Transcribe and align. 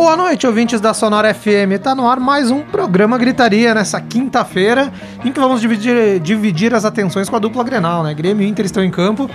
Boa 0.00 0.16
noite, 0.16 0.46
ouvintes 0.46 0.80
da 0.80 0.94
Sonora 0.94 1.34
FM. 1.34 1.74
Tá 1.82 1.92
no 1.92 2.08
ar 2.08 2.20
mais 2.20 2.52
um 2.52 2.60
programa 2.62 3.18
Gritaria 3.18 3.74
nessa 3.74 4.00
quinta-feira, 4.00 4.92
em 5.24 5.32
que 5.32 5.40
vamos 5.40 5.60
dividir, 5.60 6.20
dividir 6.20 6.72
as 6.72 6.84
atenções 6.84 7.28
com 7.28 7.34
a 7.34 7.38
dupla 7.40 7.64
Grenal, 7.64 8.04
né? 8.04 8.14
Grêmio 8.14 8.46
e 8.46 8.48
Inter 8.48 8.64
estão 8.64 8.84
em 8.84 8.92
campo. 8.92 9.28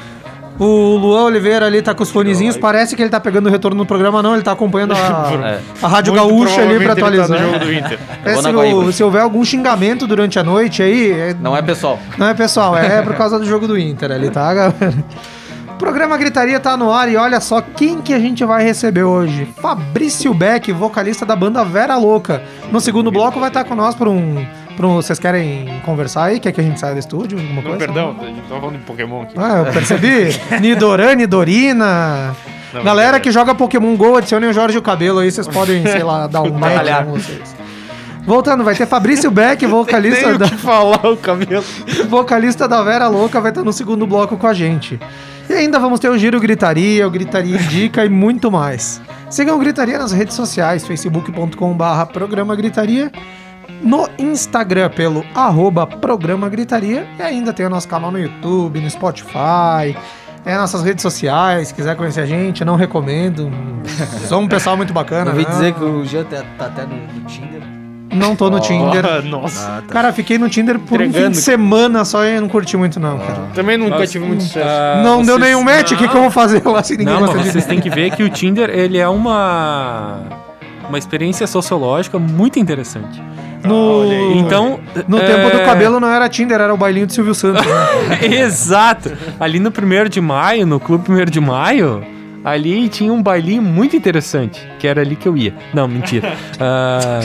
O 0.58 0.96
Luan 0.96 1.24
Oliveira 1.24 1.66
ali 1.66 1.82
tá 1.82 1.94
com 1.94 2.02
os 2.02 2.10
fonezinhos, 2.10 2.56
parece 2.56 2.96
que 2.96 3.02
ele 3.02 3.10
tá 3.10 3.20
pegando 3.20 3.48
o 3.48 3.50
retorno 3.52 3.76
no 3.78 3.86
programa, 3.86 4.24
não, 4.24 4.36
ele 4.36 4.42
tá 4.44 4.54
acompanhando 4.54 4.94
a, 4.94 5.60
a 5.84 5.88
Rádio 5.88 6.14
Muito 6.14 6.28
Gaúcha 6.30 6.62
ali 6.62 6.80
pra 6.80 6.96
provavelmente 6.96 7.20
ele 7.20 7.28
tá 7.28 7.34
atualizar. 7.34 7.40
jogo 7.40 7.60
do 7.60 7.74
Inter. 7.74 8.00
É, 8.24 8.36
se, 8.36 8.48
o- 8.50 8.92
se 8.94 9.04
houver 9.04 9.22
algum 9.22 9.44
xingamento 9.44 10.08
durante 10.08 10.40
a 10.40 10.44
noite 10.44 10.82
aí, 10.82 11.12
é- 11.12 11.36
Não 11.42 11.58
é 11.58 11.62
pessoal. 11.62 12.00
não 12.18 12.28
é 12.28 12.34
pessoal, 12.34 12.78
é 12.78 13.02
por 13.02 13.16
causa 13.16 13.38
do 13.38 13.46
jogo 13.46 13.68
do 13.68 13.78
Inter 13.78 14.12
ali, 14.14 14.30
tá, 14.30 14.54
galera? 14.54 14.94
O 15.84 15.86
programa 15.86 16.16
Gritaria 16.16 16.62
tá 16.62 16.78
no 16.78 16.94
ar 16.94 17.10
e 17.12 17.18
olha 17.18 17.42
só 17.42 17.60
quem 17.60 18.00
que 18.02 18.14
a 18.14 18.18
gente 18.20 18.46
vai 18.46 18.64
receber 18.64 19.04
hoje. 19.04 19.46
Fabrício 19.62 20.34
Beck, 20.34 20.72
vocalista 20.72 21.26
da 21.26 21.36
banda 21.36 21.62
Vera 21.66 21.98
Louca. 21.98 22.42
No 22.72 22.80
segundo 22.80 23.12
bloco 23.12 23.38
vai 23.38 23.50
estar 23.50 23.66
com 23.66 23.76
nós 23.76 23.94
por 23.94 24.08
um, 24.08 24.46
por 24.78 24.86
um- 24.86 24.96
Vocês 24.96 25.20
querem 25.20 25.82
conversar 25.84 26.24
aí? 26.24 26.40
Quer 26.40 26.54
que 26.54 26.62
a 26.62 26.64
gente 26.64 26.80
saia 26.80 26.94
do 26.94 27.00
estúdio? 27.00 27.38
Alguma 27.38 27.56
Não, 27.56 27.64
coisa? 27.64 27.78
perdão, 27.80 28.16
a 28.18 28.26
gente 28.26 28.42
tava 28.48 28.62
falando 28.62 28.78
de 28.78 28.84
Pokémon 28.86 29.24
aqui. 29.24 29.34
Ah, 29.38 29.58
eu 29.58 29.74
percebi. 29.74 30.30
Nidoran, 30.62 31.16
Nidorina. 31.16 32.34
Não, 32.74 32.82
Galera 32.82 33.18
não. 33.18 33.20
que 33.20 33.30
joga 33.30 33.54
Pokémon 33.54 33.94
GO, 33.98 34.16
adicionem 34.16 34.50
o 34.50 34.54
Jorge 34.54 34.78
e 34.78 34.80
o 34.80 34.82
Cabelo 34.82 35.20
aí, 35.20 35.30
vocês 35.30 35.50
podem, 35.50 35.84
sei 35.86 36.02
lá, 36.02 36.28
dar 36.28 36.44
um 36.44 36.54
match 36.58 37.04
com 37.06 37.12
vocês. 37.12 37.54
Voltando, 38.26 38.64
vai 38.64 38.74
ter 38.74 38.86
Fabrício 38.86 39.30
Beck, 39.30 39.66
vocalista 39.68 40.24
Tenho 40.24 40.38
da, 40.40 40.48
que 40.48 40.56
falar 40.56 41.06
o 41.12 41.18
cabelo. 41.18 41.62
vocalista 42.08 42.70
da 42.70 42.82
Vera 42.82 43.10
Louca, 43.10 43.42
vai 43.42 43.52
estar 43.52 43.64
no 43.66 43.74
segundo 43.74 44.08
bloco 44.08 44.38
com 44.38 44.48
a 44.48 44.54
gente. 44.54 44.98
E 45.50 45.54
ainda 45.54 45.80
vamos 45.80 46.00
ter 46.00 46.10
o 46.10 46.18
Giro 46.18 46.40
Gritaria, 46.40 47.08
o 47.08 47.12
Gritaria 47.12 47.58
Indica 47.58 48.06
e 48.06 48.10
muito 48.10 48.52
mais. 48.52 49.02
Sigam 49.30 49.56
o 49.56 49.60
Gritaria 49.60 49.98
nas 49.98 50.12
redes 50.12 50.36
sociais, 50.36 50.86
facebook.com.br 50.86 52.06
Programa 52.12 52.56
Gritaria, 52.56 53.12
no 53.82 54.08
Instagram 54.18 54.90
pelo 54.90 55.26
arroba 55.34 55.86
Programa 55.86 56.48
Gritaria 56.50 57.06
e 57.18 57.22
ainda 57.22 57.52
tem 57.52 57.66
o 57.66 57.70
nosso 57.70 57.88
canal 57.88 58.12
no 58.12 58.20
YouTube, 58.20 58.80
no 58.80 58.90
Spotify, 58.90 59.96
é 60.46 60.58
nossas 60.58 60.84
redes 60.84 61.02
sociais, 61.02 61.70
se 61.70 61.74
quiser 61.74 61.96
conhecer 61.96 62.22
a 62.22 62.26
gente, 62.26 62.66
não 62.66 62.76
recomendo. 62.76 63.50
Somos 64.28 64.46
um 64.46 64.50
pessoal 64.50 64.76
muito 64.78 64.94
bacana. 64.94 65.32
Eu 65.32 65.36
ouvi 65.36 65.46
né? 65.46 65.50
dizer 65.50 65.74
que 65.74 65.84
o 65.84 66.06
Jean 66.06 66.26
tá, 66.26 66.44
tá 66.58 66.66
até 66.66 66.86
no, 66.86 66.96
no 66.96 67.26
Tinder. 67.26 67.83
Não 68.14 68.36
tô 68.36 68.50
no 68.50 68.60
Tinder. 68.62 69.06
Ah, 69.06 69.22
nossa. 69.26 69.84
Cara, 69.90 70.12
fiquei 70.14 70.38
no 70.38 70.50
Tinder 70.50 70.80
por 70.80 70.96
um 71.00 71.04
fim 71.04 71.10
Entregando. 71.10 71.32
de 71.32 71.38
semana 71.42 72.06
só 72.06 72.24
e 72.26 72.40
não 72.40 72.48
curti 72.48 72.76
muito 72.78 73.00
não, 73.00 73.18
cara. 73.20 73.42
Também 73.54 73.78
nunca 73.78 74.06
tive 74.08 74.26
muito 74.26 74.44
sucesso. 74.44 74.68
não 75.04 75.18
deu 75.24 75.36
vocês- 75.38 75.42
nenhum 75.50 75.64
match, 75.64 75.92
o 75.92 75.98
que, 75.98 76.08
que 76.08 76.16
eu 76.16 76.22
vou 76.22 76.32
fazer 76.32 76.62
lá 76.66 76.82
se 76.84 76.96
ninguém 76.98 77.14
Não, 77.14 77.22
gosta 77.28 77.44
vocês 77.44 77.66
têm 77.66 77.80
que 77.80 77.90
ver 77.90 78.12
que 78.12 78.24
o 78.24 78.30
Tinder, 78.30 78.70
ele 78.70 78.98
é 78.98 79.08
uma 79.08 80.20
uma 80.90 80.98
experiência 80.98 81.48
sociológica 81.48 82.20
muito 82.20 82.60
interessante. 82.60 83.22
No, 83.64 84.02
Olha 84.02 84.12
aí. 84.18 84.38
Então, 84.40 84.80
no 85.08 85.18
é, 85.18 85.26
tempo 85.26 85.58
do 85.58 85.64
cabelo 85.64 85.98
não 86.00 86.10
era 86.10 86.28
Tinder, 86.28 86.60
era 86.60 86.74
o 86.74 86.78
bailinho 86.78 87.08
do 87.08 87.14
Silvio 87.14 87.34
Santos. 87.34 87.66
né? 87.66 88.20
Exato. 88.44 89.12
Ali 89.40 89.60
no 89.60 89.70
1 89.70 90.10
de 90.10 90.20
maio, 90.20 90.68
no 90.68 90.82
Clube 90.82 91.10
1 91.10 91.26
de 91.26 91.40
maio, 91.40 92.04
ali 92.44 92.90
tinha 92.90 93.14
um 93.14 93.24
bailinho 93.24 93.62
muito 93.62 93.96
interessante, 93.96 94.62
que 94.78 94.86
era 94.86 95.00
ali 95.00 95.16
que 95.16 95.26
eu 95.26 95.38
ia. 95.38 95.54
Não, 95.74 95.88
mentira. 95.88 96.36
Ah, 96.60 97.22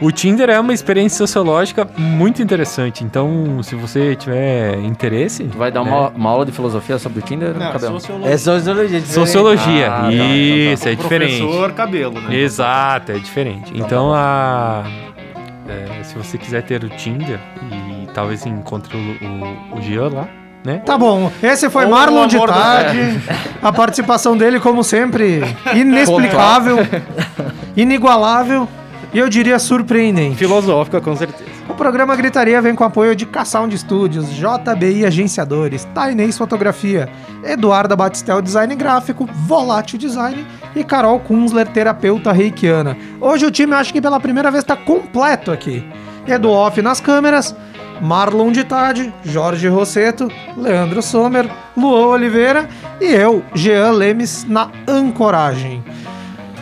o 0.00 0.10
Tinder 0.10 0.50
é 0.50 0.58
uma 0.60 0.72
experiência 0.72 1.18
sociológica 1.18 1.88
muito 1.96 2.42
interessante. 2.42 3.04
Então, 3.04 3.62
se 3.62 3.74
você 3.74 4.14
tiver 4.16 4.76
interesse, 4.80 5.44
Vai 5.44 5.70
dar 5.70 5.84
né? 5.84 5.90
uma, 5.90 6.08
uma 6.10 6.30
aula 6.30 6.44
de 6.46 6.52
filosofia 6.52 6.98
sobre 6.98 7.20
o 7.20 7.22
Tinder 7.22 7.54
no 7.54 7.60
cabelo. 7.72 7.96
É 8.24 8.36
sociologia. 8.36 8.86
diferente. 9.00 9.08
Sociologia. 9.12 9.86
Ah, 9.92 10.00
tá, 10.02 10.10
Isso, 10.12 10.88
é 10.88 10.94
diferente. 10.94 11.38
Professor 11.40 11.72
cabelo, 11.72 12.20
né? 12.20 12.34
Exato, 12.36 13.12
é 13.12 13.18
diferente. 13.18 13.72
Então, 13.74 14.12
a, 14.14 14.84
é, 15.68 16.02
se 16.04 16.14
você 16.16 16.36
quiser 16.38 16.62
ter 16.62 16.82
o 16.84 16.88
Tinder 16.88 17.38
e 17.70 18.06
talvez 18.12 18.44
encontre 18.46 18.96
o, 18.96 19.74
o, 19.74 19.78
o 19.78 19.82
Jean 19.82 20.08
lá, 20.08 20.28
né? 20.64 20.80
Tá 20.84 20.96
bom, 20.96 21.30
esse 21.42 21.68
foi 21.68 21.84
Ou 21.84 21.90
Marlon 21.90 22.26
de 22.26 22.38
do- 22.38 22.46
tarde. 22.46 23.20
A 23.62 23.70
participação 23.72 24.34
dele, 24.36 24.58
como 24.58 24.82
sempre, 24.82 25.42
inexplicável, 25.74 26.78
inigualável 27.76 28.68
e 29.14 29.18
eu 29.18 29.28
diria 29.28 29.58
surpreendente. 29.60 30.36
Filosófica, 30.36 31.00
com 31.00 31.14
certeza. 31.16 31.54
O 31.68 31.74
programa 31.74 32.14
Gritaria 32.16 32.60
vem 32.60 32.74
com 32.74 32.84
apoio 32.84 33.16
de 33.16 33.24
K-Sound 33.24 33.78
Studios, 33.78 34.28
JBI 34.34 35.06
Agenciadores, 35.06 35.84
Tainês 35.94 36.36
Fotografia, 36.36 37.08
Eduarda 37.42 37.96
Batistel 37.96 38.42
Design 38.42 38.74
Gráfico, 38.74 39.26
Volátil 39.46 39.98
Design 39.98 40.44
e 40.74 40.84
Carol 40.84 41.20
Kunzler, 41.20 41.66
terapeuta 41.68 42.32
reikiana. 42.32 42.96
Hoje 43.20 43.46
o 43.46 43.50
time 43.50 43.72
acho 43.74 43.92
que 43.92 44.02
pela 44.02 44.20
primeira 44.20 44.50
vez 44.50 44.64
está 44.64 44.76
completo 44.76 45.52
aqui. 45.52 45.88
Edu 46.26 46.50
Off 46.50 46.82
nas 46.82 47.00
câmeras, 47.00 47.54
Marlon 48.00 48.50
de 48.50 48.64
Tarde, 48.64 49.12
Jorge 49.24 49.68
Rosseto, 49.68 50.28
Leandro 50.56 51.00
Sommer, 51.00 51.48
Luan 51.76 52.08
Oliveira 52.08 52.68
e 53.00 53.06
eu, 53.06 53.42
Jean 53.54 53.92
Lemes, 53.92 54.44
na 54.44 54.70
ancoragem. 54.88 55.82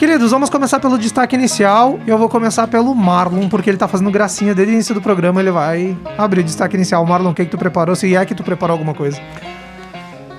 Queridos, 0.02 0.32
vamos 0.32 0.50
começar 0.50 0.80
pelo 0.80 0.98
destaque 0.98 1.36
inicial. 1.36 2.00
Eu 2.08 2.18
vou 2.18 2.28
começar 2.28 2.66
pelo 2.66 2.92
Marlon, 2.92 3.48
porque 3.48 3.70
ele 3.70 3.76
tá 3.76 3.86
fazendo 3.86 4.10
gracinha 4.10 4.52
desde 4.52 4.72
o 4.72 4.74
início 4.74 4.92
do 4.96 5.00
programa. 5.00 5.40
Ele 5.40 5.52
vai 5.52 5.96
abrir 6.18 6.40
o 6.40 6.42
destaque 6.42 6.74
inicial. 6.74 7.06
Marlon, 7.06 7.30
o 7.30 7.34
que, 7.34 7.44
que 7.44 7.50
tu 7.52 7.56
preparou? 7.56 7.94
Se 7.94 8.16
é 8.16 8.26
que 8.26 8.34
tu 8.34 8.42
preparou 8.42 8.74
alguma 8.74 8.94
coisa. 8.94 9.20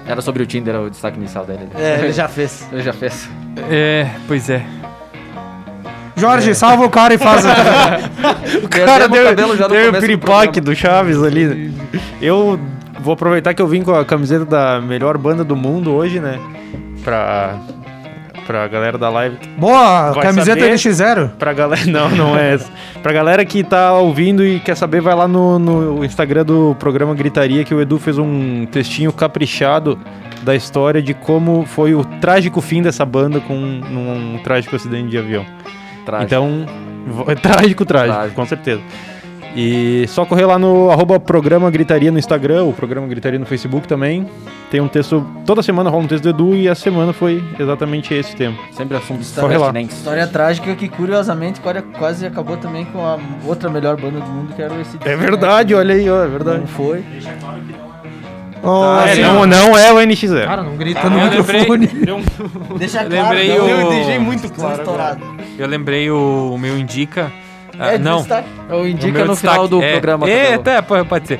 Era 0.06 0.22
sobre 0.22 0.44
o 0.44 0.46
Tinder, 0.46 0.75
o 0.81 0.90
destaque 0.90 1.18
inicial 1.18 1.46
dele. 1.46 1.69
É, 1.75 2.00
ele 2.00 2.12
já 2.12 2.28
fez. 2.28 2.68
Ele 2.74 2.81
já 2.81 2.91
fez. 2.91 3.29
É, 3.69 4.09
pois 4.28 4.50
é. 4.50 4.66
Jorge, 6.18 6.53
salva 6.53 6.84
o 6.84 6.90
cara 6.90 7.13
e 7.13 7.18
faz. 7.18 7.45
O 8.66 8.68
cara 8.68 9.07
deu, 9.07 9.24
cabelo 9.24 9.56
já 9.56 9.69
Teve 9.69 9.88
o 9.88 9.91
do 9.94 10.00
piripaque 10.01 10.62
programa. 10.62 10.66
do 10.66 10.75
Chaves 10.75 11.24
ali. 11.24 11.74
Eu 12.22 12.59
vou 13.00 13.13
aproveitar 13.13 13.53
que 13.53 13.62
eu 13.62 13.68
vim 13.68 13.81
com 13.81 13.95
a 13.95 14.03
camiseta 14.03 14.44
da 14.44 14.81
melhor 14.81 15.18
banda 15.18 15.41
do 15.41 15.56
mundo 15.56 15.94
hoje, 15.94 16.19
né? 16.19 16.38
Pra, 17.01 17.57
pra 18.46 18.68
galera 18.68 18.98
da 18.98 19.09
live. 19.09 19.38
Boa, 19.58 20.12
Vai 20.12 20.24
camiseta 20.24 20.59
saber. 20.59 20.74
NX0. 20.74 21.30
Pra 21.38 21.54
galera. 21.54 21.86
Não, 21.88 22.09
não 22.09 22.38
é 22.38 22.54
essa. 22.54 22.72
Pra 23.02 23.12
galera 23.14 23.44
que 23.46 23.64
tá 23.64 23.94
ouvindo 23.94 24.46
e 24.46 24.59
quer 24.59 24.76
saber, 24.76 25.02
vai 25.02 25.14
lá 25.16 25.28
no, 25.28 25.59
no 25.59 26.06
Instagram 26.06 26.46
do 26.46 26.76
programa 26.80 27.14
Gritaria, 27.14 27.64
que 27.64 27.74
o 27.74 27.81
Edu 27.81 28.00
fez 28.00 28.18
um 28.18 28.66
textinho 28.66 29.12
caprichado 29.12 30.00
da 30.44 30.56
história 30.56 31.02
de 31.02 31.14
como 31.14 31.66
foi 31.66 31.94
o 31.96 32.04
trágico 32.04 32.62
fim 32.62 32.81
dessa 32.81 33.06
banda 33.06 33.40
com 33.40 33.56
um, 33.56 34.40
trágico 34.44 34.75
acidente 34.75 35.10
de 35.10 35.18
avião. 35.18 35.46
Trágico. 36.06 36.25
Então, 36.25 36.66
é 37.28 37.36
trágico, 37.36 37.86
trágico, 37.86 38.14
Trágico. 38.16 38.36
com 38.36 38.46
certeza. 38.46 38.81
E 39.56 40.06
só 40.08 40.25
correr 40.25 40.46
lá 40.47 40.58
no 40.58 40.90
arroba 40.90 41.19
programa 41.19 41.69
Gritaria 41.69 42.12
no 42.12 42.18
Instagram, 42.18 42.64
o 42.64 42.74
programa 42.74 43.06
Gritaria 43.08 43.38
no 43.38 43.46
Facebook 43.46 43.88
também. 43.88 44.25
Tem 44.72 44.81
um 44.81 44.88
texto, 44.88 45.24
toda 45.46 45.62
semana 45.62 45.91
rola 45.91 46.03
um 46.06 46.08
texto 46.08 46.24
do 46.24 46.30
Edu 46.30 46.56
e 46.56 46.68
a 46.68 46.74
semana 46.74 47.14
foi 47.14 47.44
exatamente 47.59 48.12
esse 48.16 48.36
tema. 48.36 48.58
Sempre 48.72 48.97
assuntos 48.97 49.31
Corre 49.36 49.56
lá. 49.58 49.72
História 49.81 50.25
trágica 50.25 50.74
que, 50.74 50.89
curiosamente, 50.89 51.62
quase- 51.62 51.83
quase 52.00 52.25
acabou 52.25 52.57
também 52.57 52.83
com 52.86 53.06
a 53.06 53.19
outra 53.45 53.69
melhor 53.69 53.95
banda 53.95 54.19
do 54.19 54.25
mundo, 54.28 54.56
que 54.56 54.62
era 54.62 54.74
o 54.74 54.81
AC/DC, 54.81 55.07
É 55.07 55.16
né? 55.16 55.22
verdade, 55.24 55.75
olha 55.75 55.94
aí, 55.94 56.10
ó, 56.10 56.24
é 56.24 56.28
verdade. 56.28 56.60
Não 56.62 56.68
foi. 56.68 57.04
Ó, 58.63 59.01
É, 59.01 59.12
assim, 59.12 59.22
não, 59.22 59.45
não 59.45 59.78
é 59.78 59.92
o 59.94 59.98
NX0. 59.98 60.45
Cara, 60.48 60.63
não 60.63 60.78
grita 60.78 61.10
no 61.10 61.19
Eu 61.19 61.30
lembrei, 61.30 61.60
microfone. 61.62 61.88
Deixa 62.80 63.04
Eu 63.04 63.10
claro. 63.10 63.30
lembrei 63.36 63.57
não. 63.57 63.66
o- 63.66 63.69
Eu 63.69 63.89
deixei 63.89 64.19
muito 64.19 64.45
Estão 64.45 64.72
estourado. 64.72 65.22
eu 65.60 65.68
lembrei 65.68 66.10
o, 66.10 66.54
o 66.56 66.57
meu 66.57 66.78
indica. 66.78 67.31
Ah, 67.80 67.94
É, 67.94 67.98
não, 67.98 68.20
destaque. 68.20 68.48
Eu 68.70 68.78
o 68.78 68.88
indico 68.88 69.12
meu 69.12 69.25
no 69.25 69.34
destaque 69.34 69.54
final 69.54 69.68
do 69.68 69.81
é, 69.81 69.92
programa. 69.92 70.30
É, 70.30 70.54
até, 70.56 70.81
pode, 70.81 71.08
pode 71.08 71.28
ser. 71.28 71.40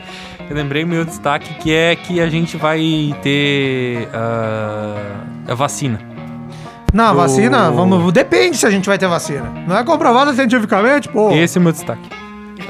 Eu 0.50 0.56
lembrei 0.56 0.83
o 0.83 0.88
meu 0.88 1.06
destaque 1.06 1.53
que 1.56 1.74
é 1.74 1.95
que 1.95 2.19
a 2.19 2.27
gente 2.27 2.57
vai 2.57 2.80
ter 3.21 4.07
ah, 4.13 4.95
a 5.47 5.56
vacina. 5.56 6.00
Na 6.94 7.12
Do- 7.12 7.18
vacina, 7.18 7.71
vamos. 7.71 8.12
Depende 8.12 8.57
se 8.57 8.65
a 8.65 8.69
gente 8.69 8.88
vai 8.88 8.97
ter 8.97 9.07
vacina. 9.07 9.51
Não 9.68 9.77
é 9.77 9.83
comprovado 9.83 10.33
cientificamente, 10.33 11.09
pô. 11.09 11.31
Esse 11.31 11.57
é 11.57 11.62
o 11.62 11.63
meu 11.63 11.71
destaque. 11.71 12.07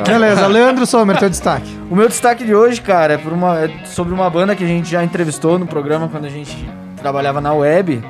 Beleza, 0.06 0.48
Leandro 0.48 0.86
Sommer, 0.86 1.18
teu 1.18 1.30
destaque. 1.30 1.69
O 1.92 1.95
meu 1.95 2.07
destaque 2.07 2.44
de 2.45 2.56
hoje, 2.56 2.81
cara, 2.81 3.13
é, 3.13 3.18
por 3.18 3.33
uma, 3.33 3.59
é 3.66 3.86
sobre 3.86 4.13
uma 4.13 4.30
banda 4.30 4.56
que 4.56 4.63
a 4.63 4.68
gente 4.68 4.89
já 4.89 5.04
entrevistou 5.04 5.59
no 5.59 5.68
programa 5.68 6.07
quando 6.07 6.25
a 6.25 6.30
gente 6.30 6.68
trabalhava 6.95 7.42
na 7.42 7.54
web. 7.54 8.01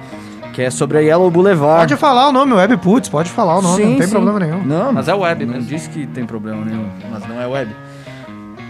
Que 0.54 0.62
é 0.62 0.70
sobre 0.70 1.00
a 1.00 1.02
Yellow 1.02 1.30
Boulevard. 1.32 1.82
Pode 1.90 1.98
falar 2.00 2.30
o 2.30 2.32
nome, 2.32 2.54
Web 2.54 2.78
Putz, 2.78 3.10
pode 3.10 3.30
falar 3.30 3.58
o 3.58 3.62
nome, 3.62 3.84
Sim, 3.84 3.90
não 3.90 3.98
tem 3.98 4.08
sim. 4.08 4.12
problema 4.12 4.40
nenhum. 4.40 4.64
Não, 4.64 4.94
Mas 4.94 5.08
é 5.08 5.14
web 5.14 5.46
não 5.46 5.54
mesmo. 5.56 5.68
disse 5.68 5.90
que 5.90 6.06
tem 6.08 6.26
problema 6.26 6.64
nenhum, 6.64 6.88
mas 7.12 7.28
não 7.28 7.42
é 7.42 7.48
web. 7.48 7.76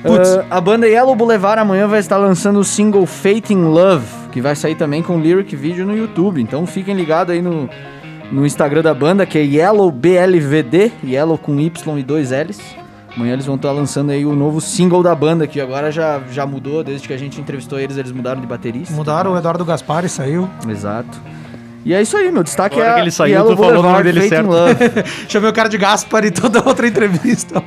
Putz. 0.01 0.29
Ah, 0.49 0.57
a 0.57 0.61
banda 0.61 0.87
Yellow 0.87 1.15
Boulevard 1.15 1.61
amanhã 1.61 1.87
vai 1.87 1.99
estar 1.99 2.17
lançando 2.17 2.59
o 2.59 2.63
single 2.63 3.05
Fate 3.05 3.53
in 3.53 3.63
Love, 3.65 4.05
que 4.31 4.41
vai 4.41 4.55
sair 4.55 4.75
também 4.75 5.01
com 5.01 5.19
lyric 5.19 5.55
vídeo 5.55 5.85
no 5.85 5.95
YouTube. 5.95 6.41
Então 6.41 6.65
fiquem 6.65 6.93
ligados 6.95 7.33
aí 7.33 7.41
no, 7.41 7.69
no 8.31 8.45
Instagram 8.45 8.81
da 8.81 8.93
banda, 8.93 9.25
que 9.25 9.37
é 9.37 9.41
Yellow 9.43 9.91
BLVD, 9.91 10.91
Yellow 11.05 11.37
com 11.37 11.59
Y 11.59 11.97
e 11.99 12.03
dois 12.03 12.31
L's. 12.31 12.59
Amanhã 13.15 13.33
eles 13.33 13.45
vão 13.45 13.55
estar 13.55 13.71
lançando 13.71 14.09
aí 14.11 14.25
o 14.25 14.33
novo 14.35 14.59
single 14.59 15.03
da 15.03 15.13
banda, 15.13 15.45
que 15.45 15.61
agora 15.61 15.91
já, 15.91 16.19
já 16.31 16.45
mudou, 16.47 16.83
desde 16.83 17.07
que 17.07 17.13
a 17.13 17.17
gente 17.17 17.39
entrevistou 17.39 17.79
eles, 17.79 17.95
eles 17.95 18.11
mudaram 18.11 18.41
de 18.41 18.47
baterista. 18.47 18.93
Mudaram, 18.93 19.33
o 19.33 19.37
Eduardo 19.37 19.63
Gaspari 19.63 20.09
saiu. 20.09 20.49
Exato. 20.67 21.21
E 21.85 21.93
é 21.93 22.01
isso 22.01 22.15
aí, 22.15 22.31
meu 22.31 22.43
destaque 22.43 22.75
Agora 22.75 22.91
é 22.91 22.95
que 22.95 23.01
ele 23.01 23.11
saiu, 23.11 23.33
Yellow 23.33 23.55
tu 23.55 23.57
falou 23.57 23.71
o 23.71 23.83
nome 23.83 24.03
Boulevard, 24.03 24.13
dele 24.13 24.29
certo. 24.29 25.27
Chamei 25.27 25.49
o 25.51 25.53
cara 25.53 25.67
de 25.67 25.77
Gaspari 25.77 26.31
toda 26.31 26.63
outra 26.65 26.87
entrevista. 26.87 27.61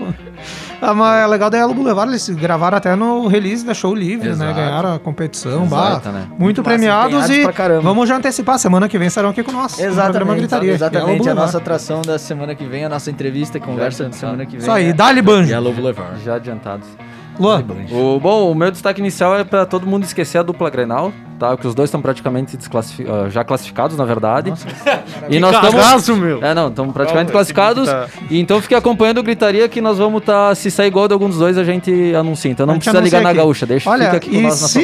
Ah, 0.80 0.94
mas 0.94 1.24
é 1.24 1.26
legal 1.26 1.50
da 1.50 1.58
Yellow 1.58 1.74
Boulevard, 1.74 2.10
eles 2.10 2.28
gravaram 2.30 2.78
até 2.78 2.94
no 2.94 3.26
release 3.26 3.64
da 3.64 3.74
Show 3.74 3.94
Livre, 3.94 4.28
né? 4.28 4.34
Exato. 4.34 4.54
Ganharam 4.54 4.94
a 4.94 4.98
competição, 4.98 5.64
Exato, 5.64 6.08
bah, 6.08 6.12
né? 6.12 6.28
muito 6.38 6.62
Massa, 6.62 6.70
premiados 6.70 7.30
e 7.30 7.44
vamos 7.82 8.08
já 8.08 8.16
antecipar, 8.16 8.58
semana 8.58 8.88
que 8.88 8.98
vem 8.98 9.08
estarão 9.08 9.30
aqui 9.30 9.42
com 9.42 9.52
nós. 9.52 9.78
Exatamente, 9.78 10.38
Gritaria, 10.38 10.72
exatamente. 10.72 11.04
A 11.04 11.16
Boulevard. 11.16 11.40
nossa 11.40 11.58
atração 11.58 12.02
da 12.02 12.18
semana 12.18 12.54
que 12.54 12.64
vem, 12.64 12.84
a 12.84 12.88
nossa 12.88 13.10
entrevista 13.10 13.58
e 13.58 13.60
conversa 13.60 14.08
de 14.08 14.16
semana 14.16 14.44
que 14.44 14.52
vem. 14.52 14.60
Isso 14.60 14.70
aí, 14.70 14.88
é 14.88 14.92
dá-lhe 14.92 15.20
banjo. 15.20 15.50
Yellow 15.50 15.72
Boulevard. 15.72 16.22
Já 16.24 16.36
adiantados. 16.36 16.86
Luan, 17.38 17.64
O, 17.92 18.18
bom, 18.20 18.50
o 18.50 18.54
meu 18.54 18.70
destaque 18.70 19.00
inicial 19.00 19.36
é 19.36 19.44
pra 19.44 19.66
todo 19.66 19.86
mundo 19.86 20.04
esquecer 20.04 20.38
a 20.38 20.42
dupla 20.42 20.70
Grenal, 20.70 21.12
tá? 21.38 21.56
Que 21.56 21.66
os 21.66 21.74
dois 21.74 21.88
estão 21.88 22.00
praticamente 22.00 22.56
desclassifi- 22.56 23.06
ah, 23.08 23.28
já 23.28 23.44
classificados, 23.44 23.96
na 23.96 24.04
verdade. 24.04 24.52
e 25.28 25.38
nós 25.38 25.54
estamos... 25.54 26.18
Meu! 26.18 26.42
É, 26.42 26.54
não, 26.54 26.68
estamos 26.68 26.92
praticamente 26.94 27.26
Calma, 27.30 27.32
classificados. 27.32 27.88
vídeo 27.88 28.26
E 28.30 28.40
então 28.40 28.60
fique 28.62 28.74
acompanhando 28.74 29.18
o 29.18 29.22
Gritaria 29.22 29.68
que 29.68 29.80
nós 29.80 29.98
vamos 29.98 30.20
estar... 30.20 30.54
se 30.56 30.70
sair 30.70 30.88
igual 30.88 31.06
de 31.08 31.12
algum 31.14 31.28
dos 31.28 31.38
dois, 31.38 31.58
a 31.58 31.64
gente 31.64 32.14
anuncia. 32.14 32.50
Então 32.50 32.64
não 32.66 32.76
precisa 32.76 32.98
ligar 33.00 33.18
anuncia 33.18 33.22
na 33.22 33.28
aqui. 33.30 33.38
gaúcha, 33.38 33.66
deixa 33.66 33.90
Olha, 33.90 34.04
fica 34.06 34.16
aqui 34.16 34.30
com 34.30 34.36
e 34.36 34.40
nós 34.42 34.60
na 34.62 34.68
se, 34.68 34.80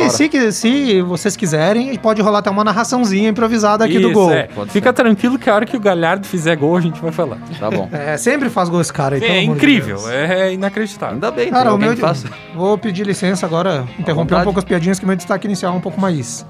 se, 0.52 1.00
vocês 1.02 1.36
quiserem, 1.36 1.94
pode 1.96 2.20
rolar 2.20 2.40
até 2.40 2.50
uma 2.50 2.64
narraçãozinha 2.64 3.28
improvisada 3.30 3.84
aqui 3.84 3.98
do 3.98 4.08
Isso, 4.10 4.12
gol. 4.12 4.30
é. 4.32 4.48
Fica 4.68 4.92
tranquilo 4.92 5.38
que 5.38 5.48
a 5.48 5.54
hora 5.54 5.64
que 5.64 5.76
o 5.76 5.80
Galhardo 5.80 6.26
fizer 6.26 6.56
gol, 6.56 6.76
a 6.76 6.80
gente 6.80 7.00
vai 7.00 7.12
falar. 7.12 7.38
Tá 7.58 7.70
bom. 7.70 7.88
É, 7.92 8.16
sempre 8.18 8.50
faz 8.50 8.68
gol 8.68 8.80
esse 8.80 8.92
cara 8.92 9.14
aí, 9.14 9.20
pelo 9.20 9.32
É 9.32 9.40
de 9.40 9.46
incrível, 9.46 10.10
é 10.10 10.52
inacreditável. 10.52 11.14
Ainda 11.14 11.30
bem, 11.30 11.50
Cara, 11.50 11.72
o 11.72 11.78
meu. 11.78 11.94
que 11.94 12.00
faça. 12.00 12.28
Vou 12.54 12.76
pedir 12.76 13.06
licença 13.06 13.46
agora, 13.46 13.86
interromper 13.98 14.36
um 14.36 14.44
pouco 14.44 14.58
as 14.58 14.64
piadinhas, 14.64 14.98
que 14.98 15.06
meu 15.06 15.16
destaque 15.16 15.46
inicial 15.46 15.74
é 15.74 15.76
um 15.76 15.80
pouco 15.80 16.00
mais, 16.00 16.46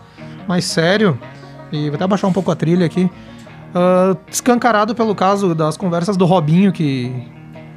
mais 0.48 0.64
sério. 0.64 1.18
E 1.70 1.88
vou 1.88 1.94
até 1.94 2.06
baixar 2.06 2.26
um 2.26 2.32
pouco 2.32 2.50
a 2.50 2.56
trilha 2.56 2.84
aqui. 2.84 3.10
Ah, 3.74 4.16
escancarado 4.30 4.94
pelo 4.94 5.14
caso 5.14 5.54
das 5.54 5.76
conversas 5.76 6.16
do 6.16 6.24
Robinho, 6.24 6.72
que 6.72 7.10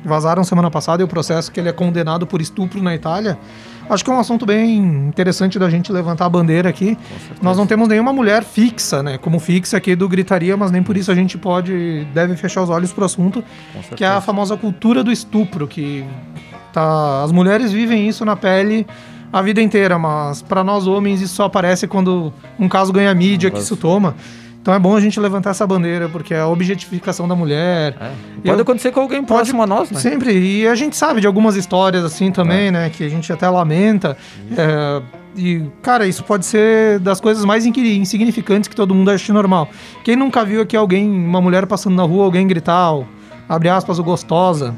vazaram 0.03 0.43
semana 0.43 0.69
passada, 0.69 1.01
e 1.01 1.05
o 1.05 1.07
processo 1.07 1.51
que 1.51 1.59
ele 1.59 1.69
é 1.69 1.71
condenado 1.71 2.27
por 2.27 2.41
estupro 2.41 2.81
na 2.81 2.93
Itália. 2.93 3.37
Acho 3.89 4.03
que 4.03 4.09
é 4.09 4.13
um 4.13 4.19
assunto 4.19 4.45
bem 4.45 4.77
interessante 4.77 5.59
da 5.59 5.69
gente 5.69 5.91
levantar 5.91 6.25
a 6.25 6.29
bandeira 6.29 6.69
aqui. 6.69 6.97
Nós 7.41 7.55
não 7.55 7.67
temos 7.67 7.87
nenhuma 7.87 8.11
mulher 8.11 8.43
fixa, 8.43 9.03
né? 9.03 9.17
Como 9.17 9.39
fixa 9.39 9.77
aqui 9.77 9.95
do 9.95 10.09
Gritaria, 10.09 10.57
mas 10.57 10.71
nem 10.71 10.81
por 10.81 10.97
isso 10.97 11.11
a 11.11 11.15
gente 11.15 11.37
pode, 11.37 12.05
deve 12.13 12.35
fechar 12.35 12.63
os 12.63 12.69
olhos 12.69 12.91
pro 12.91 13.05
assunto, 13.05 13.43
que 13.95 14.03
é 14.03 14.07
a 14.07 14.19
famosa 14.21 14.57
cultura 14.57 15.03
do 15.03 15.11
estupro, 15.11 15.67
que 15.67 16.03
tá, 16.75 17.23
as 17.23 17.31
mulheres 17.31 17.71
vivem 17.71 18.07
isso 18.07 18.23
na 18.25 18.35
pele 18.35 18.85
a 19.33 19.41
vida 19.41 19.61
inteira, 19.61 19.97
mas 19.99 20.41
para 20.41 20.63
nós 20.63 20.87
homens 20.87 21.21
isso 21.21 21.35
só 21.35 21.45
aparece 21.45 21.87
quando 21.87 22.31
um 22.59 22.69
caso 22.69 22.93
ganha 22.93 23.13
mídia 23.13 23.49
que 23.51 23.59
isso 23.59 23.75
toma. 23.75 24.15
Então 24.61 24.73
é 24.73 24.79
bom 24.79 24.95
a 24.95 25.01
gente 25.01 25.19
levantar 25.19 25.51
essa 25.51 25.67
bandeira, 25.67 26.07
porque 26.09 26.33
é 26.33 26.39
a 26.39 26.47
objetificação 26.47 27.27
da 27.27 27.35
mulher. 27.35 27.95
É. 27.99 28.11
Pode 28.45 28.49
Eu- 28.49 28.59
acontecer 28.61 28.91
com 28.91 29.01
alguém 29.01 29.23
próximo 29.23 29.61
a 29.61 29.67
nós, 29.67 29.91
né? 29.91 29.99
Sempre. 29.99 30.33
E 30.37 30.67
a 30.67 30.73
gente 30.73 30.95
sabe 30.95 31.21
de 31.21 31.27
algumas 31.27 31.55
histórias 31.55 32.03
assim 32.03 32.31
também, 32.31 32.71
né? 32.71 32.89
Que 32.89 33.03
a 33.03 33.09
gente 33.09 33.31
até 33.31 33.47
lamenta. 33.49 34.17
É, 34.57 35.01
e, 35.37 35.61
cara, 35.83 36.07
isso 36.07 36.23
pode 36.23 36.45
ser 36.47 36.97
das 36.99 37.19
coisas 37.21 37.43
mais 37.45 37.65
insignificantes 37.65 38.67
que 38.67 38.75
todo 38.75 38.95
mundo 38.95 39.11
acha 39.11 39.31
normal. 39.33 39.69
Quem 40.03 40.15
nunca 40.15 40.43
viu 40.45 40.61
aqui 40.61 40.75
alguém, 40.75 41.07
uma 41.11 41.41
mulher 41.41 41.65
passando 41.67 41.95
na 41.95 42.03
rua, 42.03 42.23
alguém 42.25 42.47
gritar, 42.47 42.91
abre 43.49 43.69
aspas, 43.69 43.99
o 43.99 44.03
gostosa. 44.03 44.73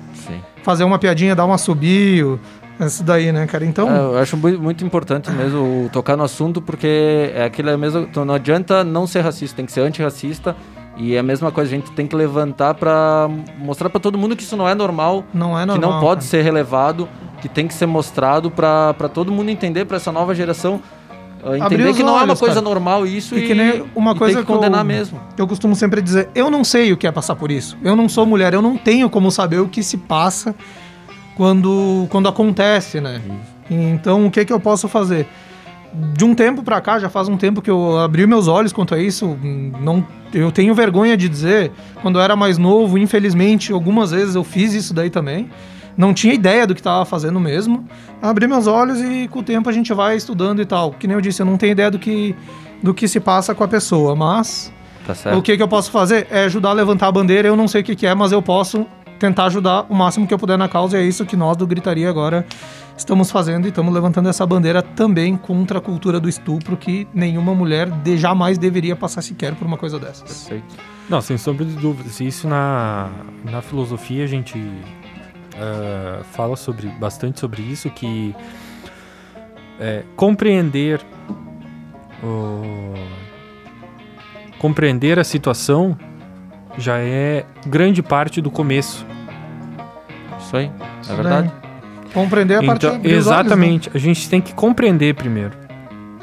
Fazer 0.68 0.84
uma 0.84 1.00
piadinha, 1.00 1.34
dar 1.34 1.46
um 1.46 1.54
assobio. 1.54 2.38
Isso 2.78 3.02
daí, 3.04 3.32
né, 3.32 3.48
cara? 3.48 3.64
Então. 3.66 3.90
É, 3.90 3.98
eu 4.00 4.18
acho 4.20 4.36
mui- 4.36 4.58
muito 4.58 4.84
importante 4.84 5.32
mesmo 5.32 5.90
tocar 5.94 6.18
no 6.18 6.24
assunto, 6.24 6.62
porque 6.62 7.32
é 7.34 7.46
aquilo 7.46 7.70
é 7.70 7.78
mesmo. 7.78 8.02
então 8.02 8.26
Não 8.26 8.34
adianta 8.34 8.84
não 8.84 9.08
ser 9.08 9.22
racista, 9.22 9.56
tem 9.56 9.66
que 9.66 9.72
ser 9.72 9.80
antirracista. 9.82 10.56
E 10.98 11.16
é 11.16 11.20
a 11.20 11.24
mesma 11.24 11.52
coisa, 11.52 11.72
a 11.72 11.76
gente 11.78 11.90
tem 11.92 12.06
que 12.06 12.16
levantar 12.16 12.74
pra 12.74 13.30
mostrar 13.60 13.90
pra 13.90 14.00
todo 14.00 14.18
mundo 14.18 14.36
que 14.36 14.44
isso 14.44 14.58
não 14.58 14.68
é 14.68 14.76
normal, 14.76 15.24
Não 15.34 15.58
é 15.58 15.62
que 15.62 15.68
normal. 15.68 15.92
não 15.92 16.00
pode 16.02 16.22
cara. 16.22 16.30
ser 16.30 16.42
relevado, 16.42 17.08
que 17.40 17.48
tem 17.48 17.66
que 17.68 17.74
ser 17.74 17.86
mostrado 17.86 18.50
pra 18.52 18.94
pra 18.96 19.08
todo 19.08 19.32
mundo 19.32 19.50
entender, 19.50 19.86
pra 19.86 19.98
essa 19.98 20.12
nova 20.12 20.34
geração 20.36 20.82
entender 21.58 21.94
que 21.94 22.04
não 22.04 22.20
é 22.20 22.24
uma 22.24 22.36
coisa 22.36 22.56
cara. 22.56 22.62
normal 22.66 23.06
isso 23.06 23.36
E 23.36 23.44
e, 23.44 23.48
que 23.48 23.54
nem 23.54 23.84
uma 23.96 24.16
coisa 24.16 24.36
tem 24.36 24.42
que 24.44 24.46
que 24.48 24.52
eu- 24.52 24.56
condenar 24.56 24.84
mesmo. 24.84 25.20
Eu 25.38 25.48
costumo 25.48 25.76
sempre 25.76 26.02
dizer, 26.02 26.30
eu 26.36 26.50
não 26.50 26.64
sei 26.64 26.92
o 26.94 26.98
que 26.98 27.06
é 27.08 27.12
passar 27.12 27.36
por 27.36 27.52
isso. 27.52 27.78
Eu 27.84 27.96
não 27.96 28.10
sou 28.10 28.26
mulher, 28.26 28.54
eu 28.54 28.62
não 28.62 28.78
tenho 28.78 29.10
como 29.10 29.30
saber 29.32 29.60
o 29.60 29.68
que 29.68 29.82
se 29.84 29.98
passa 29.98 30.56
quando, 31.36 32.08
quando 32.10 32.28
acontece, 32.28 33.00
né? 33.00 33.22
Então, 33.70 34.26
o 34.26 34.32
que 34.32 34.44
que 34.46 34.54
eu 34.54 34.60
posso 34.60 34.88
fazer? 34.88 35.28
De 36.14 36.26
um 36.26 36.34
tempo 36.36 36.64
pra 36.64 36.82
cá, 36.82 37.00
já 37.00 37.10
faz 37.10 37.28
um 37.28 37.38
tempo 37.38 37.62
que 37.62 37.70
eu 37.70 37.98
abri 38.00 38.28
meus 38.28 38.48
olhos 38.48 38.74
quanto 38.74 38.94
a 38.94 39.00
isso. 39.00 39.38
Não, 39.82 40.06
eu 40.34 40.52
tenho 40.52 40.74
vergonha 40.74 41.16
de 41.16 41.30
dizer, 41.30 41.72
quando 42.02 42.18
eu 42.20 42.22
era 42.22 42.36
mais 42.36 42.58
novo, 42.58 42.98
infelizmente, 42.98 43.72
algumas 43.72 44.12
vezes 44.12 44.36
eu 44.36 44.44
fiz 44.44 44.74
isso 44.74 44.94
daí 44.94 45.10
também. 45.10 45.50
Não 45.98 46.14
tinha 46.14 46.34
ideia 46.34 46.68
do 46.68 46.76
que 46.76 46.80
estava 46.80 47.04
fazendo 47.06 47.40
mesmo. 47.40 47.86
Abri 48.22 48.48
meus 48.48 48.68
olhos 48.68 49.02
e 49.02 49.28
com 49.28 49.40
o 49.40 49.44
tempo 49.44 49.68
a 49.68 49.74
gente 49.74 49.92
vai 49.94 50.16
estudando 50.16 50.62
e 50.62 50.66
tal. 50.66 50.92
Que 50.92 51.08
nem 51.08 51.16
eu 51.16 51.22
disse, 51.22 51.42
eu 51.42 51.46
não 51.46 51.58
tenho 51.58 51.72
ideia 51.72 51.90
do 51.90 51.98
que, 51.98 52.36
do 52.84 52.94
que 52.94 53.08
se 53.08 53.20
passa 53.20 53.56
com 53.56 53.64
a 53.64 53.68
pessoa, 53.68 54.16
mas 54.16 54.72
Tá 55.08 55.16
certo? 55.16 55.40
o 55.40 55.42
que, 55.42 55.58
que 55.58 55.64
eu 55.64 55.68
posso 55.68 55.90
fazer? 55.90 56.28
É 56.30 56.44
ajudar 56.44 56.70
a 56.70 56.74
levantar 56.74 57.08
a 57.08 57.12
bandeira. 57.12 57.48
Eu 57.48 57.56
não 57.56 57.68
sei 57.68 57.82
o 57.82 57.84
que, 57.84 57.96
que 57.96 58.06
é, 58.06 58.14
mas 58.14 58.32
eu 58.32 58.42
posso 58.42 58.86
tentar 59.18 59.46
ajudar 59.46 59.88
o 59.90 59.96
máximo 59.96 60.28
que 60.28 60.34
eu 60.34 60.38
puder 60.38 60.58
na 60.58 60.68
causa. 60.68 60.98
E 61.00 61.02
é 61.02 61.04
isso 61.04 61.26
que 61.26 61.36
nós 61.36 61.58
do 61.58 61.66
Gritaria 61.66 62.08
agora 62.08 62.46
estamos 62.96 63.32
fazendo 63.32 63.66
e 63.66 63.70
estamos 63.70 63.94
levantando 63.94 64.30
essa 64.30 64.46
bandeira 64.46 64.82
também 64.82 65.36
contra 65.36 65.80
a 65.80 65.82
cultura 65.82 66.20
do 66.20 66.28
estupro, 66.28 66.76
que 66.78 67.08
nenhuma 67.14 67.54
mulher 67.56 67.90
de, 67.90 68.18
jamais 68.18 68.58
deveria 68.58 68.96
passar 68.96 69.22
sequer 69.22 69.56
por 69.56 69.66
uma 69.66 69.78
coisa 69.78 69.98
dessas. 69.98 70.24
Perfeito. 70.24 70.76
Não, 71.10 71.22
sem 71.22 71.38
sombra 71.38 71.66
de 71.66 71.74
dúvidas. 71.74 72.20
Isso 72.20 72.48
na, 72.48 73.10
na 73.44 73.62
filosofia 73.62 74.24
a 74.24 74.28
gente 74.28 74.60
ah, 75.60 76.22
fala 76.32 76.56
sobre, 76.56 76.88
bastante 76.88 77.40
sobre 77.40 77.62
isso, 77.62 77.90
que 77.90 78.36
é, 79.80 80.04
compreender 80.16 81.02
o- 82.24 82.94
compreender 84.60 85.20
a 85.20 85.24
situação 85.24 85.98
já 86.78 86.98
é 87.00 87.46
grande 87.66 88.02
parte 88.04 88.42
do 88.42 88.50
começo. 88.52 89.06
Isso 90.40 90.56
aí, 90.58 90.72
é 91.10 91.16
verdade. 91.16 91.52
Compreender 92.14 92.56
a 92.56 92.64
partir 92.64 92.86
Então, 92.88 92.96
abrir 92.98 93.14
os 93.16 93.28
olhos, 93.28 93.28
né? 93.28 93.34
exatamente. 93.40 93.92
A 93.94 93.98
gente 93.98 94.30
tem 94.30 94.42
que 94.42 94.54
compreender 94.54 95.14
primeiro. 95.16 95.52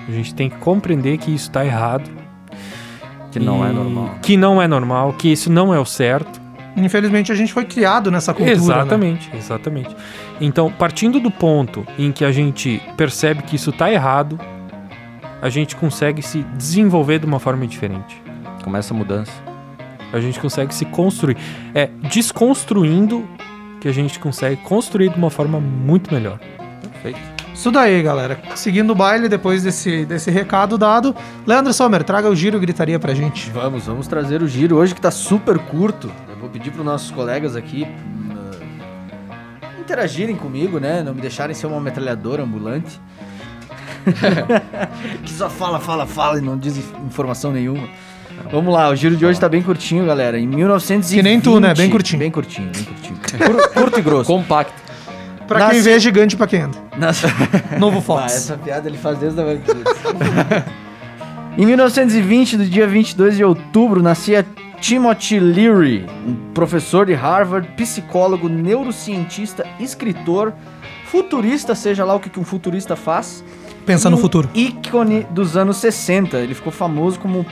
A 0.09 0.11
gente 0.12 0.35
tem 0.35 0.49
que 0.50 0.57
compreender 0.57 1.19
que 1.19 1.31
isso 1.35 1.49
está 1.49 1.64
errado. 1.64 2.09
Que 3.31 3.38
não 3.41 3.64
é 3.64 3.71
normal. 3.73 4.11
Que 4.23 4.37
não 4.37 4.61
é 4.62 4.67
normal, 4.69 5.12
que 5.14 5.29
isso 5.33 5.50
não 5.50 5.75
é 5.75 5.79
o 5.79 5.85
certo. 5.85 6.41
Infelizmente 6.76 7.31
a 7.31 7.35
gente 7.35 7.52
foi 7.52 7.64
criado 7.64 8.11
nessa 8.11 8.33
cultura. 8.35 8.57
né? 8.57 8.62
exatamente, 8.62 9.31
exatamente. 9.35 9.97
Então, 10.40 10.71
partindo 10.73 11.21
do 11.21 11.31
ponto 11.31 11.87
em 11.99 12.11
que 12.11 12.25
a 12.25 12.33
gente 12.33 12.83
percebe 12.97 13.43
que 13.43 13.57
isso 13.57 13.71
está 13.71 13.93
errado, 13.93 14.38
a 15.40 15.49
gente 15.49 15.76
consegue 15.76 16.23
se 16.23 16.43
desenvolver 16.57 17.19
de 17.19 17.26
uma 17.26 17.38
forma 17.38 17.66
diferente. 17.66 18.21
Começa 18.62 18.95
a 18.95 18.97
mudança. 18.97 19.33
A 20.12 20.21
gente 20.21 20.40
consegue 20.40 20.75
se 20.75 20.85
construir. 20.85 21.37
É 21.75 21.90
desconstruindo 22.11 23.28
que 23.81 23.88
a 23.88 23.93
gente 23.93 24.19
consegue 24.19 24.57
construir 24.62 25.11
de 25.11 25.19
uma 25.19 25.31
forma 25.31 25.61
muito 25.61 26.12
melhor. 26.12 26.38
Perfeito. 26.81 27.35
Isso 27.52 27.71
daí, 27.71 28.02
galera. 28.02 28.40
Seguindo 28.57 28.90
o 28.90 28.95
baile, 28.95 29.28
depois 29.28 29.62
desse, 29.62 30.04
desse 30.04 30.31
recado 30.31 30.76
dado, 30.76 31.14
Leandro 31.47 31.73
Sommer, 31.73 32.02
traga 32.02 32.28
o 32.28 32.35
giro 32.35 32.57
e 32.57 32.61
gritaria 32.61 32.99
pra 32.99 33.14
gente. 33.14 33.50
Vamos, 33.50 33.87
vamos 33.87 34.07
trazer 34.09 34.43
o 34.43 34.49
giro 34.49 34.76
hoje 34.76 34.95
que 34.95 35.00
tá 35.00 35.11
super 35.11 35.59
curto. 35.59 36.11
Pedir 36.54 36.70
para 36.70 36.80
os 36.80 36.87
nossos 36.87 37.11
colegas 37.11 37.56
aqui 37.56 37.82
uh, 37.84 39.80
interagirem 39.80 40.37
comigo, 40.37 40.78
né? 40.78 41.02
Não 41.02 41.12
me 41.12 41.20
deixarem 41.20 41.52
ser 41.54 41.66
uma 41.66 41.80
metralhadora 41.80 42.44
ambulante. 42.44 43.00
que 45.25 45.32
só 45.32 45.50
fala, 45.50 45.80
fala, 45.80 46.06
fala 46.06 46.38
e 46.38 46.40
não 46.40 46.56
diz 46.56 46.76
inf- 46.76 46.92
informação 47.06 47.50
nenhuma. 47.52 47.88
Vamos 48.52 48.73
lá, 48.73 48.88
o 48.88 48.94
giro 48.94 49.16
de 49.16 49.26
hoje 49.26 49.40
tá 49.40 49.49
bem 49.49 49.62
curtinho, 49.62 50.06
galera. 50.06 50.38
Em 50.38 50.46
1920... 50.46 51.16
Que 51.16 51.23
nem 51.23 51.40
tu, 51.40 51.58
né? 51.58 51.75
Bem 51.75 51.90
curtinho. 51.90 52.20
Bem 52.20 52.30
curtinho, 52.30 52.70
bem 52.70 52.84
curtinho. 52.84 53.16
Cur- 53.18 53.70
curto 53.73 53.99
e 53.99 54.02
grosso. 54.02 54.30
Compacto. 54.32 54.73
Pra 55.49 55.58
Nasce- 55.58 55.73
quem 55.75 55.82
vê, 55.82 55.99
gigante 55.99 56.37
pra 56.37 56.46
quem 56.46 56.61
anda. 56.62 56.78
Nas- 56.96 57.20
Novo 57.80 57.99
Ah, 57.99 58.02
Fox. 58.02 58.32
essa 58.37 58.56
piada 58.56 58.88
ele 58.88 58.96
faz 58.99 59.18
desde 59.18 59.40
a. 59.40 59.44
Em 61.58 61.66
1920, 61.66 62.56
no 62.58 62.64
dia 62.64 62.87
22 62.87 63.37
de 63.37 63.44
outubro, 63.44 64.00
nascia 64.02 64.44
Timothy 64.85 65.41
Leary, 65.41 66.05
um 66.26 66.53
professor 66.53 67.07
de 67.07 67.14
Harvard, 67.14 67.67
psicólogo, 67.69 68.50
neurocientista, 68.50 69.67
escritor, 69.81 70.53
futurista, 71.07 71.75
seja 71.75 72.05
lá 72.05 72.14
o 72.14 72.21
que 72.21 72.38
um 72.38 72.45
futurista 72.45 72.95
faz. 72.95 73.43
Pensa 73.87 74.11
no 74.11 74.19
um 74.19 74.21
futuro. 74.21 74.47
ícone 74.55 75.26
dos 75.31 75.57
anos 75.57 75.79
60. 75.79 76.37
Ele 76.37 76.53
ficou 76.53 76.71
famoso 76.71 77.19
como 77.19 77.47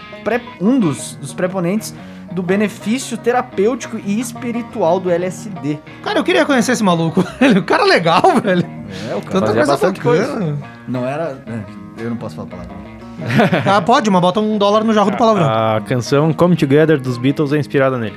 um 0.61 0.79
dos, 0.79 1.15
dos 1.15 1.33
preponentes 1.33 1.95
do 2.33 2.43
benefício 2.43 3.17
terapêutico 3.17 3.99
e 4.05 4.21
espiritual 4.21 5.01
do 5.01 5.09
LSD. 5.11 5.79
Cara, 6.03 6.19
eu 6.19 6.25
queria 6.25 6.45
conhecer 6.45 6.73
esse 6.73 6.85
maluco. 6.85 7.25
O 7.59 7.63
cara 7.63 7.85
é 7.85 7.87
legal, 7.87 8.41
velho. 8.43 8.67
É, 9.11 9.15
o 9.15 9.23
Tanta 9.23 9.55
fazia 9.65 10.03
coisa 10.03 10.27
bacana. 10.35 10.59
Não 10.87 11.07
era. 11.07 11.43
é, 11.47 12.03
Eu 12.03 12.11
não 12.11 12.17
posso 12.19 12.37
falar 12.37 12.49
palavra. 12.49 12.92
Ah, 13.67 13.81
pode, 13.81 14.11
mas 14.11 14.21
bota 14.21 14.41
um 14.41 14.59
dólar 14.59 14.85
no 14.85 14.93
jarro 14.93 15.11
do 15.11 15.17
palavrão. 15.17 15.47
A 15.49 15.81
canção 15.81 16.33
Come 16.33 16.57
Together 16.57 16.99
dos 17.01 17.19
Beatles 17.19 17.53
é 17.53 17.59
inspirada 17.59 17.97
nele. 17.99 18.17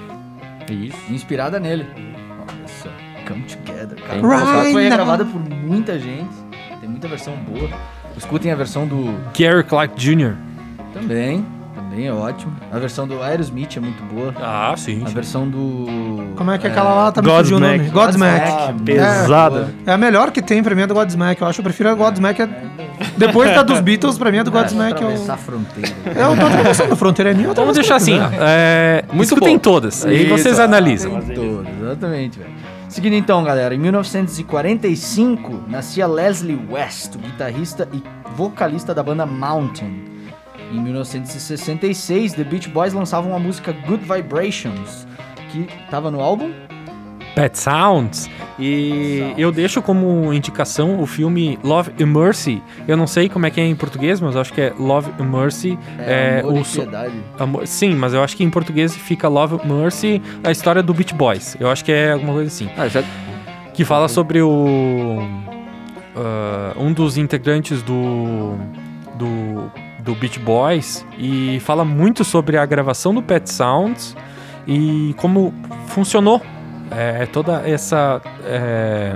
Isso. 0.70 0.98
Inspirada 1.10 1.60
nele. 1.60 1.86
Olha 1.96 2.68
só. 2.68 2.90
Come 3.28 3.44
Together. 3.44 3.98
Cara, 4.02 4.22
Right 4.22 4.72
foi 4.72 4.88
now. 4.88 4.98
gravada 4.98 5.26
por 5.26 5.40
muita 5.40 6.00
gente. 6.00 6.34
Tem 6.80 6.90
muita 6.90 7.08
versão 7.08 7.36
boa. 7.36 7.70
Escutem 8.18 8.52
a 8.52 8.56
versão 8.56 8.88
do. 8.88 9.14
Gary 9.38 9.64
Clark 9.64 9.94
Jr. 9.96 10.36
Também. 10.94 11.46
Também 11.96 12.08
é 12.10 12.14
ótimo. 12.14 12.54
A 12.74 12.78
versão 12.78 13.08
do 13.08 13.24
Aerosmith 13.24 13.78
é 13.78 13.80
muito 13.80 14.04
boa. 14.04 14.34
Ah, 14.38 14.74
sim. 14.76 15.02
A 15.06 15.10
versão 15.10 15.48
do. 15.48 15.86
Como 16.36 16.52
é 16.52 16.58
que 16.58 16.68
é 16.68 16.70
aquela 16.70 16.94
lá? 16.94 17.12
Tá 17.12 17.22
Godsmack. 17.22 17.78
nome. 17.78 17.90
Godsmack. 17.90 18.50
Ah, 18.52 18.74
Pesada. 18.84 19.74
É 19.86 19.94
a 19.94 19.98
melhor 19.98 20.30
que 20.32 20.42
tem 20.42 20.62
pra 20.62 20.76
mim 20.76 20.82
é 20.82 20.88
do 20.88 20.94
Godsmack. 20.94 21.42
Eu 21.42 21.48
acho 21.48 21.56
que 21.56 21.62
eu 21.62 21.64
prefiro 21.64 21.90
a 21.90 21.94
Godsmack. 21.94 22.42
é- 22.42 22.50
Depois 23.18 23.50
da 23.56 23.64
dos 23.64 23.80
Beatles, 23.80 24.18
pra 24.18 24.30
mim 24.30 24.40
a 24.40 24.44
do 24.44 24.52
Godsmack 24.52 25.02
é 25.02 25.06
a 25.06 25.10
o. 25.10 25.38
fronteira. 25.38 25.90
É 26.14 26.28
o 26.28 26.36
tô 26.38 26.46
atravessando 26.46 26.92
a 26.92 26.96
fronteira 26.98 27.32
é 27.32 27.34
minha. 27.34 27.48
eu 27.48 27.54
Vamos 27.54 27.76
deixar 27.76 27.96
assim, 27.96 28.20
ó. 28.20 28.28
É, 28.42 29.06
Muito 29.14 29.24
escutem 29.30 29.56
bom. 29.56 29.60
todas. 29.60 30.06
Aí 30.06 30.24
Isso, 30.26 30.30
vocês 30.38 30.60
analisam. 30.60 31.22
Tem 31.22 31.34
todos, 31.34 31.68
exatamente, 31.82 32.40
velho. 32.40 32.52
Seguindo 32.90 33.14
então, 33.14 33.42
galera, 33.44 33.74
em 33.74 33.80
1945 33.80 35.64
nascia 35.68 36.06
Leslie 36.08 36.60
West, 36.70 37.16
guitarrista 37.18 37.88
e 37.94 38.04
vocalista 38.36 38.94
da 38.94 39.02
banda 39.02 39.26
Mountain. 39.26 40.15
Em 40.72 40.80
1966, 40.82 42.34
The 42.34 42.44
Beach 42.44 42.70
Boys 42.70 42.94
lançavam 42.94 43.36
a 43.36 43.40
música 43.40 43.72
Good 43.72 44.04
Vibrations, 44.04 45.08
que 45.52 45.68
tava 45.90 46.10
no 46.12 46.20
álbum. 46.22 46.52
Pet 47.36 47.58
Sounds. 47.60 48.30
E 48.58 49.34
eu 49.38 49.52
deixo 49.52 49.82
como 49.82 50.32
indicação 50.34 51.02
o 51.02 51.06
filme 51.06 51.60
Love 51.62 51.92
and 52.02 52.06
Mercy. 52.08 52.64
Eu 52.88 52.96
não 52.96 53.06
sei 53.06 53.28
como 53.28 53.46
é 53.46 53.50
que 53.52 53.60
é 53.60 53.66
em 53.66 53.76
português, 53.76 54.22
mas 54.22 54.36
eu 54.36 54.42
acho 54.42 54.54
que 54.54 54.62
é 54.62 54.74
Love 54.80 55.12
and 55.20 55.26
Mercy. 55.26 55.78
É, 56.00 56.40
Amor 56.40 56.62
o 56.62 56.64
so-. 56.64 56.88
Amor- 57.38 57.68
sim, 57.68 57.94
mas 57.94 58.14
eu 58.14 58.24
acho 58.24 58.38
que 58.38 58.44
em 58.46 58.50
português 58.50 58.96
fica 58.96 59.28
Love 59.28 59.56
and 59.56 59.66
Mercy, 59.68 60.22
a 60.46 60.52
história 60.52 60.82
do 60.82 60.94
Beach 60.94 61.14
Boys. 61.14 61.58
Eu 61.60 61.70
acho 61.70 61.84
que 61.84 61.92
é 61.92 62.14
alguma 62.14 62.32
coisa 62.34 62.48
assim. 62.48 62.70
Ah, 62.78 62.88
já, 62.88 63.04
Que 63.74 63.84
fala 63.84 64.08
sobre 64.08 64.42
o. 64.42 65.18
ah, 66.16 66.74
um 66.78 66.94
dos 66.94 67.18
integrantes 67.18 67.82
do. 67.82 68.56
do. 69.16 69.70
Do 70.06 70.16
Beach 70.16 70.40
Boys. 70.40 71.06
E 71.18 71.60
fala 71.62 71.84
muito 71.84 72.24
sobre 72.24 72.58
a 72.58 72.66
gravação 72.66 73.14
do 73.14 73.22
Pet 73.22 73.50
Sounds 73.52 74.16
e 74.68 75.14
como 75.18 75.54
funcionou. 75.88 76.42
É, 76.92 77.26
toda 77.26 77.68
essa. 77.68 78.22
é, 78.46 79.16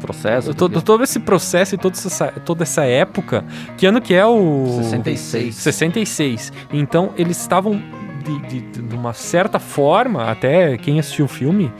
processo. 0.00 0.52
todo, 0.52 0.82
todo 0.82 1.02
esse 1.04 1.18
processo 1.20 1.74
e 1.74 1.78
toda 1.78 1.96
essa, 1.96 2.26
toda 2.44 2.62
essa 2.64 2.84
época. 2.84 3.44
Que 3.78 3.86
ano 3.86 4.00
que 4.00 4.12
é 4.14 4.26
o. 4.26 4.66
66. 4.82 5.54
66. 5.54 6.52
Então 6.72 7.10
eles 7.16 7.40
estavam 7.40 7.80
de, 8.24 8.60
de- 8.60 8.82
de 8.82 8.94
uma 8.96 9.12
certa 9.12 9.58
forma, 9.60 10.24
até 10.30 10.76
quem 10.76 10.98
assistiu 10.98 11.24
o 11.26 11.28
filme 11.28 11.72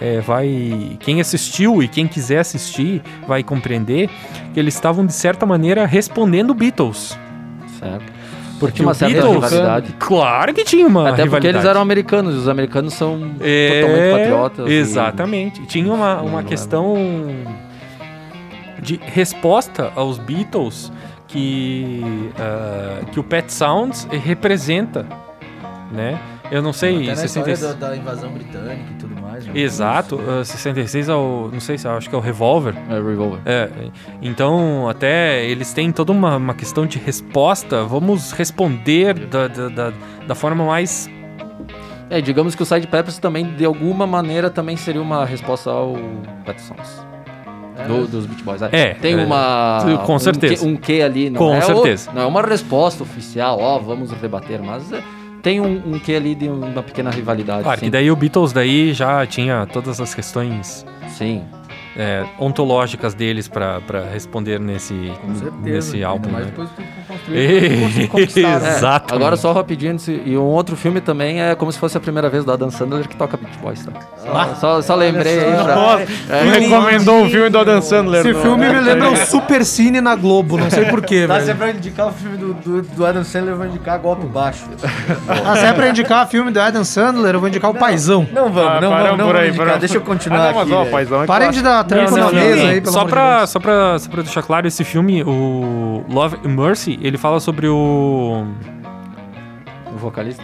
é, 0.00 0.20
vai. 0.20 0.96
Quem 1.00 1.20
assistiu 1.20 1.82
e 1.82 1.88
quem 1.88 2.06
quiser 2.06 2.38
assistir 2.40 3.02
vai 3.26 3.42
compreender 3.42 4.10
que 4.52 4.60
eles 4.60 4.74
estavam 4.74 5.04
de 5.06 5.12
certa 5.14 5.46
maneira 5.46 5.86
respondendo 5.86 6.54
Certo. 6.54 7.25
Beatles. 7.88 8.26
Porque 8.58 8.76
Tinha 8.76 8.88
uma 8.88 8.94
certa 8.94 9.14
Beatles, 9.20 9.34
rivalidade. 9.52 9.94
Claro 9.98 10.54
que 10.54 10.64
tinha 10.64 10.86
uma 10.86 11.02
Até 11.10 11.10
porque 11.24 11.24
rivalidade. 11.24 11.56
eles 11.58 11.68
eram 11.68 11.80
americanos, 11.82 12.34
e 12.34 12.38
os 12.38 12.48
americanos 12.48 12.94
são 12.94 13.32
É, 13.40 13.80
totalmente 13.82 14.10
patriotas. 14.18 14.66
e- 14.70 14.72
Exatamente. 14.74 15.66
Tinha 15.66 15.92
uma, 15.92 16.22
uma 16.22 16.40
Não, 16.40 16.48
questão 16.48 16.94
de 18.80 19.00
resposta 19.04 19.92
aos 19.94 20.18
Beatles 20.18 20.90
que, 21.28 22.02
ah, 22.38 23.00
que 23.12 23.18
o 23.20 23.24
Pet 23.24 23.52
Sounds 23.52 24.06
representa, 24.10 25.04
né? 25.92 26.18
Eu 26.50 26.62
não 26.62 26.72
sei, 26.72 26.96
Até 26.98 27.06
na 27.08 27.16
66 27.16 27.58
história 27.58 27.76
da, 27.80 27.88
da 27.90 27.96
invasão 27.96 28.30
britânica 28.30 28.84
e 28.92 28.94
mais. 29.36 29.46
né? 29.54 29.60
Exato, 29.60 30.20
ah, 30.28 30.44
66 30.44 31.08
é 31.08 31.14
o, 31.14 31.50
não 31.52 31.60
sei 31.60 31.78
se 31.78 31.86
acho 31.86 32.08
que 32.08 32.14
é 32.14 32.18
o 32.18 32.20
Revolver. 32.20 32.74
É, 32.88 32.94
Revolver. 32.94 33.40
É, 33.44 33.68
então 34.22 34.88
até 34.88 35.44
eles 35.44 35.72
têm 35.72 35.92
toda 35.92 36.12
uma, 36.12 36.36
uma 36.36 36.54
questão 36.54 36.86
de 36.86 36.98
resposta. 36.98 37.84
Vamos 37.84 38.32
responder 38.32 39.14
da, 39.14 39.48
da, 39.48 39.68
da, 39.68 39.92
da 40.26 40.34
forma 40.34 40.64
mais 40.64 41.08
É, 42.10 42.20
digamos 42.20 42.54
que 42.54 42.62
o 42.62 42.66
Side 42.66 42.86
Peppers 42.86 43.18
também, 43.18 43.44
de 43.54 43.64
alguma 43.64 44.06
maneira, 44.06 44.48
também 44.50 44.76
seria 44.76 45.02
uma 45.02 45.24
resposta 45.24 45.70
ao 45.70 45.94
Pet 46.44 46.60
Sounds. 46.62 47.04
Do- 47.86 48.06
dos 48.08 48.24
Beach 48.24 48.42
Boys. 48.42 48.62
É, 48.62 48.94
Tem 48.94 49.12
é, 49.20 49.24
uma. 49.24 49.84
com 50.06 50.14
um 50.14 50.18
certeza. 50.18 50.66
Um 50.66 50.76
quê 50.76 51.02
ali, 51.04 51.28
não 51.28 51.38
Com 51.38 51.54
é 51.54 51.58
o- 51.58 51.62
certeza. 51.62 52.10
não 52.10 52.22
é 52.22 52.26
uma 52.26 52.40
resposta 52.40 53.02
oficial, 53.02 53.58
ó, 53.60 53.78
vamos 53.78 54.10
rebater, 54.12 54.62
mas 54.62 54.90
é, 54.92 55.02
tem 55.46 55.60
um, 55.60 55.94
um 55.94 55.98
quê 56.00 56.16
ali 56.16 56.34
de 56.34 56.48
uma 56.48 56.82
pequena 56.82 57.08
rivalidade. 57.08 57.62
Claro, 57.62 57.78
sim. 57.78 57.86
que 57.86 57.90
daí 57.92 58.10
o 58.10 58.16
Beatles 58.16 58.52
daí 58.52 58.92
já 58.92 59.24
tinha 59.24 59.64
todas 59.64 60.00
as 60.00 60.12
questões 60.12 60.84
Sim. 61.08 61.44
É, 61.98 62.24
ontológicas 62.38 63.14
deles 63.14 63.48
pra 63.48 63.80
pra 63.80 64.00
responder 64.04 64.58
nesse, 64.60 65.12
nesse 65.62 66.02
álbum. 66.04 66.30
Né? 66.30 66.42
depois 66.46 66.68
que 66.70 66.82
construíram, 67.06 68.08
conquistaram. 68.08 68.66
É, 68.66 68.70
Exato. 68.76 69.14
Agora 69.14 69.36
só 69.36 69.52
rapidinho, 69.52 69.96
e 70.24 70.36
um 70.36 70.42
outro 70.42 70.76
filme 70.76 71.00
também 71.00 71.40
é 71.42 71.54
como 71.54 71.70
se 71.72 71.78
fosse 71.78 71.96
a 71.96 72.00
primeira 72.00 72.28
vez 72.28 72.44
do 72.44 72.52
Adam 72.52 72.70
Sandler 72.70 73.08
que 73.08 73.16
toca 73.16 73.36
Beach 73.36 73.56
Boys, 73.58 73.84
tá? 73.84 73.92
Só, 74.18 74.54
só, 74.54 74.82
só 74.82 74.94
lembrei 74.94 75.38
aí 75.44 75.52
pra... 75.62 75.74
Nossa, 75.74 76.06
É, 76.30 76.42
recomendou 76.58 77.24
o 77.24 77.30
filme 77.30 77.48
do 77.48 77.58
Adam 77.58 77.80
Sandler. 77.80 78.20
Esse 78.26 78.34
filme 78.34 78.68
me 78.68 78.80
lembra 78.80 79.10
o 79.10 79.16
Super 79.16 79.64
Cine 79.64 80.00
na 80.00 80.14
Globo, 80.14 80.58
não 80.58 80.70
sei 80.70 80.84
porquê, 80.86 81.26
Tá, 81.26 81.40
se 81.40 81.50
é 81.50 81.54
pra 81.54 81.70
indicar 81.70 82.08
o 82.08 82.12
filme 82.12 82.36
do, 82.36 82.54
do, 82.54 82.82
do 82.82 83.06
Adam 83.06 83.24
Sandler, 83.24 83.54
eu 83.54 83.56
vou 83.58 83.66
indicar 83.66 83.98
Golpe 83.98 84.26
Baixo. 84.26 84.64
Ah, 85.44 85.56
se 85.56 85.64
é 85.64 85.72
pra 85.72 85.88
indicar 85.88 86.26
filme 86.28 86.50
do 86.50 86.60
Adam 86.60 86.84
Sandler, 86.84 87.34
eu 87.34 87.40
vou 87.40 87.48
indicar 87.48 87.70
o 87.70 87.74
Paizão. 87.74 88.26
Não 88.32 88.50
vamos, 88.50 88.70
Ah, 88.72 88.80
não 88.80 88.90
vamos, 88.90 89.04
não 89.04 89.16
por 89.16 89.24
vamos 89.26 89.34
aí, 89.40 89.48
indicar. 89.48 89.66
paramos. 89.66 89.80
Deixa 89.80 89.96
eu 89.96 90.00
continuar 90.02 90.38
Ah, 90.40 90.46
não, 90.48 90.54
mas 90.54 90.62
aqui. 90.62 90.72
ó, 90.72 90.78
velho. 90.80 90.90
paizão, 90.92 91.22
é 91.22 91.26
Parem 91.26 91.50
de 91.50 91.62
dar 91.62 91.84
trampo 91.84 91.84
não, 91.84 91.84
na 91.84 91.84
não, 91.84 91.84
mesa 91.84 91.84
não. 91.84 91.85
Aí, 91.94 92.08
só, 92.84 93.04
de 93.04 93.10
pra, 93.10 93.36
Deus. 93.38 93.50
só, 93.50 93.60
pra, 93.60 93.98
só 93.98 94.10
pra 94.10 94.22
deixar 94.22 94.42
claro, 94.42 94.66
esse 94.66 94.84
filme, 94.84 95.22
o 95.22 96.04
Love 96.08 96.38
and 96.44 96.50
Mercy, 96.50 96.98
ele 97.02 97.16
fala 97.16 97.40
sobre 97.40 97.68
o 97.68 98.44
O 99.94 99.98
vocalista. 99.98 100.42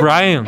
Brian, 0.00 0.44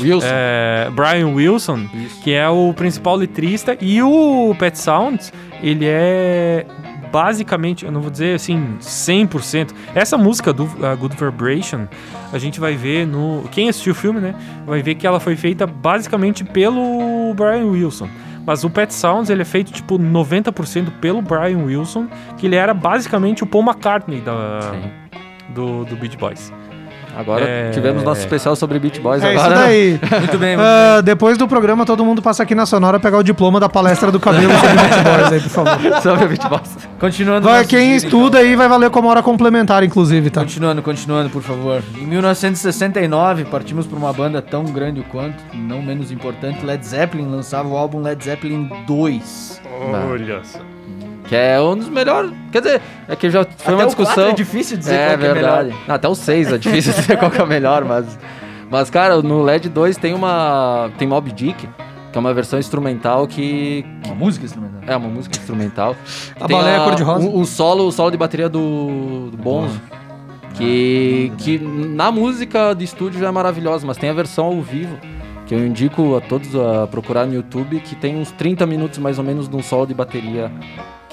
Wilson. 0.00 0.26
é, 0.28 0.90
Brian 0.92 1.28
Wilson, 1.28 1.86
que 2.22 2.32
é 2.32 2.48
o 2.48 2.72
principal 2.74 3.16
letrista, 3.16 3.76
e 3.80 4.02
o 4.02 4.54
Pet 4.58 4.78
Sounds, 4.78 5.32
ele 5.62 5.86
é 5.86 6.66
basicamente, 7.14 7.84
eu 7.84 7.92
não 7.92 8.00
vou 8.00 8.10
dizer 8.10 8.34
assim, 8.34 8.76
100%. 8.80 9.70
Essa 9.94 10.18
música 10.18 10.52
do 10.52 10.64
uh, 10.64 10.96
Good 10.98 11.14
Vibration, 11.16 11.86
a 12.32 12.38
gente 12.38 12.58
vai 12.58 12.74
ver 12.74 13.06
no... 13.06 13.44
Quem 13.52 13.68
assistiu 13.68 13.92
o 13.92 13.94
filme, 13.94 14.18
né? 14.18 14.34
Vai 14.66 14.82
ver 14.82 14.96
que 14.96 15.06
ela 15.06 15.20
foi 15.20 15.36
feita 15.36 15.64
basicamente 15.64 16.42
pelo 16.42 17.32
Brian 17.34 17.66
Wilson. 17.66 18.08
Mas 18.46 18.62
o 18.64 18.70
Pet 18.70 18.92
Sounds, 18.92 19.30
ele 19.30 19.42
é 19.42 19.44
feito, 19.44 19.72
tipo, 19.72 19.98
90% 19.98 20.90
pelo 21.00 21.22
Brian 21.22 21.64
Wilson, 21.64 22.08
que 22.36 22.46
ele 22.46 22.56
era 22.56 22.74
basicamente 22.74 23.42
o 23.42 23.46
Paul 23.46 23.64
McCartney 23.64 24.20
da, 24.20 24.60
Sim. 24.60 24.90
do, 25.54 25.84
do 25.84 25.96
Beach 25.96 26.16
Boys. 26.16 26.52
Agora 27.16 27.44
é- 27.44 27.70
tivemos 27.70 28.02
nosso 28.02 28.20
especial 28.20 28.56
sobre 28.56 28.78
Beach 28.78 29.00
Boys. 29.00 29.22
É 29.22 29.34
isso 29.34 29.44
agora 29.44 29.60
daí. 29.60 30.00
Muito 30.20 30.38
bem, 30.38 30.56
Ah, 30.58 31.00
depois 31.02 31.38
do 31.38 31.46
programa, 31.46 31.84
todo 31.86 32.04
mundo 32.04 32.20
passa 32.20 32.42
aqui 32.42 32.54
na 32.54 32.66
Sonora 32.66 32.98
pegar 32.98 33.18
o 33.18 33.22
diploma 33.22 33.60
da 33.60 33.68
palestra 33.68 34.10
do 34.10 34.18
cabelo 34.20 34.52
sobre 34.52 34.68
Beach 34.76 35.02
Boys 35.02 35.32
aí, 35.32 35.40
por 35.40 35.50
favor. 35.50 35.78
sobre 36.02 36.26
Beach 36.28 36.48
Boys. 36.48 36.78
Continuando. 36.98 37.46
Vai, 37.48 37.64
quem 37.64 37.94
estuda 37.94 38.38
aí 38.38 38.56
vai 38.56 38.68
valer 38.68 38.90
como 38.90 39.08
hora 39.08 39.22
complementar, 39.22 39.82
inclusive, 39.84 40.30
tá? 40.30 40.40
Continuando, 40.40 40.82
continuando, 40.82 41.30
por 41.30 41.42
favor. 41.42 41.82
Em 42.00 42.06
1969, 42.06 43.44
partimos 43.44 43.86
para 43.86 43.98
uma 43.98 44.12
banda 44.12 44.40
tão 44.42 44.64
grande 44.64 45.02
quanto, 45.10 45.36
não 45.54 45.82
menos 45.82 46.10
importante, 46.10 46.64
Led 46.64 46.84
Zeppelin 46.84 47.26
lançava 47.30 47.68
o 47.68 47.76
álbum 47.76 48.00
Led 48.00 48.22
Zeppelin 48.24 48.68
2. 48.86 49.60
Olha 50.10 50.40
só. 50.44 50.73
Que 51.26 51.34
é 51.36 51.60
um 51.60 51.76
dos 51.76 51.88
melhores. 51.88 52.30
Quer 52.52 52.60
dizer, 52.60 52.82
é 53.08 53.16
que 53.16 53.30
já 53.30 53.44
foi 53.44 53.52
Até 53.64 53.74
uma 53.74 53.82
o 53.82 53.86
discussão. 53.86 54.14
quatro 54.14 54.30
é 54.30 54.34
difícil 54.34 54.76
dizer 54.76 54.94
é 54.94 55.06
qual 55.06 55.18
que 55.18 55.24
é 55.24 55.32
verdade. 55.34 55.68
melhor. 55.68 55.82
Não, 55.88 55.94
até 55.94 56.08
o 56.08 56.14
6 56.14 56.52
é 56.52 56.58
difícil 56.58 56.92
dizer 56.94 57.18
qual 57.18 57.30
que 57.30 57.40
é 57.40 57.44
o 57.44 57.46
melhor, 57.46 57.84
mas. 57.84 58.18
Mas, 58.70 58.90
cara, 58.90 59.22
no 59.22 59.42
LED 59.42 59.68
2 59.68 59.96
tem 59.96 60.12
uma. 60.14 60.90
Tem 60.98 61.08
Mob 61.08 61.30
Dick, 61.32 61.66
que 62.12 62.18
é 62.18 62.20
uma 62.20 62.34
versão 62.34 62.58
instrumental 62.58 63.26
que. 63.26 63.84
Uma 64.04 64.14
música 64.14 64.44
instrumental. 64.44 64.80
É 64.86 64.96
uma 64.96 65.08
música 65.08 65.36
instrumental. 65.38 65.96
A 66.40 66.46
Tem 66.46 66.56
baleia 66.56 66.80
cor-de-rosa. 66.80 67.26
Um, 67.26 67.40
um 67.40 67.44
solo, 67.44 67.86
o 67.86 67.92
solo 67.92 68.10
de 68.10 68.16
bateria 68.18 68.48
do, 68.48 69.30
do 69.30 69.36
Bonzo. 69.36 69.80
Que, 70.54 71.32
que 71.38 71.58
na 71.58 72.12
música 72.12 72.74
de 72.74 72.84
estúdio 72.84 73.18
já 73.18 73.26
é 73.26 73.30
maravilhosa, 73.32 73.84
mas 73.84 73.96
tem 73.96 74.08
a 74.08 74.12
versão 74.12 74.44
ao 74.46 74.62
vivo, 74.62 74.96
que 75.46 75.54
eu 75.54 75.66
indico 75.66 76.16
a 76.16 76.20
todos 76.20 76.54
a 76.54 76.86
procurar 76.86 77.26
no 77.26 77.34
YouTube, 77.34 77.80
que 77.80 77.96
tem 77.96 78.16
uns 78.16 78.30
30 78.30 78.64
minutos 78.64 79.00
mais 79.00 79.18
ou 79.18 79.24
menos 79.24 79.48
de 79.48 79.56
um 79.56 79.62
solo 79.62 79.84
de 79.84 79.94
bateria 79.94 80.52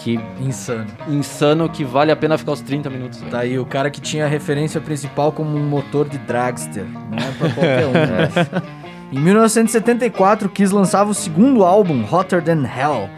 que 0.03 0.19
Insano. 0.39 0.87
insano 1.07 1.69
que 1.69 1.83
vale 1.83 2.11
a 2.11 2.15
pena 2.15 2.37
ficar 2.37 2.53
os 2.53 2.61
30 2.61 2.89
minutos. 2.89 3.21
Tá 3.29 3.39
aí, 3.39 3.57
o 3.57 3.65
cara 3.65 3.89
que 3.89 4.01
tinha 4.01 4.25
a 4.25 4.27
referência 4.27 4.81
principal 4.81 5.31
como 5.31 5.55
um 5.55 5.63
motor 5.63 6.09
de 6.09 6.17
dragster. 6.17 6.85
Não 6.85 7.17
é 7.17 7.31
pra 7.37 7.49
qualquer 7.49 7.87
um, 7.87 7.91
né? 7.93 8.63
Em 9.11 9.19
1974, 9.19 10.49
Kiss 10.49 10.73
lançava 10.73 11.11
o 11.11 11.13
segundo 11.13 11.63
álbum, 11.63 12.03
Hotter 12.09 12.43
Than 12.43 12.63
Hell. 12.63 13.09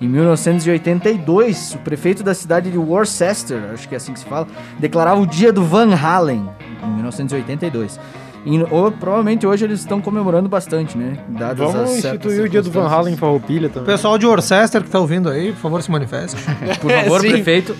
Em 0.00 0.08
1982, 0.08 1.74
o 1.74 1.78
prefeito 1.78 2.22
da 2.22 2.32
cidade 2.32 2.70
de 2.70 2.78
Worcester, 2.78 3.70
acho 3.72 3.88
que 3.88 3.94
é 3.94 3.96
assim 3.96 4.12
que 4.12 4.20
se 4.20 4.24
fala, 4.24 4.46
declarava 4.78 5.20
o 5.20 5.26
dia 5.26 5.52
do 5.52 5.62
Van 5.62 5.94
Halen, 5.94 6.48
em 6.82 6.90
1982. 6.94 8.00
E, 8.46 8.58
ou, 8.70 8.90
provavelmente 8.90 9.46
hoje 9.46 9.64
eles 9.66 9.80
estão 9.80 10.00
comemorando 10.00 10.48
bastante, 10.48 10.96
né? 10.96 11.18
Dadas 11.28 11.58
Vamos 11.72 11.90
as 11.90 11.96
instituir 11.98 12.42
o 12.44 12.48
dia 12.48 12.62
do 12.62 12.70
Van 12.70 12.88
Halen 12.88 13.12
em. 13.14 13.16
Farroupilha 13.16 13.66
O 13.68 13.70
também. 13.70 13.86
pessoal 13.86 14.16
de 14.16 14.24
Worcester 14.26 14.82
que 14.82 14.88
tá 14.90 14.98
ouvindo 14.98 15.28
aí, 15.28 15.52
por 15.52 15.58
favor, 15.60 15.82
se 15.82 15.90
manifeste. 15.90 16.36
Por 16.80 16.90
favor, 16.90 17.20
prefeito. 17.26 17.76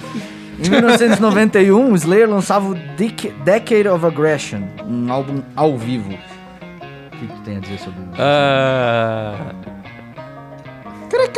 Em 0.62 0.68
1991, 0.68 1.92
o 1.92 1.96
Slayer 1.96 2.28
lançava 2.28 2.68
o 2.68 2.74
Dec- 2.74 3.32
Decade 3.42 3.88
of 3.88 4.04
Aggression, 4.04 4.60
um 4.86 5.10
álbum 5.10 5.40
ao 5.56 5.78
vivo. 5.78 6.10
O 6.12 7.16
que, 7.16 7.26
que 7.26 7.40
tem 7.40 7.56
a 7.56 7.60
dizer 7.60 7.78
sobre 7.78 8.00
isso? 8.00 8.10
Ah, 8.18 9.34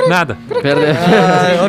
Nada. 0.09 0.37
Perde- 0.61 0.85
Ah, 0.87 1.63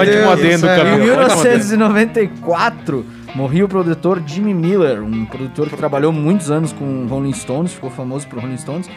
Ótimo 0.00 0.30
adendo. 0.30 0.66
Camila. 0.66 0.96
Em 0.96 1.10
Ótimo 1.10 1.26
adendo. 1.30 1.76
1994, 1.78 3.06
morria 3.34 3.64
o 3.64 3.68
produtor 3.68 4.22
Jimmy 4.26 4.52
Miller, 4.54 5.02
um 5.02 5.24
produtor 5.24 5.68
que 5.68 5.76
trabalhou 5.76 6.12
muitos 6.12 6.50
anos 6.50 6.72
com 6.72 7.06
Rolling 7.06 7.32
Stones, 7.32 7.72
ficou 7.72 7.90
famoso 7.90 8.26
por 8.28 8.38
Rolling 8.40 8.56
Stones. 8.56 8.88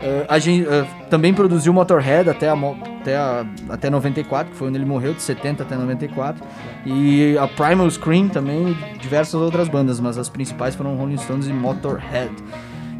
Eh, 0.00 0.26
a 0.28 0.38
gen- 0.38 0.66
eh, 0.68 0.84
também 1.08 1.32
produziu 1.32 1.72
Motorhead 1.72 2.28
até, 2.28 2.48
a, 2.48 2.54
até, 3.00 3.16
a- 3.16 3.46
até 3.68 3.88
94, 3.88 4.50
que 4.50 4.56
foi 4.58 4.68
onde 4.68 4.78
ele 4.78 4.84
morreu, 4.86 5.14
de 5.14 5.22
70 5.22 5.62
até 5.62 5.76
94. 5.76 6.42
E 6.84 7.36
a 7.38 7.46
Primal 7.46 7.88
Scream 7.90 8.28
também, 8.28 8.76
e 8.94 8.98
diversas 8.98 9.34
outras 9.34 9.68
bandas, 9.68 10.00
mas 10.00 10.18
as 10.18 10.28
principais 10.28 10.74
foram 10.74 10.96
Rolling 10.96 11.18
Stones 11.18 11.46
e 11.46 11.52
Motorhead. 11.52 12.32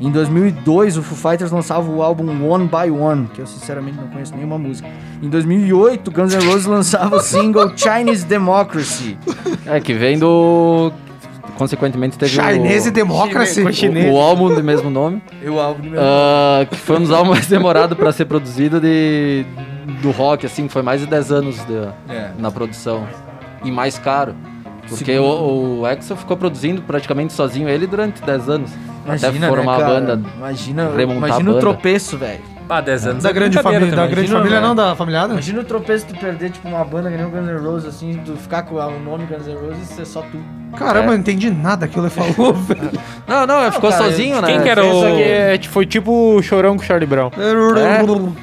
Em 0.02 0.10
2002, 0.10 0.96
o 0.96 1.02
Foo 1.02 1.16
Fighters 1.30 1.52
lançava 1.52 1.88
o 1.88 2.02
álbum 2.02 2.24
One 2.44 2.66
by 2.68 2.90
One, 2.90 3.28
que 3.32 3.40
eu 3.40 3.46
sinceramente 3.46 3.96
não 3.98 4.08
conheço 4.08 4.34
nenhuma 4.34 4.58
música. 4.58 4.88
Em 5.22 5.28
2008, 5.28 6.10
Guns 6.10 6.34
N' 6.34 6.44
Roses 6.44 6.66
lançava 6.66 7.16
o 7.16 7.20
single 7.20 7.70
Chinese 7.78 8.26
Democracy. 8.26 9.16
É, 9.64 9.78
que 9.78 9.94
vem 9.94 10.18
do. 10.18 10.92
Consequentemente 11.56 12.18
teve 12.18 12.32
Chinese 12.32 12.88
o, 12.88 12.92
Democracy. 12.92 13.62
o, 13.62 14.12
o 14.14 14.18
álbum 14.20 14.52
do 14.52 14.64
mesmo 14.64 14.90
nome. 14.90 15.22
E 15.40 15.48
o 15.48 15.60
álbum 15.60 15.82
de 15.82 15.96
ah, 15.96 16.66
que 16.68 16.76
foi 16.76 16.96
um 16.96 17.00
dos 17.02 17.12
álbuns 17.12 17.34
mais 17.34 17.46
demorados 17.46 17.96
pra 17.96 18.10
ser 18.10 18.24
produzido 18.24 18.80
de, 18.80 19.46
do 20.00 20.10
rock, 20.10 20.44
assim, 20.46 20.68
foi 20.68 20.82
mais 20.82 21.00
de 21.00 21.06
10 21.06 21.30
anos 21.30 21.56
de- 21.64 21.88
É. 22.12 22.32
na 22.38 22.50
produção. 22.50 23.06
E 23.62 23.70
mais 23.70 23.98
caro. 23.98 24.34
Porque 24.88 25.16
o, 25.16 25.78
o 25.80 25.86
Axel 25.86 26.16
ficou 26.16 26.36
produzindo 26.36 26.82
praticamente 26.82 27.32
sozinho 27.32 27.68
ele 27.68 27.86
durante 27.86 28.20
10 28.20 28.48
anos. 28.48 28.72
Até 29.06 29.32
formar 29.32 29.78
né, 29.78 29.84
a 29.84 29.86
banda. 29.88 30.20
Imagina, 30.36 30.90
remontar 30.96 31.16
imagina 31.28 31.36
a 31.36 31.40
o 31.40 31.44
banda. 31.54 31.60
tropeço, 31.60 32.16
velho. 32.18 32.40
Ah, 32.68 32.80
10 32.80 33.06
anos. 33.06 33.22
Da 33.24 33.28
é 33.28 33.32
grande 33.34 33.56
brincadeira 33.56 33.80
família, 33.84 33.96
da 33.96 34.02
também. 34.02 34.14
grande 34.14 34.30
Imagina, 34.30 34.38
família 34.38 34.60
né? 34.60 34.66
não, 34.66 34.74
da 34.74 34.96
familiada? 34.96 35.32
Imagina 35.34 35.60
o 35.60 35.64
tropeço 35.64 36.06
de 36.06 36.14
perder, 36.18 36.50
tipo, 36.50 36.68
uma 36.68 36.82
banda 36.84 37.10
que 37.10 37.16
nem 37.16 37.26
o 37.26 37.28
Guns 37.28 37.46
N' 37.46 37.58
Roses, 37.58 37.88
assim, 37.94 38.18
tu 38.24 38.34
ficar 38.36 38.62
com 38.62 38.76
o 38.76 39.00
nome 39.00 39.26
Guns 39.26 39.46
N' 39.46 39.54
Roses 39.56 39.90
e 39.90 39.94
ser 39.94 40.06
só 40.06 40.22
tu. 40.22 40.38
Caramba, 40.78 40.98
É. 41.00 41.02
eu 41.08 41.12
não 41.12 41.14
entendi 41.18 41.50
nada 41.50 41.86
que 41.86 41.98
ele 41.98 42.08
falou, 42.08 42.54
velho. 42.64 42.90
Não, 43.28 43.46
não, 43.46 43.60
ele 43.62 43.72
ficou 43.72 43.90
cara, 43.90 44.04
sozinho, 44.04 44.40
né? 44.40 44.46
Quem 44.46 44.62
que 44.62 44.68
era 44.70 44.82
o... 44.86 45.02
que 45.02 45.22
é, 45.22 45.58
tipo, 45.58 45.74
foi 45.74 45.84
tipo 45.84 46.36
o 46.36 46.42
chorão 46.42 46.76
com 46.76 46.82
o 46.82 46.86
Charlie 46.86 47.06
Brown. 47.06 47.30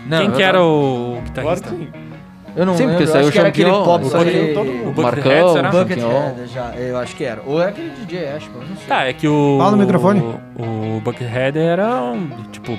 Não, 0.05 0.17
Quem 0.19 0.27
eu- 0.27 0.33
que 0.35 0.43
era 0.43 0.61
o 0.63 1.17
guitarrista? 1.23 1.73
Eu 2.59 2.65
não 2.65 2.73
Sim, 2.75 2.87
lembro, 2.87 2.97
porque 2.97 3.09
eu 3.09 3.13
saiu 3.13 3.27
o 3.27 3.31
que 3.31 3.39
era 3.39 3.47
aquele 3.49 3.69
Champion, 3.69 3.83
pop, 3.85 4.05
o 4.05 4.09
que... 4.25 4.53
todo 4.53 4.69
O 4.99 5.01
Marcão, 5.01 5.53
será? 5.53 5.71
Champion. 5.71 6.09
Buckethead, 6.09 6.47
já, 6.53 6.75
eu 6.75 6.97
acho 6.97 7.15
que 7.15 7.23
era. 7.23 7.41
Ou 7.45 7.61
é 7.61 7.69
aquele 7.69 7.89
DJ 7.91 8.27
Ashton, 8.29 8.51
eu 8.61 8.67
não 8.67 8.75
sei. 8.75 8.87
Tá, 8.87 9.05
é 9.05 9.13
que 9.13 9.27
o... 9.27 9.57
Fala 9.57 9.71
no 9.71 9.77
microfone. 9.77 10.19
O, 10.57 10.97
o 10.97 11.01
Buckethead 11.01 11.57
era 11.57 12.01
um, 12.01 12.29
tipo... 12.51 12.77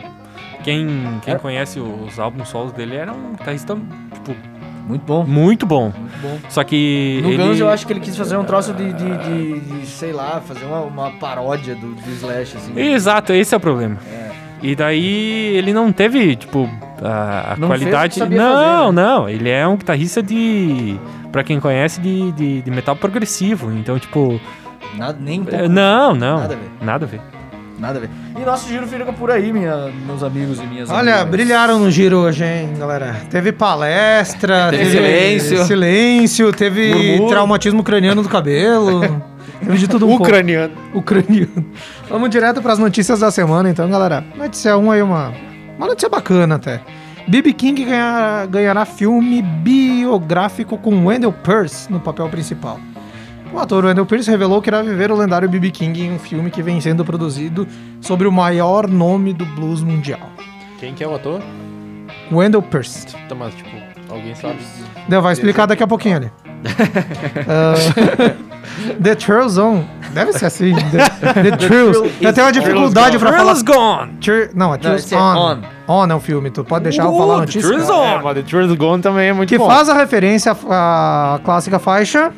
Quem, 0.62 0.86
quem 1.24 1.30
Era- 1.32 1.38
conhece 1.40 1.80
os 1.80 2.18
álbuns 2.18 2.48
solos 2.50 2.72
dele 2.72 2.94
era 2.94 3.10
um 3.12 3.32
guitarrista, 3.32 3.74
tipo, 4.12 4.36
Muito 4.86 5.02
bom. 5.06 5.24
muito 5.24 5.64
bom. 5.66 5.84
Muito 5.96 6.18
bom. 6.20 6.38
Só 6.50 6.62
que 6.62 7.20
No 7.22 7.30
ele... 7.30 7.42
Guns 7.42 7.58
eu 7.60 7.68
acho 7.70 7.86
que 7.86 7.92
ele 7.94 8.00
quis 8.00 8.14
fazer 8.14 8.36
um 8.36 8.44
troço 8.44 8.74
de, 8.74 8.92
de, 8.92 9.16
de- 9.16 9.60
de, 9.60 9.86
sei 9.86 10.12
lá, 10.12 10.42
fazer 10.46 10.66
uma, 10.66 10.80
uma 10.82 11.10
paródia 11.12 11.74
do, 11.74 11.94
do 11.94 12.10
Slash, 12.10 12.58
assim. 12.58 12.78
Exato, 12.78 13.32
esse 13.32 13.54
é 13.54 13.56
o 13.56 13.60
problema. 13.60 13.96
E 14.62 14.74
daí 14.76 15.56
ele 15.56 15.72
não 15.72 15.90
teve, 15.92 16.36
tipo, 16.36 16.68
a, 17.02 17.52
a 17.52 17.56
Não 17.56 17.68
qualidade. 17.68 18.14
fez 18.14 18.26
o 18.26 18.30
que 18.30 18.36
sabia 18.36 18.38
não, 18.38 18.54
fazer, 18.54 18.92
né? 18.92 19.02
não. 19.02 19.28
Ele 19.28 19.48
é 19.48 19.66
um 19.66 19.76
guitarrista 19.76 20.22
de. 20.22 20.98
Pra 21.32 21.44
quem 21.44 21.60
conhece, 21.60 22.00
de, 22.00 22.32
de, 22.32 22.62
de 22.62 22.70
metal 22.70 22.94
progressivo. 22.96 23.72
Então, 23.72 23.98
tipo. 23.98 24.40
Nada, 24.96 25.16
nem 25.20 25.40
um 25.40 25.44
é, 25.44 25.50
pouco. 25.50 25.68
não, 25.68 26.14
não. 26.14 26.38
Nada 26.40 26.54
a 26.54 26.56
ver. 26.56 26.70
Nada 26.82 27.04
a 27.04 27.08
ver. 27.08 27.20
Nada 27.78 27.98
a 27.98 28.00
ver. 28.02 28.10
E 28.38 28.44
nosso 28.44 28.68
giro 28.68 28.86
fica 28.86 29.10
por 29.12 29.30
aí, 29.30 29.50
minha, 29.52 29.90
meus 30.06 30.22
amigos 30.22 30.58
e 30.60 30.66
minhas 30.66 30.90
Olha, 30.90 31.14
amigas. 31.14 31.30
brilharam 31.30 31.78
no 31.78 31.90
giro 31.90 32.18
hoje, 32.18 32.44
hein, 32.44 32.74
galera. 32.78 33.16
Teve 33.30 33.52
palestra, 33.52 34.68
Teve 34.68 34.84
teve, 34.84 34.90
silêncio. 34.90 35.64
silêncio, 35.64 36.52
teve 36.52 36.92
Murmúrio. 36.92 37.28
traumatismo 37.28 37.82
craniano 37.82 38.22
do 38.22 38.28
cabelo. 38.28 39.22
Teve 39.60 39.78
de 39.78 39.88
tudo 39.88 40.06
um 40.06 40.10
pouco. 40.10 40.24
Ucraniano. 40.24 40.72
Ucraniano. 40.94 41.66
Vamos 42.08 42.30
direto 42.30 42.60
para 42.62 42.72
as 42.72 42.78
notícias 42.78 43.20
da 43.20 43.30
semana, 43.30 43.68
então, 43.70 43.88
galera. 43.88 44.24
Notícia 44.36 44.76
1 44.76 44.90
aí, 44.90 45.02
uma, 45.02 45.32
uma 45.76 45.86
notícia 45.86 46.08
bacana 46.08 46.56
até. 46.56 46.80
B.B. 47.28 47.52
King 47.52 47.84
ganha- 47.84 48.46
ganhará 48.50 48.84
filme 48.84 49.40
biográfico 49.42 50.76
com 50.78 51.06
Wendell 51.06 51.32
Pierce 51.32 51.90
no 51.92 52.00
papel 52.00 52.28
principal. 52.28 52.80
O 53.52 53.58
ator 53.58 53.84
Wendell 53.84 54.06
Pierce 54.06 54.30
revelou 54.30 54.62
que 54.62 54.68
irá 54.70 54.80
viver 54.82 55.10
o 55.12 55.16
lendário 55.16 55.48
B.B. 55.48 55.70
King 55.70 56.02
em 56.04 56.12
um 56.12 56.18
filme 56.18 56.50
que 56.50 56.62
vem 56.62 56.80
sendo 56.80 57.04
produzido 57.04 57.66
sobre 58.00 58.26
o 58.26 58.32
maior 58.32 58.88
nome 58.88 59.32
do 59.32 59.44
blues 59.44 59.82
mundial. 59.82 60.20
Quem 60.78 60.94
que 60.94 61.04
é 61.04 61.06
o 61.08 61.14
ator? 61.14 61.40
Wendell 62.32 62.62
Pierce. 62.62 63.06
Tá, 63.28 63.34
mas, 63.34 63.54
tipo, 63.54 63.70
alguém 64.08 64.34
sabe? 64.34 64.58
Deu, 65.08 65.20
vai 65.20 65.32
explicar 65.32 65.66
daqui 65.66 65.82
a 65.82 65.86
pouquinho 65.86 66.16
ali. 66.16 66.30
Ah, 67.48 67.74
the 69.02 69.14
Trail 69.14 69.48
Zone. 69.48 69.88
Deve 70.12 70.32
ser 70.32 70.46
assim. 70.46 70.74
The, 70.74 71.32
the 71.50 71.56
Trails. 71.56 71.96
Eu 72.20 72.32
tenho 72.32 72.46
uma 72.46 72.52
dificuldade 72.52 73.18
pra 73.18 73.32
falar. 73.32 73.54
Thrills 73.54 73.62
Gone! 73.64 74.12
Tra- 74.20 74.50
Não, 74.54 74.74
é 74.74 74.78
Trails 74.78 75.12
é 75.12 75.16
on. 75.16 75.20
On. 75.88 75.94
on. 76.02 76.06
é 76.10 76.14
o 76.14 76.20
filme. 76.20 76.50
Tu 76.50 76.64
pode 76.64 76.84
deixar 76.84 77.04
eu 77.04 77.14
Uh, 77.14 77.18
falar 77.18 77.34
a 77.34 77.36
The 77.36 77.40
notícia? 77.46 77.68
Trails 77.68 77.88
É, 77.88 77.92
On! 77.92 78.20
mas 78.22 78.34
The 78.34 78.42
Truth 78.42 78.76
Gone 78.76 79.02
também 79.02 79.28
é 79.28 79.32
muito 79.32 79.48
Que 79.48 79.58
bom. 79.58 79.66
faz 79.68 79.88
a 79.88 79.94
referência 79.94 80.56
à 80.68 81.34
à 81.34 81.38
clássica 81.44 81.78
faixa. 81.78 82.32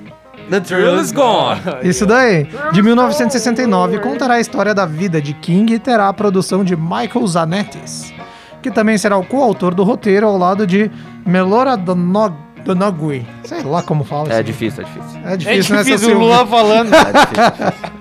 The 0.50 0.60
Thrill 0.60 1.00
is 1.00 1.12
Gone! 1.12 1.60
Isso 1.82 2.04
daí. 2.04 2.46
De 2.72 2.82
1969, 2.82 3.98
contará 4.00 4.34
a 4.34 4.40
história 4.40 4.74
da 4.74 4.84
vida 4.84 5.20
de 5.20 5.32
King 5.34 5.74
e 5.74 5.78
terá 5.78 6.08
a 6.08 6.12
produção 6.12 6.62
de 6.64 6.76
Michael 6.76 7.26
Zanetti, 7.26 8.14
que 8.60 8.70
também 8.70 8.98
será 8.98 9.16
o 9.16 9.24
coautor 9.24 9.74
do 9.74 9.82
roteiro 9.84 10.26
ao 10.26 10.36
lado 10.36 10.66
de 10.66 10.90
Melora 11.24 11.76
Donog 11.76 12.34
Donogui. 12.64 13.26
Sei 13.44 13.62
lá 13.62 13.82
como 13.82 14.04
fala 14.04 14.28
É 14.30 14.34
isso. 14.34 14.44
difícil, 14.44 14.82
é 14.82 14.86
difícil. 14.86 15.20
É 15.24 15.32
É 15.32 15.36
difícil, 15.36 15.76
né, 15.76 15.82
difícil 15.84 16.16
o? 16.16 16.18
Lula 16.20 16.46
falando. 16.46 16.92
É 16.94 17.12
difícil. 17.12 17.92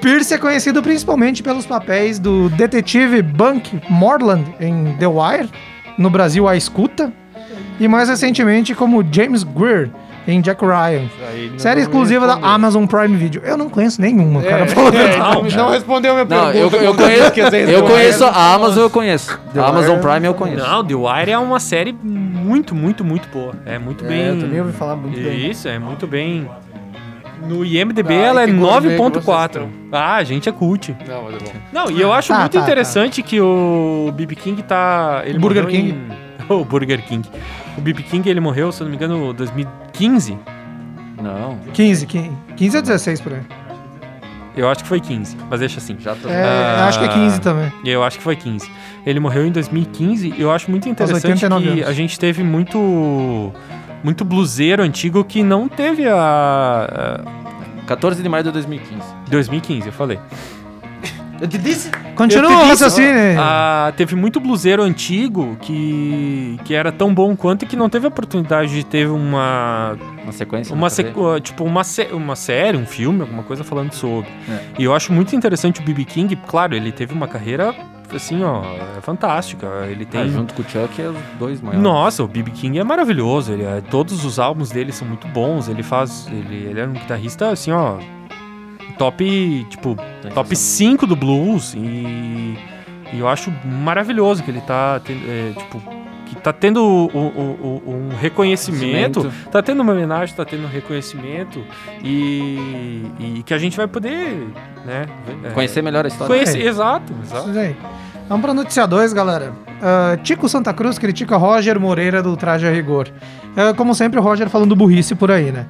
Pierce 0.00 0.32
é 0.34 0.38
conhecido 0.38 0.82
principalmente 0.82 1.42
pelos 1.42 1.66
papéis 1.66 2.18
do 2.18 2.48
detetive 2.50 3.20
Bunk 3.22 3.80
Morland 3.90 4.44
em 4.58 4.96
The 4.98 5.06
Wire, 5.06 5.50
no 5.98 6.08
Brasil 6.08 6.48
A 6.48 6.56
Escuta, 6.56 7.12
e 7.78 7.86
mais 7.86 8.08
recentemente 8.08 8.74
como 8.74 9.04
James 9.12 9.42
Greer 9.42 9.90
em 10.32 10.40
Jack 10.40 10.64
Ryan. 10.64 11.02
Série 11.58 11.80
exclusiva 11.80 12.26
da. 12.26 12.34
Amazon 12.34 12.86
Prime 12.86 13.16
Video. 13.16 13.42
Eu 13.44 13.56
não 13.56 13.68
conheço 13.68 14.00
nenhuma, 14.00 14.42
cara. 14.42 14.62
É, 14.62 14.64
pra 14.66 14.74
falar 14.74 14.90
a 14.90 14.94
é, 14.94 15.06
verdade. 15.08 15.56
não, 15.56 15.64
não 15.64 15.70
respondeu 15.72 16.10
a 16.12 16.14
minha 16.14 16.24
Não, 16.24 16.52
pergunta. 16.52 16.76
eu, 16.76 16.82
eu 16.82 16.94
como 16.94 17.04
conheço, 17.06 17.56
eu 17.70 17.82
conheço 17.84 18.24
a 18.24 18.54
Amazon, 18.54 18.82
eu 18.82 18.90
conheço. 18.90 19.40
A 19.56 19.68
Amazon 19.68 19.96
Wire- 19.96 20.02
Prime 20.08 20.26
eu 20.26 20.34
conheço. 20.34 20.66
Não, 20.66 20.84
The 20.84 20.94
Wire 20.94 21.30
é 21.32 21.38
uma 21.38 21.60
série 21.60 21.92
muito, 22.02 22.74
muito, 22.74 23.04
muito 23.04 23.28
boa. 23.28 23.54
É 23.66 23.78
muito 23.78 24.04
bem. 24.04 24.20
É, 24.22 24.30
eu 24.30 24.40
também 24.40 24.60
ouvi 24.60 24.72
falar 24.72 24.96
muito 24.96 25.20
bem. 25.20 25.50
Isso, 25.50 25.68
é 25.68 25.78
muito 25.78 26.06
bem. 26.06 26.48
No 27.48 27.64
IMDB 27.64 28.12
Ah, 28.14 28.16
ela 28.26 28.42
é 28.42 28.46
que 28.46 28.52
gourmet 28.52 28.90
que 28.96 28.96
9.4. 29.02 29.66
Ah, 29.90 30.16
a 30.16 30.24
gente 30.24 30.46
é 30.46 30.52
cult. 30.52 30.94
Não, 31.08 31.22
mas 31.24 31.34
é 31.36 31.38
bom. 31.38 31.52
Não, 31.72 31.90
e 31.90 31.98
eu 32.00 32.12
acho 32.12 32.28
Tá, 32.28 32.40
muito 32.40 32.52
tá, 32.52 32.60
interessante 32.60 33.22
que 33.22 33.40
o 33.40 34.12
BB 34.14 34.34
King 34.36 34.62
tá. 34.62 35.22
Ele 35.24 35.38
Burger 35.38 35.66
King. 35.66 35.90
em- 35.92 36.29
o 36.48 36.64
Burger 36.64 37.02
King. 37.04 37.28
O 37.76 37.80
BB 37.80 38.02
King 38.04 38.28
ele 38.28 38.40
morreu, 38.40 38.70
se 38.72 38.80
eu 38.80 38.84
não 38.84 38.90
me 38.90 38.96
engano, 38.96 39.30
em 39.30 39.34
2015. 39.34 40.38
Não, 41.22 41.58
15, 41.74 42.06
15, 42.06 42.30
15 42.56 42.76
a 42.78 42.80
16 42.80 43.20
por 43.20 43.32
aí. 43.34 43.42
Eu 44.56 44.68
acho 44.68 44.82
que 44.82 44.88
foi 44.88 45.00
15, 45.00 45.36
mas 45.48 45.60
deixa 45.60 45.78
assim. 45.78 45.96
já 46.00 46.14
tô... 46.16 46.28
É, 46.28 46.42
Ah. 46.42 46.86
acho 46.88 46.98
que 46.98 47.04
é 47.04 47.08
15 47.08 47.40
também. 47.40 47.72
Eu 47.84 48.02
acho 48.02 48.18
que 48.18 48.24
foi 48.24 48.34
15. 48.36 48.70
Ele 49.06 49.20
morreu 49.20 49.46
em 49.46 49.52
2015 49.52 50.34
e 50.36 50.40
eu 50.40 50.50
acho 50.50 50.70
muito 50.70 50.88
interessante 50.88 51.24
89 51.26 51.64
que 51.64 51.70
anos. 51.72 51.88
a 51.88 51.92
gente 51.92 52.18
teve 52.18 52.42
muito 52.42 53.52
muito 54.02 54.24
bluseiro 54.24 54.82
antigo 54.82 55.22
que 55.22 55.42
não 55.42 55.68
teve 55.68 56.08
a, 56.08 57.22
a 57.82 57.84
14 57.86 58.22
de 58.22 58.28
maio 58.28 58.42
de 58.44 58.50
2015. 58.50 59.02
2015, 59.30 59.86
eu 59.86 59.92
falei. 59.92 60.18
Eu 61.40 61.48
te 61.48 61.56
disse. 61.58 61.90
Continua 62.14 62.50
o 62.50 62.66
raciocínio. 62.68 63.10
Ah, 63.38 63.92
teve 63.96 64.14
muito 64.14 64.38
bluseiro 64.40 64.82
antigo 64.82 65.56
que, 65.60 66.58
que 66.64 66.74
era 66.74 66.92
tão 66.92 67.14
bom 67.14 67.34
quanto 67.34 67.64
e 67.64 67.66
que 67.66 67.76
não 67.76 67.88
teve 67.88 68.04
a 68.06 68.08
oportunidade 68.08 68.72
de 68.74 68.84
ter 68.84 69.08
uma 69.08 69.96
Uma 70.22 70.32
sequência. 70.32 70.74
uma 70.74 70.90
TV. 70.90 71.08
sequ- 71.08 71.40
tipo 71.40 71.64
uma, 71.64 71.82
sé- 71.82 72.10
uma 72.12 72.36
série, 72.36 72.76
um 72.76 72.84
filme, 72.86 73.22
alguma 73.22 73.42
coisa 73.42 73.64
falando 73.64 73.92
sobre. 73.92 74.28
É. 74.50 74.60
E 74.78 74.84
eu 74.84 74.94
acho 74.94 75.12
muito 75.12 75.34
interessante 75.34 75.80
o 75.80 75.82
BB 75.84 76.04
King, 76.04 76.36
claro, 76.46 76.74
ele 76.74 76.92
teve 76.92 77.14
uma 77.14 77.26
carreira 77.26 77.74
assim, 78.14 78.42
ó, 78.42 78.62
é 78.98 79.00
fantástica. 79.00 79.66
Ele 79.88 80.04
tem 80.04 80.20
Ah, 80.22 80.26
junto 80.28 80.52
com 80.52 80.62
o 80.62 80.64
Chuck 80.68 81.00
é 81.00 81.08
os 81.08 81.16
dois 81.38 81.60
maiores. 81.60 81.80
Nossa, 81.82 82.22
o 82.22 82.28
BB 82.28 82.50
King 82.50 82.78
é 82.78 82.84
maravilhoso. 82.84 83.52
Ele 83.52 83.62
é- 83.62 83.80
todos 83.90 84.24
os 84.24 84.38
álbuns 84.38 84.70
dele 84.70 84.92
são 84.92 85.06
muito 85.08 85.26
bons. 85.28 85.68
Ele 85.68 85.82
faz. 85.82 86.26
Ele, 86.30 86.66
ele 86.68 86.80
é 86.80 86.86
um 86.86 86.92
guitarrista 86.92 87.48
assim, 87.50 87.70
ó. 87.72 87.96
Top. 89.00 89.66
Tipo, 89.70 89.96
top 90.34 90.54
5 90.54 91.06
do 91.06 91.16
blues. 91.16 91.72
E, 91.74 92.54
e 93.14 93.18
eu 93.18 93.26
acho 93.26 93.50
maravilhoso 93.64 94.42
que 94.42 94.50
ele 94.50 94.60
tá. 94.60 95.00
é, 95.08 95.52
tipo. 95.58 95.82
Que 96.26 96.36
tá 96.36 96.52
tendo 96.52 96.80
o- 96.84 97.06
o- 97.08 97.82
o- 97.86 97.90
um 97.92 98.08
reconhecimento. 98.20 99.20
Reconhecimento. 99.22 99.50
Tá 99.50 99.60
tendo 99.62 99.80
uma 99.82 99.92
homenagem, 99.92 100.32
tá 100.36 100.44
tendo 100.44 100.64
um 100.64 100.68
reconhecimento. 100.68 101.60
E, 102.04 103.02
e 103.18 103.42
que 103.44 103.52
a 103.54 103.58
gente 103.58 103.76
vai 103.76 103.88
poder. 103.88 104.46
Né, 104.84 105.06
é, 105.44 105.48
Conhecer 105.50 105.82
melhor 105.82 106.04
a 106.04 106.08
história. 106.08 106.32
conhecer. 106.32 106.60
Exato, 106.64 107.12
exato. 107.24 107.50
Isso 107.50 107.58
aí. 107.58 107.74
Vamos 108.28 108.44
pra 108.44 108.54
notícia 108.54 108.86
2, 108.86 109.12
galera. 109.12 109.52
Ah, 109.82 110.16
Tico 110.22 110.48
Santa 110.48 110.72
Cruz 110.72 110.98
critica 110.98 111.36
Roger 111.36 111.80
Moreira 111.80 112.22
do 112.22 112.36
Traje 112.36 112.66
a 112.66 112.70
Rigor. 112.70 113.08
Ah, 113.56 113.74
como 113.74 113.92
sempre, 113.94 114.20
o 114.20 114.22
Roger 114.22 114.48
falando 114.48 114.76
burrice 114.76 115.14
por 115.16 115.30
aí, 115.32 115.50
né? 115.50 115.66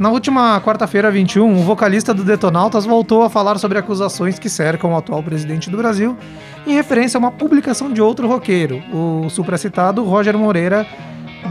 Na 0.00 0.08
última 0.08 0.58
quarta-feira, 0.62 1.10
21, 1.10 1.60
o 1.60 1.62
vocalista 1.62 2.14
do 2.14 2.24
Detonautas 2.24 2.86
voltou 2.86 3.22
a 3.22 3.28
falar 3.28 3.58
sobre 3.58 3.76
acusações 3.76 4.38
que 4.38 4.48
cercam 4.48 4.94
o 4.94 4.96
atual 4.96 5.22
presidente 5.22 5.68
do 5.68 5.76
Brasil, 5.76 6.16
em 6.66 6.72
referência 6.72 7.18
a 7.18 7.20
uma 7.20 7.30
publicação 7.30 7.92
de 7.92 8.00
outro 8.00 8.26
roqueiro, 8.26 8.82
o 8.94 9.28
supracitado 9.28 10.02
Roger 10.02 10.38
Moreira, 10.38 10.86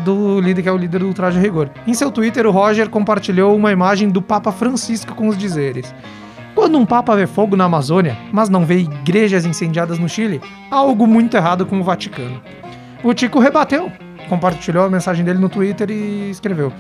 do 0.04 0.42
líder 0.42 0.64
que 0.64 0.68
é 0.68 0.72
o 0.72 0.78
líder 0.78 1.02
do 1.02 1.14
Traje 1.14 1.40
Rigor. 1.40 1.70
Em 1.86 1.94
seu 1.94 2.10
Twitter, 2.10 2.48
o 2.48 2.52
Roger 2.52 2.90
compartilhou 2.90 3.56
uma 3.56 3.72
imagem 3.72 4.10
do 4.10 4.20
Papa 4.20 4.52
Francisco 4.52 5.14
com 5.14 5.28
os 5.28 5.38
dizeres: 5.38 5.94
quando 6.56 6.76
um 6.76 6.88
Papa 6.88 7.16
vê 7.16 7.28
fogo 7.28 7.56
na 7.56 7.66
Amazônia, 7.66 8.18
mas 8.34 8.50
não 8.50 8.66
vê 8.66 8.80
igrejas 8.80 9.46
incendiadas 9.46 10.00
no 10.00 10.10
Chile, 10.10 10.42
há 10.72 10.76
algo 10.76 11.06
muito 11.06 11.38
errado 11.38 11.68
com 11.68 11.80
o 11.80 11.84
Vaticano. 11.84 12.42
O 13.04 13.14
Tico 13.14 13.38
rebateu, 13.38 13.92
compartilhou 14.28 14.86
a 14.86 14.90
mensagem 14.90 15.24
dele 15.24 15.38
no 15.38 15.50
Twitter 15.50 15.92
e 15.92 16.32
escreveu: 16.32 16.74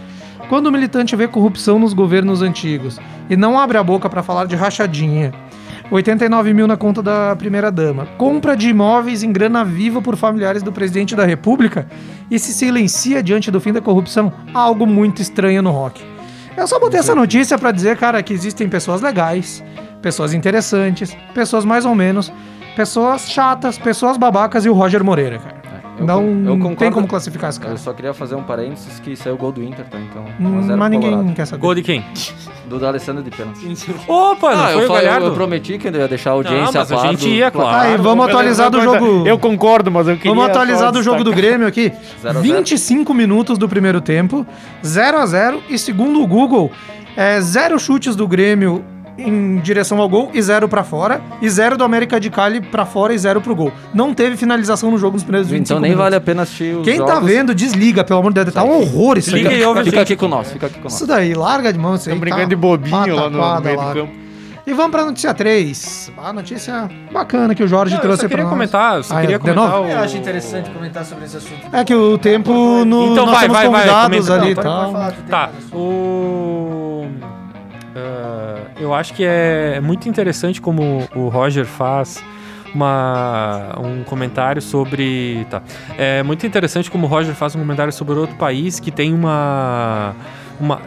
Quando 0.47 0.67
o 0.67 0.71
militante 0.71 1.15
vê 1.15 1.27
corrupção 1.27 1.77
nos 1.77 1.93
governos 1.93 2.41
antigos 2.41 2.99
e 3.29 3.35
não 3.35 3.59
abre 3.59 3.77
a 3.77 3.83
boca 3.83 4.09
para 4.09 4.23
falar 4.23 4.45
de 4.45 4.55
rachadinha, 4.55 5.33
89 5.91 6.53
mil 6.53 6.67
na 6.67 6.77
conta 6.77 7.01
da 7.01 7.35
primeira-dama, 7.35 8.07
compra 8.17 8.55
de 8.55 8.69
imóveis 8.69 9.23
em 9.23 9.31
grana 9.31 9.65
viva 9.65 10.01
por 10.01 10.15
familiares 10.15 10.61
do 10.61 10.71
presidente 10.71 11.15
da 11.15 11.25
República 11.25 11.87
e 12.29 12.37
se 12.37 12.53
silencia 12.53 13.23
diante 13.23 13.49
do 13.49 13.59
fim 13.59 13.73
da 13.73 13.81
corrupção, 13.81 14.31
algo 14.53 14.85
muito 14.85 15.21
estranho 15.21 15.61
no 15.61 15.71
rock. 15.71 16.03
Eu 16.55 16.67
só 16.67 16.79
botei 16.79 16.99
essa 16.99 17.15
notícia 17.15 17.57
pra 17.57 17.71
dizer, 17.71 17.97
cara, 17.97 18.21
que 18.21 18.33
existem 18.33 18.69
pessoas 18.69 19.01
legais, 19.01 19.63
pessoas 20.01 20.33
interessantes, 20.33 21.15
pessoas 21.33 21.65
mais 21.65 21.85
ou 21.85 21.95
menos, 21.95 22.31
pessoas 22.75 23.29
chatas, 23.29 23.77
pessoas 23.77 24.17
babacas 24.17 24.65
e 24.65 24.69
o 24.69 24.73
Roger 24.73 25.03
Moreira, 25.03 25.39
cara. 25.39 25.58
Eu 25.99 26.05
não 26.05 26.21
eu 26.23 26.45
tem 26.55 26.59
concordo. 26.59 26.93
como 26.93 27.07
classificar 27.07 27.49
esse 27.49 27.59
cara. 27.59 27.73
Eu 27.73 27.77
só 27.77 27.93
queria 27.93 28.13
fazer 28.13 28.35
um 28.35 28.43
parênteses 28.43 28.99
que 28.99 29.15
saiu 29.15 29.35
o 29.35 29.37
gol 29.37 29.51
do 29.51 29.61
Inter, 29.63 29.85
tá? 29.85 29.97
Então. 29.99 30.23
Hum, 30.39 30.55
1 30.55 30.59
a 30.59 30.61
0 30.63 30.77
mas 30.77 30.91
ninguém 30.91 31.09
Colorado. 31.11 31.35
quer 31.35 31.45
saber. 31.45 31.61
Gol 31.61 31.75
de 31.75 31.81
quem? 31.83 32.03
Do 32.67 32.79
D'Alessandro 32.79 33.23
de 33.23 33.31
pênalti. 33.31 33.65
Opa, 34.07 34.55
não 34.55 34.63
Ah, 34.63 34.67
foi 34.67 34.81
eu, 34.81 34.85
o 34.85 34.87
falei, 34.87 35.27
eu, 35.27 35.33
prometi 35.33 35.77
que 35.77 35.87
eu 35.87 35.91
ia 35.95 36.07
deixar 36.07 36.31
a 36.31 36.33
audiência 36.33 36.79
mas 36.79 36.91
a 36.91 36.95
par 36.95 37.07
gente 37.09 37.21
do- 37.21 37.27
ia, 37.29 37.51
claro. 37.51 37.89
Aí, 37.89 37.97
vamos 37.97 38.25
atualizar 38.27 38.69
do 38.69 38.81
jogo. 38.81 39.27
Eu 39.27 39.37
concordo, 39.39 39.89
mas 39.91 40.07
eu 40.07 40.15
queria. 40.17 40.31
Vamos 40.31 40.49
atualizar 40.49 40.91
do 40.91 41.01
jogo 41.01 41.23
do. 41.23 41.33
Grêmio 41.33 41.67
aqui. 41.67 41.91
Zero 42.21 42.39
a 42.39 42.41
25 42.41 43.13
minutos 43.13 43.57
do 43.57 43.67
primeiro 43.69 44.01
tempo, 44.01 44.45
0 44.85 45.17
a 45.17 45.25
0 45.25 45.61
e 45.69 45.77
segundo 45.77 46.21
o 46.21 46.27
Google, 46.27 46.71
é 47.15 47.39
zero 47.41 47.79
chutes 47.79 48.15
do 48.15 48.27
Grêmio 48.27 48.83
em 49.17 49.57
direção 49.57 49.99
ao 49.99 50.07
gol 50.07 50.31
e 50.33 50.41
zero 50.41 50.67
pra 50.69 50.83
fora, 50.83 51.21
e 51.41 51.49
zero 51.49 51.77
do 51.77 51.83
América 51.83 52.19
de 52.19 52.29
Cali 52.29 52.61
pra 52.61 52.85
fora 52.85 53.13
e 53.13 53.17
zero 53.17 53.41
pro 53.41 53.55
gol. 53.55 53.71
Não 53.93 54.13
teve 54.13 54.37
finalização 54.37 54.91
no 54.91 54.97
jogo 54.97 55.13
nos 55.15 55.23
primeiros 55.23 55.49
25 55.49 55.63
Então 55.65 55.79
nem 55.81 55.91
minutos. 55.91 56.03
vale 56.03 56.15
a 56.15 56.21
pena 56.21 56.43
assistir 56.43 56.75
os 56.77 56.83
Quem 56.85 56.97
jogos. 56.97 57.13
tá 57.13 57.19
vendo, 57.19 57.53
desliga, 57.53 58.03
pelo 58.03 58.19
amor 58.19 58.33
de 58.33 58.43
Deus. 58.43 58.53
Tá 58.53 58.63
um 58.63 58.77
horror 58.79 59.17
isso 59.17 59.35
aí. 59.35 59.43
E 59.59 59.63
ouve 59.65 59.83
Fica 59.83 60.01
aqui 60.01 60.15
com 60.15 60.27
nós, 60.27 60.51
fica 60.51 60.67
aqui 60.67 60.79
com 60.79 60.87
Isso 60.87 60.99
nós. 61.05 61.07
daí, 61.17 61.33
larga 61.33 61.73
de 61.73 61.79
mão 61.79 61.95
isso 61.95 62.07
aí. 62.09 62.13
Estão 62.15 62.19
brincando 62.19 62.43
tá 62.43 62.49
de 62.49 62.55
bobinho 62.55 63.15
lá 63.15 63.29
no, 63.29 63.37
no 63.55 63.61
meio 63.61 63.77
lá. 63.77 63.93
do 63.93 63.99
campo. 63.99 64.13
E 64.67 64.73
vamos 64.73 64.91
pra 64.91 65.03
notícia 65.03 65.33
3. 65.33 66.11
A 66.15 66.31
notícia 66.31 66.87
bacana 67.11 67.55
que 67.55 67.63
o 67.63 67.67
Jorge 67.67 67.93
Não, 67.95 67.97
eu 67.99 68.01
trouxe 68.03 68.21
só 68.21 68.27
pra 68.27 68.29
queria 68.29 68.43
nós. 68.43 68.53
comentar, 68.53 68.97
eu 68.97 69.03
só 69.03 69.15
Ah, 69.15 69.17
é, 69.17 69.21
queria 69.21 69.39
de 69.39 69.43
comentar 69.43 69.81
o... 69.81 69.85
Eu 69.87 69.99
acho 69.99 70.17
interessante 70.17 70.69
comentar 70.69 71.03
sobre 71.05 71.25
esse 71.25 71.37
assunto. 71.37 71.59
É 71.73 71.83
que 71.83 71.95
o 71.95 72.17
tempo 72.19 72.51
no, 72.85 73.11
Então 73.13 73.25
nós 73.25 73.33
vai, 73.35 73.41
temos 73.47 73.57
vai, 73.57 73.67
vai, 73.67 74.03
comenta. 74.09 74.33
ali 74.35 74.51
e 74.51 74.55
tal. 74.55 74.91
falar, 74.91 75.11
tu 75.11 75.15
tem 75.21 75.25
Tá, 75.31 75.49
o... 75.73 77.07
ah, 77.99 78.61
eu 78.79 78.93
acho 78.93 79.13
que 79.13 79.23
é 79.23 79.79
muito 79.81 80.07
interessante 80.07 80.61
como 80.61 81.07
o 81.15 81.27
Roger 81.27 81.65
faz 81.65 82.23
uma, 82.73 83.75
um 83.79 84.03
comentário 84.03 84.61
sobre... 84.61 85.45
Tá. 85.49 85.61
É 85.97 86.23
muito 86.23 86.45
interessante 86.45 86.89
como 86.89 87.05
o 87.05 87.09
Roger 87.09 87.33
faz 87.33 87.55
um 87.55 87.59
comentário 87.59 87.91
sobre 87.93 88.17
outro 88.17 88.35
país 88.35 88.79
que 88.79 88.91
tem 88.91 89.13
uma... 89.13 90.15
Uma 90.59 90.81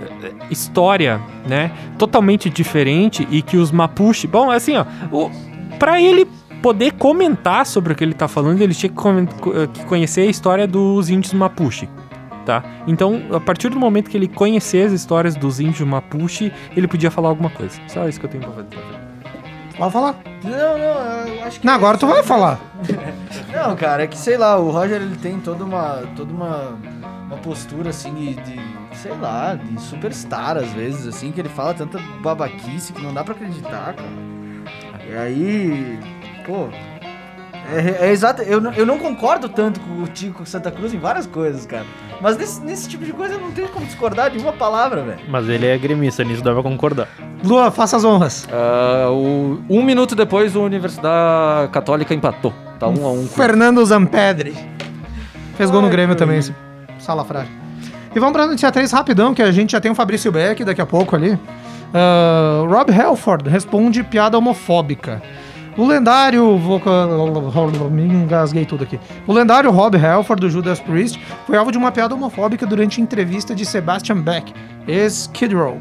história, 0.50 1.18
né? 1.48 1.72
Totalmente 1.96 2.50
diferente 2.50 3.26
e 3.30 3.40
que 3.40 3.56
os 3.56 3.70
Mapuche... 3.70 4.26
Bom, 4.26 4.50
assim, 4.50 4.76
ó... 4.76 4.84
O, 5.10 5.30
pra 5.78 6.00
ele 6.00 6.26
poder 6.60 6.92
comentar 6.92 7.64
sobre 7.64 7.92
o 7.92 7.96
que 7.96 8.04
ele 8.04 8.12
tá 8.12 8.28
falando, 8.28 8.60
ele 8.60 8.74
tinha 8.74 8.90
que, 8.90 9.68
que 9.72 9.84
conhecer 9.86 10.20
a 10.20 10.26
história 10.26 10.66
dos 10.66 11.08
índios 11.08 11.32
Mapuche 11.32 11.88
tá? 12.42 12.62
Então, 12.86 13.22
a 13.32 13.40
partir 13.40 13.68
do 13.68 13.78
momento 13.78 14.10
que 14.10 14.16
ele 14.16 14.28
conhecer 14.28 14.86
as 14.86 14.92
histórias 14.92 15.34
dos 15.34 15.60
índios 15.60 15.86
Mapuche, 15.88 16.52
ele 16.76 16.86
podia 16.86 17.10
falar 17.10 17.28
alguma 17.28 17.50
coisa. 17.50 17.80
Só 17.88 18.08
isso 18.08 18.20
que 18.20 18.26
eu 18.26 18.30
tenho 18.30 18.44
pra 18.44 18.52
fazer. 18.52 19.02
Pode 19.76 19.92
falar. 19.92 20.16
Não, 20.44 20.78
não, 20.78 21.28
eu 21.28 21.44
acho 21.44 21.60
que. 21.60 21.66
Não, 21.66 21.74
agora 21.74 21.96
tu 21.96 22.06
vai 22.06 22.22
falar. 22.22 22.60
Não, 23.52 23.76
cara, 23.76 24.04
é 24.04 24.06
que 24.06 24.16
sei 24.16 24.36
lá, 24.36 24.58
o 24.58 24.70
Roger 24.70 25.00
ele 25.00 25.16
tem 25.16 25.38
toda 25.38 25.62
uma, 25.64 26.02
toda 26.16 26.32
uma, 26.32 26.78
uma 27.26 27.36
postura 27.38 27.90
assim 27.90 28.14
de, 28.14 28.34
de, 28.34 28.60
sei 28.96 29.12
lá, 29.12 29.54
de 29.54 29.80
superstar 29.80 30.56
às 30.56 30.72
vezes, 30.72 31.06
assim, 31.06 31.30
que 31.30 31.40
ele 31.40 31.50
fala 31.50 31.74
tanta 31.74 31.98
babaquice 32.22 32.92
que 32.92 33.02
não 33.02 33.12
dá 33.12 33.22
pra 33.22 33.34
acreditar, 33.34 33.94
cara. 33.94 34.32
E 35.06 35.14
aí, 35.14 35.98
pô, 36.46 36.68
é, 37.70 38.06
é 38.06 38.10
exato, 38.10 38.42
eu, 38.42 38.60
não- 38.60 38.72
eu 38.72 38.84
não 38.86 38.98
concordo 38.98 39.48
tanto 39.48 39.80
com 39.80 40.02
o 40.02 40.06
Tico 40.06 40.44
Santa 40.46 40.70
Cruz 40.70 40.92
em 40.92 40.98
várias 40.98 41.26
coisas, 41.26 41.64
cara. 41.66 41.84
Mas 42.20 42.36
nesse, 42.36 42.60
nesse 42.62 42.88
tipo 42.88 43.04
de 43.04 43.12
coisa 43.12 43.34
eu 43.34 43.40
não 43.40 43.50
tenho 43.50 43.68
como 43.68 43.84
discordar 43.86 44.30
de 44.30 44.38
uma 44.38 44.52
palavra, 44.52 45.02
velho. 45.02 45.18
Mas 45.28 45.48
ele 45.48 45.66
é 45.66 45.76
gremista, 45.78 46.22
nisso 46.24 46.42
dá 46.42 46.52
pra 46.52 46.62
concordar. 46.62 47.08
Lua, 47.44 47.70
faça 47.70 47.96
as 47.96 48.04
honras. 48.04 48.46
Ah, 48.52 49.08
o- 49.10 49.60
um 49.68 49.82
minuto 49.82 50.14
depois, 50.14 50.54
a 50.54 50.60
Universidade 50.60 51.70
Católica 51.72 52.14
empatou. 52.14 52.52
Tá 52.78 52.88
um 52.88 53.04
a 53.06 53.10
um. 53.12 53.26
Fernando 53.26 53.84
Zampedri. 53.84 54.56
Fez 55.56 55.70
gol 55.70 55.82
no 55.82 55.88
Grêmio 55.88 56.14
também, 56.16 56.38
esse 56.38 56.54
salafrário. 56.98 57.48
E 58.14 58.18
vamos 58.20 58.32
pra 58.34 58.46
notícia 58.46 58.70
3 58.70 58.90
rapidão, 58.92 59.32
que 59.34 59.42
a 59.42 59.50
gente 59.50 59.72
já 59.72 59.80
tem 59.80 59.90
o 59.90 59.94
Fabrício 59.94 60.30
Beck 60.30 60.64
daqui 60.64 60.80
a 60.80 60.86
pouco 60.86 61.16
ali. 61.16 61.38
Ah, 61.94 62.62
Rob 62.68 62.90
Halford 62.92 63.48
responde 63.50 64.02
piada 64.02 64.36
homofóbica. 64.38 65.22
O 65.76 65.86
lendário. 65.86 66.58
Me 67.90 68.02
engasguei 68.04 68.64
tudo 68.64 68.84
aqui. 68.84 68.98
O 69.26 69.32
lendário 69.32 69.70
Rob 69.70 69.96
Halford, 69.96 70.40
do 70.40 70.50
Judas 70.50 70.80
Priest, 70.80 71.20
foi 71.46 71.56
alvo 71.56 71.72
de 71.72 71.78
uma 71.78 71.90
piada 71.90 72.14
homofóbica 72.14 72.66
durante 72.66 73.00
entrevista 73.00 73.54
de 73.54 73.64
Sebastian 73.64 74.20
Beck, 74.20 74.52
ex-Kid 74.86 75.54
Row, 75.54 75.80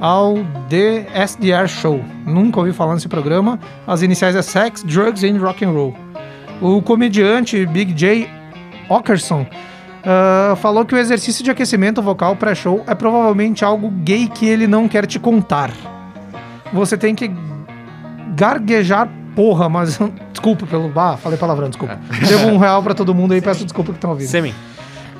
ao 0.00 0.34
The 0.68 1.06
SDR 1.26 1.68
Show. 1.68 2.04
Nunca 2.26 2.60
ouvi 2.60 2.72
falar 2.72 2.94
nesse 2.94 3.08
programa. 3.08 3.58
As 3.86 4.02
iniciais 4.02 4.34
é 4.34 4.42
Sex, 4.42 4.82
Drugs 4.82 5.22
and 5.24 5.38
Rock 5.38 5.64
and 5.64 5.70
Roll. 5.70 5.94
O 6.60 6.82
comediante 6.82 7.64
Big 7.66 7.92
J. 7.92 8.28
Ockerson 8.88 9.46
ah, 10.04 10.56
falou 10.56 10.84
que 10.84 10.94
o 10.94 10.98
exercício 10.98 11.44
de 11.44 11.50
aquecimento 11.50 12.00
vocal 12.00 12.34
pré-show 12.34 12.82
é 12.86 12.94
provavelmente 12.94 13.64
algo 13.64 13.90
gay 13.90 14.26
que 14.26 14.46
ele 14.46 14.66
não 14.66 14.88
quer 14.88 15.06
te 15.06 15.18
contar. 15.18 15.70
Você 16.72 16.96
tem 16.96 17.14
que 17.14 17.30
garguejar 18.34 19.08
porra, 19.38 19.68
mas 19.68 20.00
desculpa 20.32 20.66
pelo. 20.66 20.90
Ah, 20.96 21.16
falei 21.16 21.38
palavrão, 21.38 21.68
desculpa. 21.68 21.96
Devo 22.28 22.48
um 22.48 22.58
real 22.58 22.82
pra 22.82 22.92
todo 22.92 23.14
mundo 23.14 23.34
aí, 23.34 23.40
peço 23.40 23.62
desculpa 23.62 23.92
que 23.92 23.98
estão 23.98 24.10
ouvindo. 24.10 24.26
Semi. 24.26 24.52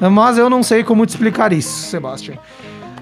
Mas 0.01 0.37
eu 0.37 0.51
não 0.51 0.61
sei 0.61 0.83
como 0.83 1.07
te 1.07 1.11
explicar 1.11 1.53
isso, 1.53 1.87
Sebastian. 1.89 2.35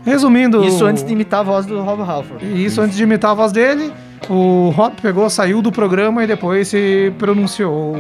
Resumindo. 0.05 0.63
Isso 0.63 0.85
antes 0.85 1.03
de 1.03 1.11
imitar 1.13 1.41
a 1.41 1.43
voz 1.43 1.65
do 1.65 1.81
Rob 1.83 2.03
Halford. 2.03 2.65
Isso 2.65 2.81
antes 2.83 2.97
de 2.97 3.03
imitar 3.03 3.31
a 3.31 3.35
voz 3.35 3.51
dele, 3.51 3.93
o 4.29 4.71
Rob 4.77 4.95
pegou, 5.01 5.29
saiu 5.31 5.63
do 5.63 5.73
programa 5.73 6.23
e 6.23 6.27
depois 6.27 6.69
se 6.69 7.11
pronunciou, 7.19 7.97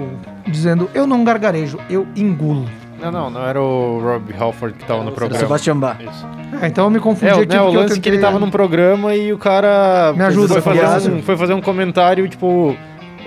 dizendo: 0.47 0.91
Eu 0.93 1.07
não 1.07 1.25
gargarejo, 1.25 1.79
eu 1.89 2.07
engulo. 2.15 2.67
Não, 3.01 3.11
não, 3.11 3.31
não 3.31 3.47
era 3.47 3.61
o 3.61 3.99
Rob 4.01 4.35
Halford 4.39 4.77
que 4.79 4.85
tava 4.85 5.05
no 5.05 5.13
programa. 5.13 5.41
Sebastian 5.41 5.77
Bach. 5.79 5.97
Isso. 6.01 6.27
É, 6.63 6.67
então 6.67 6.85
eu 6.85 6.91
me 6.91 7.01
confundi 7.01 7.31
É, 7.33 7.35
o, 7.35 7.41
aqui 7.41 7.49
né, 7.55 7.61
o 7.61 7.65
porque 7.65 7.77
eu 7.77 7.81
lance 7.81 8.01
que 8.01 8.09
ele 8.09 8.17
tentei- 8.17 8.31
tava 8.31 8.39
num 8.39 8.51
programa 8.51 9.15
e 9.15 9.33
o 9.33 9.39
cara 9.39 10.13
Me 10.17 10.23
ajuda, 10.23 10.61
foi, 10.61 10.75
fazer 10.77 11.11
um, 11.11 11.23
foi 11.23 11.37
fazer 11.37 11.55
um 11.55 11.61
comentário, 11.61 12.27
tipo, 12.29 12.75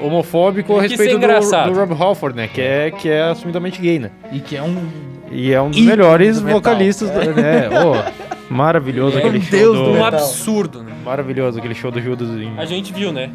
homofóbico 0.01 0.77
a 0.77 0.79
Tem 0.81 0.89
que 0.89 0.97
ser 0.97 1.03
respeito 1.03 1.19
do, 1.19 1.25
engraçado. 1.25 1.71
do 1.71 1.79
Rob 1.79 1.93
Halford, 1.93 2.35
né? 2.35 2.47
Que 2.47 2.61
é, 2.61 2.91
que 2.91 3.09
é 3.09 3.21
assumidamente 3.23 3.81
gay, 3.81 3.99
né? 3.99 4.11
E 4.31 4.39
que 4.39 4.55
é 4.55 4.63
um. 4.63 4.87
E 5.31 5.53
é 5.53 5.61
um 5.61 5.69
dos 5.69 5.79
melhores 5.79 6.41
do 6.41 6.49
vocalistas, 6.49 7.09
do, 7.09 7.33
né? 7.33 7.69
Ô, 7.69 8.53
maravilhoso 8.53 9.17
É 9.17 9.19
aquele 9.19 9.37
um 9.37 9.41
show 9.41 9.51
deus 9.51 9.77
do... 9.77 9.83
do 9.85 9.91
Um 9.91 10.05
absurdo, 10.05 10.83
né? 10.83 10.91
Maravilhoso 11.05 11.59
aquele 11.59 11.75
show 11.75 11.91
do 11.91 12.01
Judas 12.01 12.29
em... 12.29 12.57
A 12.57 12.65
gente 12.65 12.91
viu, 12.91 13.11
né? 13.11 13.29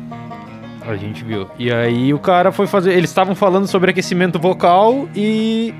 A 0.87 0.97
gente 0.97 1.25
viu. 1.25 1.47
E 1.59 1.73
aí 1.73 2.13
o 2.13 2.19
cara 2.19 2.53
foi 2.53 2.67
fazer. 2.67 2.93
Eles 2.93 3.09
estavam 3.09 3.35
falando 3.35 3.67
sobre 3.67 3.91
aquecimento 3.91 4.39
vocal 4.39 5.09
e 5.17 5.73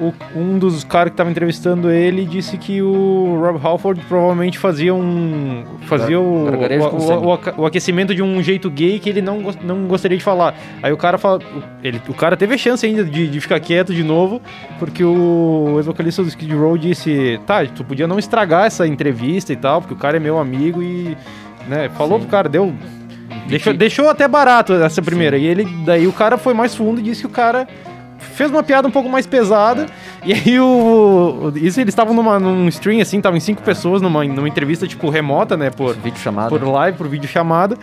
o- 0.00 0.12
um 0.34 0.58
dos 0.58 0.82
caras 0.84 1.10
que 1.12 1.16
tava 1.16 1.30
entrevistando 1.30 1.90
ele 1.90 2.24
disse 2.24 2.56
que 2.58 2.82
o 2.82 3.38
Rob 3.40 3.60
Halford 3.64 4.00
provavelmente 4.08 4.58
fazia 4.58 4.94
um. 4.94 5.64
fazia 5.86 6.18
o, 6.20 6.48
o, 7.24 7.62
o, 7.62 7.66
aquecimento 7.66 8.14
de 8.14 8.22
um 8.22 8.42
jeito 8.42 8.68
gay 8.70 8.98
que 8.98 9.08
ele 9.08 9.22
não, 9.22 9.52
não 9.62 9.86
gostaria 9.86 10.18
de 10.18 10.24
falar. 10.24 10.54
Aí 10.82 10.92
o 10.92 10.96
cara 10.96 11.18
fala. 11.18 11.38
Ele, 11.82 12.00
o 12.08 12.14
cara 12.14 12.36
teve 12.36 12.54
a 12.54 12.58
chance 12.58 12.84
ainda 12.84 13.04
de, 13.04 13.28
de 13.28 13.40
ficar 13.40 13.60
quieto 13.60 13.94
de 13.94 14.02
novo, 14.02 14.40
porque 14.78 15.04
o 15.04 15.74
ex-vocalista 15.76 16.22
do 16.22 16.28
Skid 16.28 16.52
Row 16.54 16.76
disse: 16.76 17.40
tá, 17.46 17.64
tu 17.66 17.84
podia 17.84 18.06
não 18.06 18.18
estragar 18.18 18.66
essa 18.66 18.86
entrevista 18.86 19.52
e 19.52 19.56
tal, 19.56 19.80
porque 19.80 19.94
o 19.94 19.98
cara 19.98 20.16
é 20.16 20.20
meu 20.20 20.38
amigo 20.38 20.82
e. 20.82 21.16
Né, 21.68 21.88
falou 21.96 22.18
pro 22.18 22.28
cara, 22.28 22.48
deu. 22.48 22.74
Deixou, 23.48 23.74
deixou 23.74 24.08
até 24.08 24.26
barato 24.28 24.72
essa 24.74 25.02
primeira. 25.02 25.36
E 25.36 25.44
ele, 25.46 25.64
daí 25.84 26.06
o 26.06 26.12
cara 26.12 26.36
foi 26.38 26.54
mais 26.54 26.74
fundo 26.74 27.00
e 27.00 27.02
disse 27.02 27.22
que 27.22 27.26
o 27.26 27.30
cara 27.30 27.66
fez 28.32 28.50
uma 28.50 28.62
piada 28.62 28.88
um 28.88 28.90
pouco 28.90 29.08
mais 29.08 29.26
pesada. 29.26 29.86
E 30.24 30.32
aí 30.32 30.58
o. 30.60 31.52
Isso 31.56 31.80
eles 31.80 31.92
estavam 31.92 32.14
numa, 32.14 32.38
num 32.38 32.66
stream, 32.68 33.00
assim, 33.00 33.18
estavam 33.18 33.36
em 33.36 33.40
cinco 33.40 33.62
pessoas 33.62 34.00
numa, 34.02 34.24
numa 34.24 34.48
entrevista, 34.48 34.86
tipo, 34.86 35.08
remota, 35.10 35.56
né? 35.56 35.70
Por, 35.70 35.94
Vídeo 35.96 36.18
chamado. 36.18 36.48
por 36.48 36.62
live, 36.66 36.96
por 36.98 37.08
vídeo 37.08 37.28
chamada. 37.28 37.76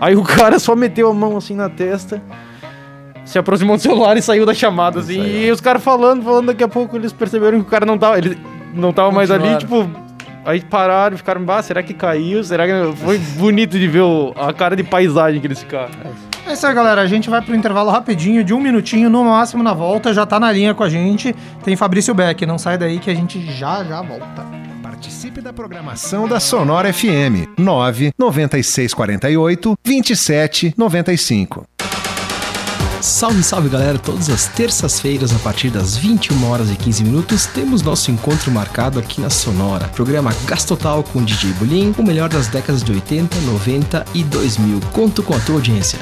Aí 0.00 0.14
o 0.16 0.22
cara 0.22 0.58
só 0.58 0.74
meteu 0.76 1.08
a 1.10 1.14
mão 1.14 1.36
assim 1.36 1.54
na 1.54 1.68
testa. 1.68 2.22
Se 3.24 3.38
aproximou 3.38 3.76
do 3.76 3.82
celular 3.82 4.16
e 4.16 4.22
saiu 4.22 4.46
da 4.46 4.54
chamada, 4.54 5.00
assim. 5.00 5.20
E 5.20 5.50
os 5.50 5.60
caras 5.60 5.82
falando, 5.84 6.22
falando, 6.22 6.46
daqui 6.46 6.64
a 6.64 6.68
pouco 6.68 6.96
eles 6.96 7.12
perceberam 7.12 7.58
que 7.60 7.66
o 7.66 7.70
cara 7.70 7.84
não 7.84 7.98
tava. 7.98 8.16
Ele 8.16 8.38
não 8.74 8.92
tava 8.92 9.10
mais 9.12 9.30
ali, 9.30 9.56
tipo. 9.58 9.88
Aí 10.46 10.62
pararam 10.62 11.14
ficaram, 11.18 11.42
bah, 11.44 11.60
será 11.60 11.82
que 11.82 11.92
caiu? 11.92 12.42
Será 12.42 12.66
que. 12.66 12.96
Foi 12.96 13.18
bonito 13.36 13.78
de 13.78 13.86
ver 13.86 14.00
o- 14.00 14.32
a 14.34 14.50
cara 14.54 14.74
de 14.74 14.82
paisagem 14.82 15.40
que 15.42 15.46
eles 15.46 15.58
ficaram. 15.58 15.90
É 16.04 16.37
isso 16.52 16.66
aí, 16.66 16.74
galera. 16.74 17.00
A 17.00 17.06
gente 17.06 17.30
vai 17.30 17.40
pro 17.42 17.54
intervalo 17.54 17.90
rapidinho, 17.90 18.42
de 18.44 18.54
um 18.54 18.60
minutinho, 18.60 19.08
no 19.10 19.24
máximo 19.24 19.62
na 19.62 19.72
volta. 19.74 20.12
Já 20.12 20.26
tá 20.26 20.40
na 20.40 20.50
linha 20.52 20.74
com 20.74 20.82
a 20.82 20.88
gente. 20.88 21.34
Tem 21.62 21.76
Fabrício 21.76 22.14
Beck. 22.14 22.44
Não 22.46 22.58
sai 22.58 22.78
daí 22.78 22.98
que 22.98 23.10
a 23.10 23.14
gente 23.14 23.40
já, 23.52 23.84
já 23.84 24.02
volta. 24.02 24.46
Participe 24.82 25.40
da 25.40 25.52
programação 25.52 26.26
da 26.26 26.40
Sonora 26.40 26.92
FM 26.92 27.46
9 27.56 28.12
9648 28.18 29.76
2795. 29.84 31.66
Salve, 33.00 33.44
salve 33.44 33.68
galera! 33.68 33.96
Todas 33.96 34.28
as 34.28 34.46
terças-feiras, 34.48 35.32
a 35.32 35.38
partir 35.38 35.70
das 35.70 35.96
21 35.96 36.50
horas 36.50 36.68
e 36.70 36.74
15 36.74 37.04
minutos, 37.04 37.46
temos 37.46 37.80
nosso 37.80 38.10
encontro 38.10 38.50
marcado 38.50 38.98
aqui 38.98 39.20
na 39.20 39.30
Sonora. 39.30 39.86
Programa 39.88 40.34
Gastotal 40.44 41.04
com 41.04 41.22
DJ 41.22 41.52
Bulim, 41.52 41.94
o 41.96 42.02
melhor 42.02 42.28
das 42.28 42.48
décadas 42.48 42.82
de 42.82 42.90
80, 42.90 43.40
90 43.42 44.04
e 44.14 44.24
2000. 44.24 44.80
Conto 44.92 45.22
com 45.22 45.34
a 45.34 45.38
tua 45.40 45.56
audiência. 45.56 45.98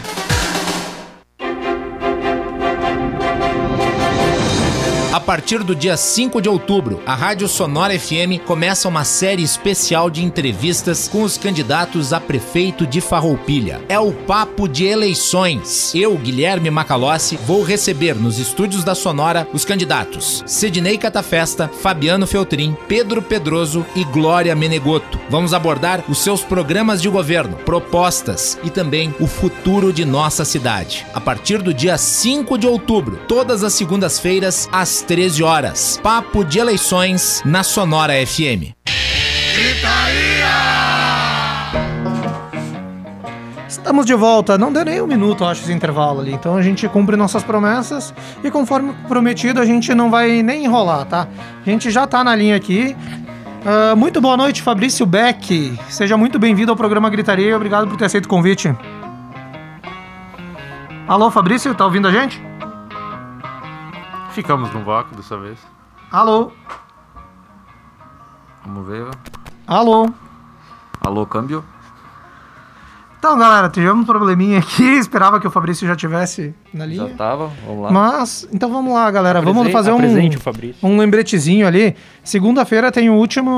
Partir 5.26 5.64
do 5.64 5.74
dia 5.74 5.96
5 5.96 6.40
de 6.40 6.48
outubro, 6.48 7.02
a 7.04 7.12
Rádio 7.12 7.48
Sonora 7.48 7.98
FM 7.98 8.38
começa 8.46 8.88
uma 8.88 9.02
série 9.02 9.42
especial 9.42 10.08
de 10.08 10.24
entrevistas 10.24 11.08
com 11.08 11.24
os 11.24 11.36
candidatos 11.36 12.12
a 12.12 12.20
prefeito 12.20 12.86
de 12.86 13.00
Farroupilha. 13.00 13.80
É 13.88 13.98
o 13.98 14.12
Papo 14.12 14.68
de 14.68 14.86
Eleições. 14.86 15.92
Eu, 15.96 16.16
Guilherme 16.16 16.70
Macalossi, 16.70 17.36
vou 17.44 17.64
receber 17.64 18.14
nos 18.14 18.38
estúdios 18.38 18.84
da 18.84 18.94
Sonora 18.94 19.48
os 19.52 19.64
candidatos 19.64 20.44
Sidney 20.46 20.96
Catafesta, 20.96 21.68
Fabiano 21.82 22.24
Feltrin, 22.24 22.76
Pedro 22.86 23.20
Pedroso 23.20 23.84
e 23.96 24.04
Glória 24.04 24.54
Menegoto. 24.54 25.18
Vamos 25.28 25.52
abordar 25.52 26.04
os 26.08 26.18
seus 26.18 26.42
programas 26.44 27.02
de 27.02 27.08
governo, 27.08 27.56
propostas 27.56 28.56
e 28.62 28.70
também 28.70 29.12
o 29.18 29.26
futuro 29.26 29.92
de 29.92 30.04
nossa 30.04 30.44
cidade. 30.44 31.04
A 31.12 31.20
partir 31.20 31.60
do 31.60 31.74
dia 31.74 31.98
5 31.98 32.56
de 32.56 32.68
outubro, 32.68 33.18
todas 33.26 33.64
as 33.64 33.72
segundas-feiras, 33.72 34.68
às 34.70 35.02
13 35.02 35.15
horas. 35.42 35.98
Papo 36.02 36.44
de 36.44 36.58
eleições 36.58 37.42
na 37.44 37.62
Sonora 37.62 38.12
FM. 38.26 38.74
Estamos 43.66 44.04
de 44.04 44.14
volta. 44.14 44.58
Não 44.58 44.70
deu 44.70 44.84
nem 44.84 45.00
um 45.00 45.06
minuto, 45.06 45.42
acho, 45.44 45.62
esse 45.62 45.72
intervalo 45.72 46.20
ali. 46.20 46.32
Então 46.32 46.54
a 46.54 46.60
gente 46.60 46.86
cumpre 46.88 47.16
nossas 47.16 47.42
promessas. 47.42 48.12
E 48.44 48.50
conforme 48.50 48.92
prometido, 49.08 49.58
a 49.58 49.64
gente 49.64 49.94
não 49.94 50.10
vai 50.10 50.42
nem 50.42 50.64
enrolar, 50.66 51.06
tá? 51.06 51.26
A 51.64 51.70
gente 51.70 51.90
já 51.90 52.06
tá 52.06 52.22
na 52.22 52.36
linha 52.36 52.54
aqui. 52.54 52.94
Ah, 53.64 53.96
muito 53.96 54.20
boa 54.20 54.36
noite, 54.36 54.60
Fabrício 54.60 55.06
Beck. 55.06 55.78
Seja 55.88 56.16
muito 56.18 56.38
bem-vindo 56.38 56.70
ao 56.70 56.76
programa 56.76 57.08
Gritaria 57.08 57.56
obrigado 57.56 57.88
por 57.88 57.96
ter 57.96 58.04
aceito 58.04 58.26
o 58.26 58.28
convite. 58.28 58.76
Alô, 61.08 61.30
Fabrício, 61.30 61.74
tá 61.74 61.86
ouvindo 61.86 62.06
a 62.06 62.12
gente? 62.12 62.55
Ficamos 64.36 64.70
no 64.70 64.84
vácuo 64.84 65.16
dessa 65.16 65.34
vez. 65.38 65.58
Alô? 66.12 66.52
Vamos 68.66 68.86
ver. 68.86 69.06
Alô? 69.66 70.10
Alô, 71.00 71.24
câmbio? 71.24 71.64
Então, 73.18 73.38
galera, 73.38 73.70
tivemos 73.70 74.02
um 74.02 74.04
probleminha 74.04 74.58
aqui. 74.58 74.84
Esperava 75.00 75.40
que 75.40 75.46
o 75.46 75.50
Fabrício 75.50 75.88
já 75.88 75.96
tivesse 75.96 76.54
na 76.70 76.84
linha. 76.84 77.08
Já 77.08 77.14
tava, 77.14 77.50
vamos 77.66 77.84
lá. 77.84 77.90
Mas, 77.90 78.46
então 78.52 78.70
vamos 78.70 78.92
lá, 78.92 79.10
galera. 79.10 79.40
Vamos 79.40 79.72
fazer 79.72 79.90
um, 79.90 79.98
um 80.82 80.98
lembretezinho 80.98 81.66
ali. 81.66 81.96
Segunda-feira 82.22 82.92
tem 82.92 83.08
o 83.08 83.14
último, 83.14 83.50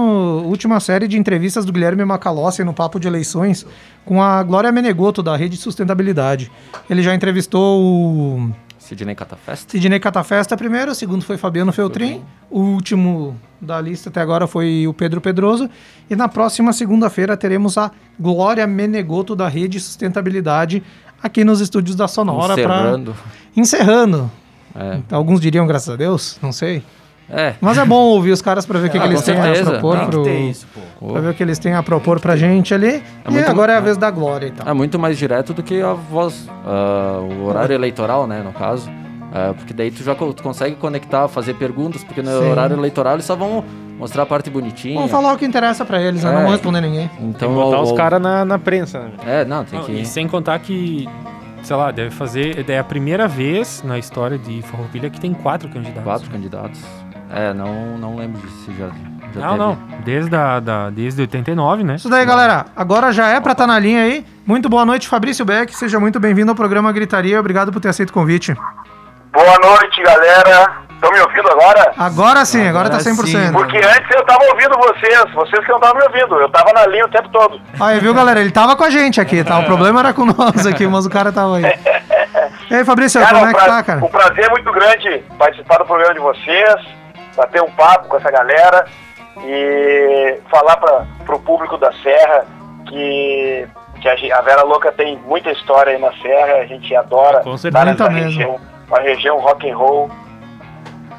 última 0.45 0.79
série 0.79 1.09
de 1.09 1.19
entrevistas 1.19 1.65
do 1.65 1.73
Guilherme 1.73 2.05
Macalossi 2.05 2.63
no 2.63 2.73
Papo 2.73 3.01
de 3.01 3.09
Eleições 3.09 3.67
com 4.05 4.23
a 4.23 4.45
Glória 4.45 4.71
Menegoto, 4.71 5.25
da 5.25 5.37
Rede 5.37 5.57
Sustentabilidade. 5.57 6.53
Ele 6.89 7.03
já 7.03 7.13
entrevistou 7.13 7.83
o 7.83 8.53
Sidney 8.89 9.15
Catafesta. 9.15 9.73
Sidney 9.73 10.01
Catafesta 10.01 10.57
primeiro, 10.57 10.93
o 10.93 10.95
segundo 10.95 11.23
foi 11.23 11.37
Fabiano 11.37 11.73
Feltrin, 11.73 12.23
o 12.51 12.61
último 12.61 13.39
da 13.61 13.79
lista 13.81 14.09
até 14.09 14.21
agora 14.21 14.47
foi 14.47 14.87
o 14.87 14.95
Pedro 14.95 15.21
Pedroso, 15.21 15.69
e 16.09 16.17
na 16.17 16.27
próxima 16.27 16.73
segunda-feira 16.73 17.37
teremos 17.37 17.77
a 17.77 17.91
Glória 18.19 18.67
Menegoto 18.67 19.37
da 19.37 19.47
Rede 19.47 19.79
Sustentabilidade 19.79 20.83
aqui 21.23 21.45
nos 21.45 21.61
estúdios 21.61 21.97
da 21.97 22.09
Sonora 22.09 22.55
Encerrando. 22.55 23.17
encerrando. 23.55 24.31
É. 24.75 25.01
Alguns 25.11 25.41
diriam 25.41 25.67
graças 25.67 25.91
a 25.91 25.97
Deus, 25.97 26.39
não 26.41 26.53
sei. 26.53 26.83
É. 27.31 27.55
Mas 27.61 27.77
é 27.79 27.85
bom 27.85 27.97
ouvir 28.07 28.31
os 28.33 28.41
caras 28.41 28.65
para 28.65 28.79
ver 28.79 28.89
o 28.89 28.91
que, 28.91 28.99
Ah, 28.99 29.03
que 29.03 29.07
eles 29.09 29.21
com 29.21 29.27
têm 29.27 29.39
a 29.39 29.43
certeza. 29.43 29.71
propor 29.73 29.99
pro, 30.07 30.23
ter 30.23 30.39
isso, 30.41 30.67
pô. 30.99 31.13
pra 31.13 31.21
ver 31.21 31.29
o 31.29 31.35
que 31.35 31.43
eles 31.43 31.59
têm 31.59 31.75
a 31.75 31.83
propor 31.83 32.21
pra 32.21 32.37
gente 32.37 32.73
ali. 32.73 33.03
e 33.27 33.31
muito- 33.31 33.51
agora 33.51 33.73
é 33.75 33.77
a 33.77 33.81
vez 33.81 33.97
da 33.97 34.11
Glória 34.11 34.47
e 34.47 34.51
tal. 34.51 34.67
É 34.69 34.73
muito 34.73 34.99
mais 34.99 35.19
direto 35.19 35.53
do 35.53 35.63
que 35.63 35.81
a 35.83 35.93
voz, 35.93 36.49
ah, 36.67 37.21
o 37.21 37.45
horário 37.47 37.75
eleitoral, 37.75 38.27
né, 38.27 38.43
no 38.43 38.53
caso. 38.53 38.91
Ah, 39.31 39.53
porque 39.55 39.75
daí 39.75 39.91
tu 39.91 40.03
já 40.03 40.15
co- 40.15 40.33
tu 40.33 40.43
consegue 40.43 40.77
conectar, 40.77 41.29
fazer 41.29 41.53
perguntas, 41.55 42.03
porque 42.03 42.23
no 42.23 42.31
Sim. 42.31 42.51
horário 42.51 42.75
eleitoral 42.75 43.13
eles 43.15 43.27
só 43.27 43.37
vão 43.37 43.63
mostrar 43.99 44.23
a 44.23 44.27
parte 44.27 44.49
bonitinha. 44.49 44.95
Vamos 44.95 45.11
falar 45.11 45.35
o 45.35 45.37
que 45.37 45.45
interessa 45.45 45.85
pra 45.85 46.01
eles, 46.01 46.25
né? 46.25 46.31
não 46.33 46.39
É. 46.39 46.43
vão 46.45 46.53
responder 46.53 46.81
ninguém. 46.81 47.11
Então, 47.21 47.33
Tem 47.33 47.49
que 47.51 47.55
botar 47.55 47.79
o- 47.81 47.83
os 47.83 47.93
caras 47.93 48.23
na, 48.23 48.43
na 48.47 48.59
prensa, 48.59 49.01
né? 49.01 49.11
É, 49.27 49.45
não, 49.45 49.65
tem 49.65 49.79
Não, 49.79 49.85
que... 49.85 49.93
E 49.93 50.07
sem 50.07 50.27
contar 50.27 50.59
que, 50.61 51.07
sei 51.63 51.77
lá, 51.77 51.91
deve 51.91 52.09
fazer. 52.11 52.65
É 52.71 52.79
a 52.79 52.85
primeira 52.85 53.29
vez 53.29 53.83
na 53.85 53.99
história 53.99 54.39
de 54.39 54.63
Farroupilha 54.63 55.11
que 55.11 55.21
tem 55.21 55.35
quatro 55.35 55.69
candidatos. 55.69 56.05
Quatro 56.05 56.31
candidatos. 56.31 56.81
É, 57.31 57.53
não, 57.53 57.99
não 57.99 58.17
lembro 58.17 58.41
de 58.41 58.49
se 58.51 58.73
já, 58.73 58.87
já 58.87 59.41
Não, 59.41 59.49
teve. 59.51 59.59
não. 59.59 59.79
Desde, 60.05 60.35
a, 60.37 60.61
da, 60.61 60.91
desde 60.91 61.21
89, 61.23 61.85
né? 61.85 61.97
Isso 61.97 62.09
daí, 62.09 62.25
galera. 62.25 62.67
Agora 62.75 63.13
já 63.13 63.29
é 63.29 63.41
pra 63.41 63.53
estar 63.53 63.67
na 63.67 63.79
linha 63.79 64.03
aí. 64.03 64.25
Muito 64.47 64.69
boa 64.69 64.85
noite, 64.87 65.09
Fabrício 65.09 65.45
Beck. 65.45 65.75
Seja 65.75 66.01
muito 66.01 66.19
bem-vindo 66.19 66.51
ao 66.51 66.57
programa 66.57 66.91
Gritaria. 66.93 67.39
Obrigado 67.39 67.71
por 67.71 67.81
ter 67.81 67.89
aceito 67.89 68.11
o 68.11 68.15
convite. 68.15 68.55
Boa 69.33 69.59
noite, 69.59 70.03
galera. 70.03 70.89
Estão 70.95 71.13
me 71.13 71.21
ouvindo 71.21 71.49
agora? 71.49 71.93
Agora 71.97 72.45
sim, 72.45 72.67
agora, 72.67 72.91
tá 72.91 72.99
100%. 72.99 73.53
Porque 73.53 73.77
antes 73.77 74.11
eu 74.11 74.25
tava 74.25 74.43
ouvindo 74.51 74.77
vocês, 74.79 75.33
vocês 75.33 75.65
que 75.65 75.71
não 75.71 75.77
estavam 75.79 75.97
me 75.99 76.03
ouvindo. 76.07 76.35
Eu 76.41 76.49
tava 76.49 76.73
na 76.73 76.87
linha 76.87 77.05
o 77.05 77.09
tempo 77.09 77.29
todo. 77.29 77.61
Aí, 77.79 78.01
viu, 78.01 78.13
galera? 78.13 78.41
Ele 78.41 78.51
tava 78.51 78.75
com 78.75 78.83
a 78.83 78.91
gente 78.91 79.21
aqui, 79.21 79.45
tá? 79.45 79.59
O 79.61 79.65
problema 79.65 80.01
era 80.01 80.13
com 80.13 80.25
nós 80.25 80.67
aqui, 80.67 80.89
mas 80.89 81.07
o 81.07 81.11
cara 81.11 81.31
tava 81.31 81.59
aí. 81.59 81.63
E 82.71 82.75
aí, 82.75 82.85
Fabrício, 82.85 83.19
Cara, 83.21 83.39
como 83.39 83.47
é 83.51 83.55
que 83.55 83.59
pra- 83.61 83.69
tá, 83.77 83.83
cara? 83.83 84.05
um 84.05 84.09
prazer 84.09 84.45
é 84.45 84.51
muito 84.51 84.71
grande 84.71 85.25
participar 85.39 85.79
do 85.79 85.87
programa 85.87 86.13
de 86.13 86.21
vocês, 86.21 86.75
bater 87.39 87.63
um 87.63 87.71
papo 87.71 88.09
com 88.09 88.17
essa 88.17 88.31
galera 88.31 88.85
e 89.45 90.39
falar 90.51 90.77
para 90.77 91.35
o 91.35 91.41
público 91.41 91.79
da 91.79 91.93
Serra 92.03 92.45
que, 92.89 93.67
que 94.01 94.09
a, 94.31 94.39
a 94.39 94.43
Vera 94.43 94.63
Louca 94.63 94.91
tem 94.93 95.17
muita 95.27 95.51
história 95.51 95.93
aí 95.95 95.99
na 96.01 96.13
Serra, 96.21 96.55
a 96.61 96.67
gente 96.67 96.95
adora 96.95 97.41
Com 97.41 97.55
estar 97.55 97.71
certeza. 97.71 97.85
nessa 97.85 98.11
mesmo. 98.11 98.29
região, 98.31 98.61
uma 98.89 99.01
região 99.01 99.39
rock 99.39 99.71
and 99.71 99.77
roll. 99.77 100.11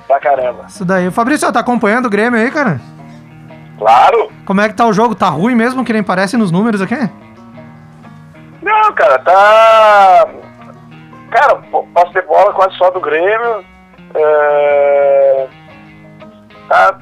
pra 0.07 0.19
caramba. 0.19 0.65
Isso 0.67 0.83
daí. 0.85 1.09
Fabrício, 1.11 1.51
tá 1.51 1.59
acompanhando 1.61 2.07
o 2.07 2.09
Grêmio 2.09 2.39
aí, 2.39 2.51
cara? 2.51 2.79
Claro. 3.77 4.29
Como 4.45 4.59
é 4.59 4.67
que 4.67 4.73
tá 4.75 4.85
o 4.85 4.91
jogo? 4.93 5.15
Tá 5.15 5.29
ruim 5.29 5.55
mesmo, 5.55 5.85
que 5.85 5.93
nem 5.93 6.03
parece 6.03 6.35
nos 6.35 6.51
números 6.51 6.81
aqui? 6.81 6.97
Não, 8.61 8.91
cara, 8.93 9.17
tá. 9.19 10.27
Cara, 11.31 11.55
po- 11.71 11.87
posse 11.93 12.11
de 12.13 12.21
bola 12.23 12.51
quase 12.53 12.75
só 12.75 12.89
do 12.89 12.99
Grêmio. 12.99 13.63
É... 14.15 15.47
Tá... 16.69 16.97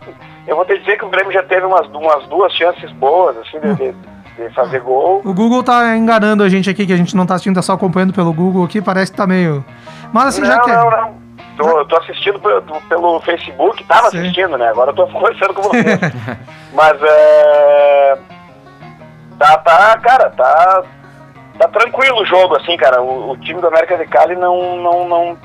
Eu 0.48 0.56
vou 0.56 0.66
te 0.66 0.78
dizer 0.80 0.98
que 0.98 1.06
o 1.06 1.10
Grêmio 1.10 1.32
já 1.32 1.44
teve 1.44 1.66
umas, 1.66 1.86
umas 1.88 2.26
duas 2.28 2.52
chances 2.54 2.90
boas, 2.94 3.36
assim, 3.38 3.60
de, 3.60 3.76
de- 3.76 3.96
de 4.38 4.54
fazer 4.54 4.80
gol. 4.80 5.22
O 5.26 5.34
Google 5.34 5.62
tá 5.64 5.96
enganando 5.98 6.42
a 6.44 6.48
gente 6.50 6.70
aqui, 6.70 6.86
que 6.88 6.94
a 6.94 6.98
gente 6.98 7.16
não 7.16 7.26
tá 7.26 7.34
assistindo, 7.34 7.56
tá 7.56 7.62
só 7.62 7.74
acompanhando 7.74 8.14
pelo 8.14 8.32
Google 8.32 8.64
aqui, 8.64 8.82
parece 8.82 9.12
que 9.12 9.18
tá 9.18 9.28
meio. 9.28 9.66
Mas 10.14 10.28
assim, 10.28 10.46
já 10.46 10.56
não, 10.58 10.64
que. 10.64 10.72
não, 10.72 10.90
não. 10.90 11.28
Tô, 11.58 11.86
tô 11.86 11.98
assistindo 11.98 12.40
pelo, 12.40 12.62
pelo 12.62 13.20
Facebook, 13.22 13.84
tava 13.86 14.12
Sim. 14.12 14.20
assistindo, 14.20 14.58
né? 14.58 14.70
Agora 14.70 14.92
eu 14.92 14.96
tô 14.96 15.08
conversando 15.12 15.54
com 15.56 15.64
você. 15.64 15.84
Mas 16.72 16.98
é. 17.02 18.18
Tá, 19.40 19.58
tá, 19.58 19.98
cara, 20.00 20.30
tá. 20.30 20.84
Tá 21.60 21.68
tranquilo 21.70 22.22
o 22.22 22.26
jogo, 22.26 22.56
assim, 22.56 22.78
cara. 22.78 23.02
O, 23.02 23.32
o 23.32 23.38
time 23.38 23.60
do 23.60 23.68
América 23.68 23.98
de 23.98 24.06
Cali 24.06 24.36
não. 24.36 24.78
não, 24.78 25.08
não, 25.10 25.38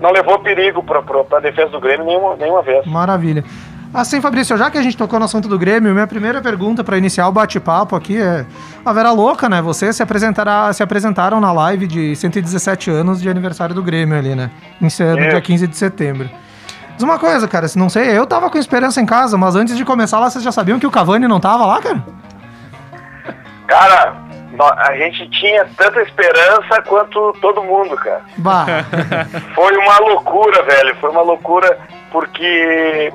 não 0.00 0.10
levou 0.10 0.38
perigo 0.38 0.82
pra, 0.82 1.02
pra, 1.02 1.24
pra 1.24 1.40
defesa 1.40 1.70
do 1.70 1.80
Grêmio 1.80 2.06
nenhuma, 2.06 2.36
nenhuma 2.36 2.62
vez. 2.62 2.86
Maravilha. 2.86 3.44
Assim, 3.92 4.20
Fabrício, 4.20 4.56
já 4.56 4.70
que 4.70 4.78
a 4.78 4.82
gente 4.82 4.96
tocou 4.96 5.18
no 5.18 5.24
assunto 5.24 5.48
do 5.48 5.58
Grêmio, 5.58 5.92
minha 5.92 6.06
primeira 6.06 6.40
pergunta 6.40 6.84
para 6.84 6.96
iniciar 6.96 7.26
o 7.26 7.32
bate-papo 7.32 7.96
aqui 7.96 8.20
é: 8.20 8.46
a 8.84 8.92
Vera 8.92 9.10
Louca, 9.10 9.48
né? 9.48 9.60
Vocês 9.60 9.96
se, 9.96 10.02
apresentará, 10.02 10.72
se 10.72 10.80
apresentaram 10.80 11.40
na 11.40 11.50
live 11.50 11.88
de 11.88 12.14
117 12.14 12.88
anos 12.88 13.20
de 13.20 13.28
aniversário 13.28 13.74
do 13.74 13.82
Grêmio 13.82 14.16
ali, 14.16 14.36
né? 14.36 14.50
Em, 14.80 14.84
no 14.84 14.86
Isso. 14.86 15.02
dia 15.04 15.40
15 15.40 15.66
de 15.66 15.76
setembro. 15.76 16.30
Diz 16.94 17.02
uma 17.02 17.18
coisa, 17.18 17.48
cara, 17.48 17.66
se 17.66 17.76
não 17.76 17.88
sei, 17.88 18.16
eu 18.16 18.26
tava 18.26 18.48
com 18.48 18.58
esperança 18.58 19.00
em 19.00 19.06
casa, 19.06 19.36
mas 19.36 19.56
antes 19.56 19.76
de 19.76 19.84
começar 19.84 20.20
lá, 20.20 20.30
vocês 20.30 20.44
já 20.44 20.52
sabiam 20.52 20.78
que 20.78 20.86
o 20.86 20.90
Cavani 20.90 21.26
não 21.26 21.40
tava 21.40 21.66
lá, 21.66 21.80
cara? 21.80 22.04
Cara, 23.66 24.16
a 24.66 24.96
gente 24.96 25.28
tinha 25.30 25.64
tanta 25.76 26.02
esperança 26.02 26.82
quanto 26.86 27.32
todo 27.40 27.62
mundo, 27.62 27.96
cara. 27.96 28.22
Bah. 28.38 28.66
Foi 29.54 29.76
uma 29.76 29.98
loucura, 30.00 30.62
velho. 30.62 30.96
Foi 30.96 31.10
uma 31.10 31.22
loucura 31.22 31.78
porque 32.10 33.12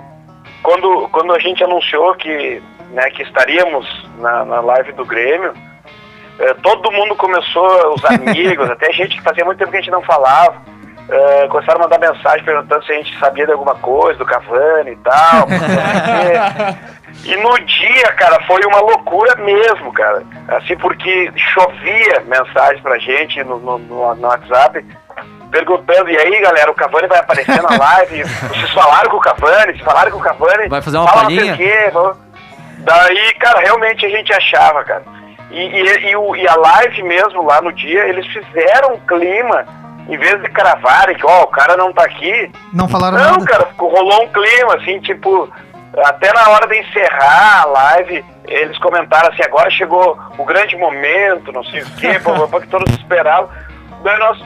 quando, 0.64 1.08
quando 1.10 1.34
a 1.34 1.40
gente 1.40 1.64
anunciou 1.64 2.16
que, 2.16 2.62
né, 2.92 3.10
que 3.12 3.24
estaríamos 3.24 3.86
na, 4.18 4.46
na 4.46 4.62
live 4.62 4.94
do 4.94 5.06
Grêmio, 5.06 5.54
eh, 6.40 6.54
todo 6.62 6.92
mundo 6.92 7.16
começou, 7.16 7.94
os 7.94 8.04
amigos, 8.06 8.70
até 8.70 8.92
gente 8.92 9.18
que 9.18 9.24
fazia 9.24 9.46
muito 9.46 9.58
tempo 9.58 9.72
que 9.72 9.78
a 9.78 9.82
gente 9.82 9.92
não 9.92 10.02
falava, 10.02 10.62
eh, 11.10 11.48
começaram 11.50 11.80
a 11.80 11.84
mandar 11.84 12.00
mensagem 12.00 12.44
perguntando 12.44 12.84
se 12.86 12.92
a 12.92 12.96
gente 12.96 13.18
sabia 13.20 13.46
de 13.46 13.52
alguma 13.52 13.76
coisa, 13.76 14.18
do 14.20 14.26
Cavani 14.26 14.92
e 14.92 14.96
tal. 14.98 15.48
E 17.24 17.36
no 17.38 17.58
dia, 17.66 18.12
cara, 18.14 18.44
foi 18.46 18.62
uma 18.66 18.80
loucura 18.82 19.36
mesmo, 19.38 19.92
cara. 19.94 20.22
Assim, 20.50 20.76
porque 20.76 21.32
chovia 21.54 22.22
mensagem 22.28 22.82
pra 22.84 23.00
gente 23.00 23.42
no, 23.44 23.58
no, 23.58 23.78
no- 23.80 24.28
WhatsApp, 24.28 24.86
perguntando, 25.50 26.10
e 26.10 26.18
aí, 26.18 26.40
galera, 26.42 26.70
o 26.70 26.76
Cavani 26.76 27.08
vai 27.08 27.20
aparecer 27.20 27.62
na 27.64 27.78
live? 27.78 28.24
Vocês 28.24 28.70
falaram 28.74 29.10
com 29.10 29.18
o 29.18 29.22
Cavani? 29.22 29.72
Vocês 29.72 29.82
falaram 29.82 30.12
com 30.12 30.18
o 30.18 30.22
Cavani? 30.22 30.68
Vai 30.68 30.82
fazer 30.82 30.98
uma 30.98 31.08
Fala 31.08 31.22
palhinha? 31.24 31.56
quê, 31.58 31.92
Daí, 32.80 33.34
cara, 33.40 33.60
realmente 33.62 34.06
a 34.06 34.10
gente 34.10 34.32
achava, 34.34 34.84
cara. 34.84 35.04
E, 35.50 35.62
e, 35.62 36.10
e 36.10 36.16
o- 36.18 36.36
e 36.36 36.48
a 36.48 36.56
live 36.56 37.02
mesmo, 37.04 37.44
lá 37.44 37.62
no 37.62 37.72
dia, 37.72 38.08
eles 38.08 38.28
fizeram 38.28 38.94
um 38.96 39.00
clima, 39.00 39.66
em 40.08 40.18
vez 40.18 40.42
de 40.42 40.50
cravarem 40.50 41.16
que, 41.16 41.26
ó, 41.26 41.44
o 41.44 41.48
cara 41.48 41.76
não 41.78 41.92
tá 41.94 42.04
aqui, 42.04 42.52
Não 42.74 42.88
falaram 42.88 43.18
não, 43.18 43.32
nada. 43.32 43.46
cara, 43.46 43.66
ficou- 43.68 43.90
rolou 43.90 44.24
um 44.24 44.28
clima, 44.28 44.76
assim, 44.76 45.00
tipo, 45.00 45.50
até 46.06 46.32
na 46.34 46.50
hora 46.50 46.68
de 46.68 46.78
encerrar 46.80 47.62
a 47.64 47.66
live, 47.66 48.24
eles 48.48 48.78
comentaram 48.78 49.30
assim, 49.30 49.44
agora 49.44 49.70
chegou 49.72 50.18
o 50.38 50.46
grande 50.46 50.76
momento, 50.78 51.52
não 51.52 51.64
sei 51.64 51.82
o 51.82 51.86
quê, 51.92 52.20
papapá, 52.24 52.60
que 52.62 52.68
todos 52.68 52.92
esperavam. 52.94 53.50
Daí 54.04 54.20
nós, 54.20 54.40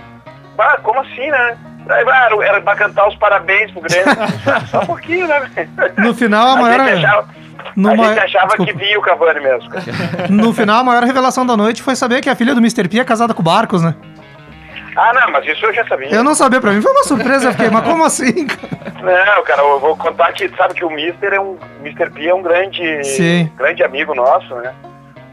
ah, 0.57 0.77
como 0.83 0.99
assim, 1.01 1.29
né? 1.29 1.57
Daí, 1.85 2.05
ah, 2.07 2.29
era- 2.43 2.61
pra 2.61 2.75
cantar 2.75 3.07
os 3.07 3.15
parabéns 3.15 3.71
pro 3.71 3.81
Grêmio. 3.81 4.05
Só 4.69 4.79
um 4.81 4.85
pouquinho, 4.85 5.27
né? 5.27 5.49
No 5.97 6.13
final, 6.13 6.49
a 6.49 6.55
maior- 6.57 6.85
gente 6.87 7.05
achava, 7.05 7.27
no 7.75 7.89
a 7.91 7.95
ma- 7.95 8.03
gente 8.09 8.19
achava 8.19 8.47
Desculpa. 8.47 8.71
que 8.73 8.77
via 8.77 8.99
o 8.99 9.01
Cavani 9.01 9.39
mesmo. 9.41 9.69
cara. 9.69 9.83
No 10.29 10.53
final, 10.53 10.79
a 10.81 10.83
maior 10.83 11.03
revelação 11.03 11.45
da 11.45 11.57
noite 11.57 11.81
foi 11.81 11.95
saber 11.95 12.21
que 12.21 12.29
a 12.29 12.35
filha 12.35 12.53
do 12.53 12.61
Mr. 12.61 12.87
P 12.87 12.99
é 12.99 13.03
casada 13.03 13.33
com 13.33 13.41
o 13.41 13.43
Barcos, 13.45 13.81
né? 13.81 13.95
Ah, 14.95 15.13
não, 15.13 15.31
mas 15.31 15.45
isso 15.45 15.65
eu 15.65 15.73
já 15.73 15.85
sabia. 15.87 16.09
Eu 16.11 16.23
não 16.23 16.33
sabia, 16.35 16.59
pra 16.59 16.71
mim 16.71 16.81
foi 16.81 16.91
uma 16.91 17.03
surpresa, 17.03 17.47
eu 17.47 17.51
fiquei, 17.51 17.69
mas 17.69 17.83
como 17.83 18.03
assim, 18.03 18.45
cara? 18.47 18.93
Não, 19.01 19.43
cara, 19.43 19.61
eu 19.61 19.79
vou 19.79 19.95
contar 19.95 20.31
que 20.33 20.49
sabe 20.49 20.73
que 20.73 20.83
o 20.83 20.89
Mister 20.89 21.33
é 21.33 21.39
um 21.39 21.57
Mr. 21.81 22.09
P 22.09 22.27
é 22.27 22.33
um 22.33 22.41
grande 22.41 23.03
Sim. 23.03 23.51
grande 23.55 23.83
amigo 23.83 24.13
nosso, 24.13 24.53
né? 24.55 24.73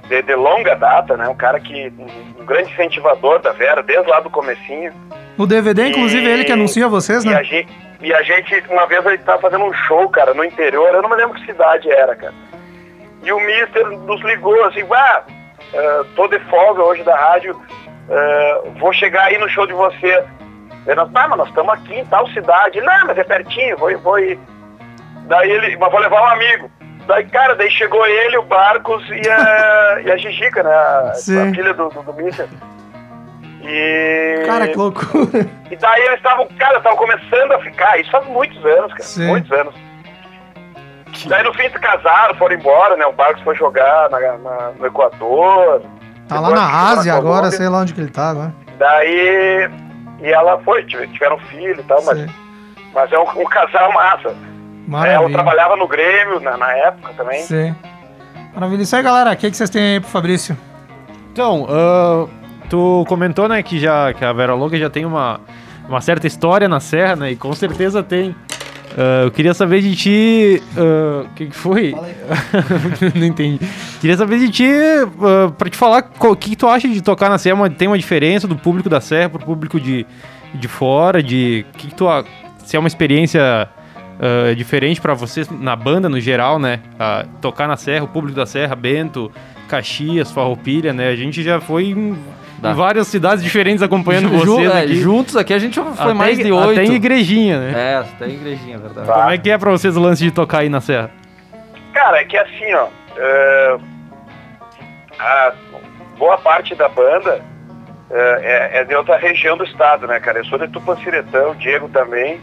De, 0.08 0.22
de 0.22 0.34
longa 0.34 0.74
data, 0.76 1.16
né? 1.16 1.28
Um 1.28 1.34
cara 1.34 1.58
que 1.58 1.92
um, 1.98 2.44
grande 2.44 2.72
incentivador 2.72 3.40
da 3.40 3.52
Vera 3.52 3.82
desde 3.82 4.08
lá 4.08 4.20
do 4.20 4.30
comecinho. 4.30 4.92
O 5.36 5.46
DVD, 5.46 5.88
inclusive, 5.88 6.26
é 6.26 6.32
ele 6.32 6.44
que 6.44 6.52
anuncia 6.52 6.86
vocês, 6.88 7.24
E 7.24 7.28
né? 7.28 7.36
a 7.36 7.42
gente, 7.42 7.68
e 8.00 8.14
a 8.14 8.22
gente 8.22 8.62
uma 8.70 8.86
vez 8.86 9.04
gente 9.04 9.24
tava 9.24 9.40
fazendo 9.42 9.64
um 9.64 9.72
show, 9.72 10.08
cara, 10.08 10.32
no 10.32 10.44
interior, 10.44 10.94
eu 10.94 11.02
não 11.02 11.10
me 11.10 11.16
lembro 11.16 11.34
que 11.34 11.44
cidade 11.44 11.90
era, 11.90 12.14
cara. 12.14 12.34
E 13.22 13.32
o 13.32 13.40
Mister 13.40 13.88
nos 13.88 14.22
ligou 14.22 14.64
assim, 14.64 14.84
vá, 14.84 15.24
eh, 15.74 16.04
tô 16.14 16.28
de 16.28 16.38
folga 16.48 16.84
hoje 16.84 17.02
da 17.02 17.16
rádio, 17.16 17.60
eh, 18.08 18.60
vou 18.78 18.92
chegar 18.92 19.24
aí 19.24 19.38
no 19.38 19.48
show 19.48 19.66
de 19.66 19.72
você. 19.72 20.24
Nós, 20.94 21.08
ah, 21.14 21.28
mas 21.28 21.38
nós 21.38 21.48
estamos 21.48 21.72
aqui 21.74 21.94
em 21.94 22.04
tal 22.06 22.28
cidade. 22.28 22.80
Não, 22.80 23.06
mas 23.06 23.18
é 23.18 23.24
pertinho, 23.24 23.76
vou, 23.76 23.96
vou 23.98 24.18
ir. 24.18 24.38
Daí 25.26 25.50
ele, 25.50 25.76
mas 25.76 25.90
vou 25.90 26.00
levar 26.00 26.22
um 26.22 26.26
amigo. 26.26 26.70
Daí, 27.06 27.24
cara, 27.26 27.54
daí 27.54 27.70
chegou 27.70 28.04
ele, 28.06 28.36
o 28.38 28.42
Barcos 28.42 29.04
e 29.10 29.28
a, 29.28 30.00
e 30.06 30.10
a 30.12 30.16
Gigica, 30.16 30.62
né? 30.62 30.72
A, 30.72 31.12
Sim. 31.14 31.50
a 31.50 31.54
filha 31.54 31.74
do, 31.74 31.88
do, 31.88 32.02
do. 32.02 32.14
E. 33.62 34.42
Cara, 34.46 34.68
que 34.68 34.76
loucura. 34.76 35.46
E 35.68 35.74
daí 35.74 36.00
eles 36.02 36.18
estavam, 36.18 36.46
cara, 36.56 36.76
estavam 36.78 36.96
começando 36.96 37.50
a 37.50 37.58
ficar, 37.58 37.98
isso 37.98 38.08
faz 38.12 38.24
muitos 38.28 38.64
anos, 38.64 38.92
cara, 38.92 39.02
Sim. 39.02 39.26
muitos 39.26 39.50
anos. 39.50 39.74
Daí 41.26 41.42
no 41.42 41.52
fim 41.54 41.64
se 41.64 41.78
casaram, 41.80 42.36
foram 42.36 42.54
embora, 42.54 42.96
né? 42.96 43.04
O 43.04 43.12
Barcos 43.12 43.42
foi 43.42 43.56
jogar 43.56 44.08
na- 44.10 44.38
na- 44.38 44.70
no 44.78 44.86
Equador. 44.86 45.82
Tá 46.28 46.40
lá 46.40 46.50
na 46.50 46.66
Ásia 46.90 47.12
agora, 47.14 47.36
Colômbia. 47.38 47.50
sei 47.58 47.68
lá 47.68 47.78
onde 47.80 47.94
que 47.94 48.00
ele 48.00 48.10
tá 48.10 48.30
agora. 48.30 48.54
Daí. 48.78 49.70
E 50.20 50.26
ela 50.32 50.58
foi, 50.62 50.82
tive- 50.84 51.06
tiveram 51.08 51.38
filho 51.38 51.78
e 51.78 51.82
tal, 51.84 52.02
mas, 52.04 52.26
mas 52.94 53.12
é 53.12 53.18
um, 53.18 53.22
um 53.42 53.44
casal 53.44 53.92
massa. 53.92 54.28
Ela 54.28 54.36
Maravilha. 54.88 55.32
trabalhava 55.32 55.76
no 55.76 55.86
Grêmio 55.86 56.40
na, 56.40 56.56
na 56.56 56.72
época 56.72 57.12
também. 57.16 57.42
Sim. 57.42 57.74
Maravilha. 58.54 58.82
Isso 58.82 58.96
aí, 58.96 59.02
galera. 59.02 59.32
O 59.32 59.36
que, 59.36 59.50
que 59.50 59.56
vocês 59.56 59.68
têm 59.70 59.94
aí 59.94 60.00
pro 60.00 60.08
Fabrício? 60.08 60.56
Então, 61.32 61.66
ah, 61.68 62.26
tu 62.70 63.04
comentou, 63.08 63.46
né, 63.48 63.62
que, 63.62 63.78
já, 63.78 64.14
que 64.14 64.24
a 64.24 64.32
Vera 64.32 64.54
Louca 64.54 64.78
já 64.78 64.88
tem 64.88 65.04
uma, 65.04 65.40
uma 65.88 66.00
certa 66.00 66.26
história 66.26 66.66
na 66.68 66.80
Serra, 66.80 67.14
né? 67.16 67.30
E 67.32 67.36
com 67.36 67.52
certeza 67.52 68.02
tem. 68.02 68.34
Ah, 68.96 69.24
eu 69.24 69.30
queria 69.30 69.52
saber 69.52 69.82
de 69.82 69.94
ti. 69.94 70.62
ah, 70.76 71.26
O 71.26 71.34
que, 71.34 71.46
que 71.46 71.56
foi? 71.56 71.94
Não 73.14 73.26
entendi. 73.26 73.60
Queria 74.00 74.16
saber 74.16 74.38
de 74.38 74.48
ti, 74.50 74.64
ah, 75.20 75.50
pra 75.56 75.68
te 75.68 75.76
falar, 75.76 76.10
o 76.18 76.36
que, 76.36 76.50
que 76.50 76.56
tu 76.56 76.66
acha 76.66 76.88
de 76.88 77.02
tocar 77.02 77.28
na 77.28 77.38
Serra? 77.38 77.68
Tem 77.70 77.86
uma 77.88 77.98
diferença 77.98 78.48
do 78.48 78.56
público 78.56 78.88
da 78.88 79.00
Serra 79.00 79.28
pro 79.28 79.44
público 79.44 79.78
de, 79.78 80.06
de 80.54 80.68
fora? 80.68 81.22
De, 81.22 81.66
que, 81.76 81.88
que 81.88 81.94
tu, 81.94 82.06
se 82.64 82.76
é 82.76 82.78
uma 82.78 82.88
experiência 82.88 83.68
ah, 84.18 84.54
diferente 84.56 85.00
pra 85.00 85.12
vocês 85.14 85.48
na 85.50 85.76
banda 85.76 86.08
no 86.08 86.18
geral, 86.18 86.58
né? 86.58 86.80
Tocar 87.40 87.68
na 87.68 87.76
Serra, 87.76 88.04
o 88.04 88.08
público 88.08 88.36
da 88.36 88.46
Serra, 88.46 88.74
Bento, 88.74 89.30
Caxias, 89.68 90.30
Farroupilha, 90.30 90.92
né? 90.92 91.08
A 91.08 91.16
gente 91.16 91.42
já 91.42 91.60
foi 91.60 91.86
em, 91.90 92.16
Dá. 92.58 92.70
em 92.70 92.74
várias 92.74 93.06
cidades 93.08 93.42
diferentes 93.44 93.82
acompanhando 93.82 94.28
Ju- 94.38 94.56
vocês 94.56 94.70
é, 94.74 94.80
aqui. 94.82 94.94
juntos 94.96 95.36
aqui 95.36 95.52
a 95.54 95.58
gente 95.58 95.78
foi 95.80 95.92
Até 95.92 96.14
mais 96.14 96.38
de 96.38 96.50
oito. 96.50 96.70
Até 96.80 96.84
em 96.84 96.92
igrejinha, 96.94 97.60
né? 97.60 97.72
É, 97.92 97.96
até 97.96 98.26
em 98.26 98.34
igrejinha, 98.34 98.76
é 98.76 98.78
verdade. 98.78 99.06
Como 99.06 99.30
é 99.30 99.38
que 99.38 99.50
é 99.50 99.58
pra 99.58 99.70
vocês 99.70 99.96
o 99.96 100.00
lance 100.00 100.22
de 100.22 100.30
tocar 100.30 100.58
aí 100.58 100.68
na 100.68 100.80
Serra? 100.80 101.10
Cara, 101.92 102.20
é 102.20 102.24
que 102.24 102.36
assim, 102.36 102.72
ó. 102.74 102.86
é, 103.16 103.76
a 105.18 105.52
boa 106.18 106.38
parte 106.38 106.74
da 106.74 106.88
banda 106.88 107.40
é, 108.10 108.70
é- 108.78 108.80
é 108.80 108.84
de 108.84 108.94
outra 108.94 109.16
região 109.16 109.56
do 109.56 109.64
estado, 109.64 110.06
né, 110.06 110.18
cara? 110.20 110.38
Eu 110.38 110.44
sou 110.46 110.58
de 110.58 110.68
Tupanciretão, 110.68 111.50
o 111.52 111.54
Diego 111.56 111.88
também. 111.88 112.40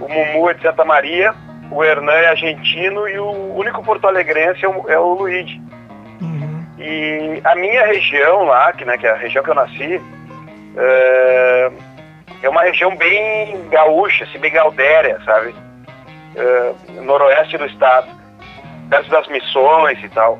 O 0.00 0.08
Mumu 0.08 0.48
é 0.50 0.54
de 0.54 0.62
Santa 0.62 0.84
Maria, 0.84 1.34
o 1.70 1.82
Hernan 1.82 2.12
é 2.12 2.28
argentino 2.28 3.08
e 3.08 3.18
o 3.18 3.54
único 3.56 3.82
porto-alegrense 3.82 4.64
é 4.64 4.68
o, 4.68 4.84
é 4.88 4.98
o 4.98 5.14
Luigi. 5.14 5.60
E 6.88 7.40
a 7.42 7.56
minha 7.56 7.84
região 7.86 8.44
lá, 8.44 8.72
que, 8.72 8.84
né, 8.84 8.96
que 8.96 9.06
é 9.06 9.10
a 9.10 9.16
região 9.16 9.42
que 9.42 9.50
eu 9.50 9.54
nasci, 9.56 10.00
é, 10.76 11.70
é 12.42 12.48
uma 12.48 12.62
região 12.62 12.94
bem 12.96 13.68
gaúcha, 13.68 14.22
assim, 14.22 14.38
bem 14.38 14.52
gaudéria, 14.52 15.18
sabe? 15.24 15.52
É, 16.36 16.72
noroeste 17.02 17.58
do 17.58 17.66
estado, 17.66 18.06
perto 18.88 19.10
das 19.10 19.26
missões 19.26 19.98
e 20.04 20.08
tal. 20.10 20.38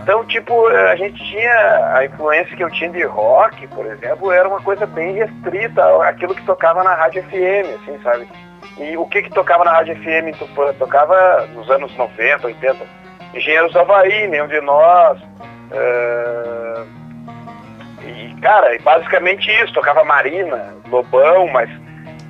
Então, 0.00 0.24
tipo, 0.26 0.68
a 0.68 0.94
gente 0.94 1.18
tinha 1.24 1.96
a 1.96 2.04
influência 2.04 2.56
que 2.56 2.62
eu 2.62 2.70
tinha 2.70 2.90
de 2.90 3.02
rock, 3.02 3.66
por 3.68 3.84
exemplo, 3.86 4.30
era 4.30 4.48
uma 4.48 4.60
coisa 4.60 4.86
bem 4.86 5.14
restrita 5.14 5.82
àquilo 6.04 6.36
que 6.36 6.44
tocava 6.44 6.84
na 6.84 6.94
rádio 6.94 7.24
FM, 7.24 7.82
assim, 7.82 8.00
sabe? 8.04 8.28
E 8.78 8.96
o 8.96 9.04
que 9.06 9.22
que 9.22 9.30
tocava 9.30 9.64
na 9.64 9.72
Rádio 9.72 9.96
FM 9.96 10.28
em 10.28 10.32
Tupã? 10.32 10.72
Tocava 10.74 11.46
nos 11.54 11.68
anos 11.68 11.94
90, 11.96 12.46
80. 12.46 12.78
Engenheiros 13.34 13.72
do 13.72 13.80
Havaí, 13.80 14.26
nenhum 14.28 14.46
de 14.46 14.60
nós. 14.60 15.18
Eh, 15.72 16.84
e, 18.02 18.40
cara, 18.40 18.76
basicamente 18.82 19.50
isso. 19.62 19.72
Tocava 19.72 20.04
Marina, 20.04 20.74
Lobão, 20.88 21.48
mas 21.48 21.70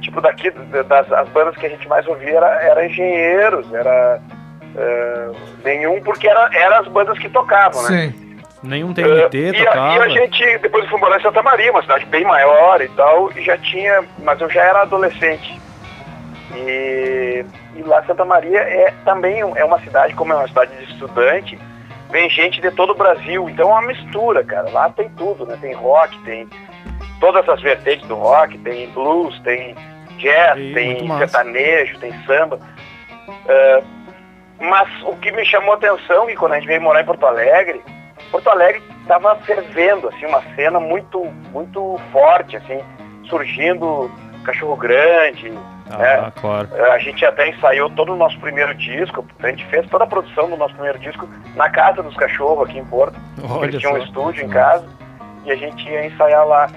tipo 0.00 0.20
daqui, 0.20 0.50
das 0.50 1.12
as 1.12 1.28
bandas 1.28 1.56
que 1.56 1.66
a 1.66 1.68
gente 1.68 1.86
mais 1.88 2.06
ouvia 2.06 2.36
era, 2.36 2.62
era 2.62 2.86
Engenheiros, 2.86 3.72
era... 3.72 4.20
eh, 4.76 5.30
nenhum, 5.64 6.00
porque 6.02 6.28
era, 6.28 6.48
eram 6.52 6.78
as 6.78 6.88
bandas 6.88 7.18
que 7.18 7.28
tocavam, 7.28 7.82
né? 7.82 7.88
Sim. 7.88 8.30
Nenhum 8.62 8.92
TNT 8.92 9.38
e, 9.38 9.56
a, 9.56 9.64
tocava. 9.66 9.96
e 9.96 10.00
a 10.00 10.08
gente, 10.08 10.58
depois 10.58 10.84
eu 10.84 10.90
fui 10.90 11.00
morar 11.00 11.18
em 11.18 11.22
Santa 11.22 11.42
Maria, 11.42 11.70
uma 11.70 11.80
cidade 11.80 12.04
bem 12.06 12.24
maior 12.24 12.80
e 12.82 12.88
tal, 12.88 13.32
e 13.34 13.42
já 13.42 13.56
tinha, 13.56 14.04
mas 14.18 14.38
eu 14.40 14.50
já 14.50 14.62
era 14.62 14.82
adolescente. 14.82 15.58
E, 16.54 17.44
e 17.76 17.82
lá 17.82 18.02
Santa 18.04 18.24
Maria 18.24 18.58
é 18.60 18.92
também 19.04 19.40
é 19.40 19.64
uma 19.64 19.80
cidade, 19.80 20.14
como 20.14 20.32
é 20.32 20.36
uma 20.36 20.48
cidade 20.48 20.76
de 20.76 20.92
estudante, 20.92 21.58
vem 22.10 22.28
gente 22.28 22.60
de 22.60 22.70
todo 22.70 22.90
o 22.90 22.96
Brasil, 22.96 23.48
então 23.48 23.70
é 23.70 23.72
uma 23.72 23.82
mistura, 23.82 24.44
cara. 24.44 24.68
Lá 24.70 24.90
tem 24.90 25.08
tudo, 25.10 25.46
né? 25.46 25.56
Tem 25.60 25.72
rock, 25.74 26.16
tem 26.22 26.48
todas 27.20 27.48
as 27.48 27.60
vertentes 27.60 28.06
do 28.08 28.14
rock, 28.14 28.58
tem 28.58 28.90
blues, 28.90 29.38
tem 29.40 29.74
jazz, 30.18 30.58
muito 30.58 30.74
tem 30.74 31.18
sertanejo, 31.18 31.98
tem 31.98 32.12
samba. 32.24 32.58
Eh, 33.48 33.82
mas 34.60 34.88
o 35.04 35.16
que 35.16 35.32
me 35.32 35.44
chamou 35.44 35.72
a 35.72 35.76
atenção 35.76 36.26
que 36.26 36.36
quando 36.36 36.52
a 36.52 36.54
gente 36.56 36.66
veio 36.66 36.82
morar 36.82 37.00
em 37.00 37.06
Porto 37.06 37.24
Alegre, 37.26 37.80
Porto 38.30 38.48
Alegre 38.48 38.82
estava 39.02 39.34
fervendo, 39.36 40.08
assim, 40.08 40.26
uma 40.26 40.42
cena 40.54 40.78
muito, 40.78 41.24
muito 41.52 41.98
forte, 42.12 42.56
assim, 42.56 42.80
surgindo 43.28 44.10
Cachorro 44.44 44.76
Grande, 44.76 45.52
né? 45.98 46.24
Ah, 46.26 46.32
claro. 46.40 46.68
Eh, 46.72 46.90
A 46.90 46.98
gente 46.98 47.24
até 47.24 47.48
ensaiou 47.48 47.90
todo 47.90 48.12
o 48.12 48.16
nosso 48.16 48.38
primeiro 48.40 48.74
disco, 48.74 49.24
a 49.42 49.48
gente 49.48 49.64
fez 49.66 49.88
toda 49.88 50.04
a 50.04 50.06
produção 50.06 50.48
do 50.48 50.56
nosso 50.56 50.74
primeiro 50.74 50.98
disco 50.98 51.28
na 51.54 51.68
casa 51.70 52.02
dos 52.02 52.14
cachorros 52.16 52.68
aqui 52.68 52.78
em 52.78 52.84
Porto. 52.84 53.18
Olha 53.48 53.66
eles 53.66 53.80
tinham 53.80 53.94
um 53.94 53.98
estúdio 53.98 54.44
em 54.44 54.48
casa 54.48 54.86
e 55.44 55.50
a 55.52 55.56
gente 55.56 55.88
ia 55.88 56.06
ensaiar 56.06 56.46
lá. 56.46 56.68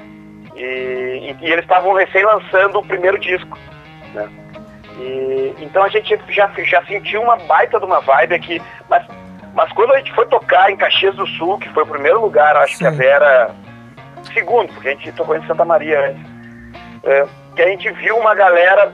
E, 0.55 0.61
e- 0.61 1.37
e 1.41 1.51
eles 1.51 1.63
estavam 1.65 1.93
recém 1.93 2.23
lançando 2.23 2.79
o 2.79 2.85
primeiro 2.85 3.17
disco. 3.19 3.57
Né? 4.13 4.29
E, 4.99 5.55
então 5.59 5.83
a 5.83 5.89
gente 5.89 6.17
já, 6.29 6.47
já 6.63 6.83
sentiu 6.85 7.21
uma 7.21 7.35
baita 7.37 7.79
de 7.79 7.85
uma 7.85 7.99
vibe 8.01 8.35
aqui. 8.35 8.61
Mas, 8.89 9.03
mas 9.53 9.71
quando 9.73 9.93
a 9.93 9.97
gente 9.97 10.13
foi 10.13 10.25
tocar 10.27 10.69
em 10.71 10.77
Caxias 10.77 11.15
do 11.15 11.25
Sul, 11.27 11.57
que 11.57 11.69
foi 11.69 11.83
o 11.83 11.87
primeiro 11.87 12.21
lugar, 12.21 12.55
acho 12.57 12.77
que 12.77 12.85
a 12.85 12.91
Sim. 12.91 12.97
Vera. 12.97 13.51
Segundo, 14.33 14.71
porque 14.73 14.87
a 14.89 14.91
gente 14.91 15.11
tocou 15.13 15.35
em 15.35 15.45
Santa 15.45 15.65
Maria 15.65 16.09
antes. 16.09 16.31
É, 17.03 17.25
que 17.55 17.61
a 17.61 17.67
gente 17.67 17.91
viu 17.91 18.15
uma 18.17 18.33
galera 18.33 18.93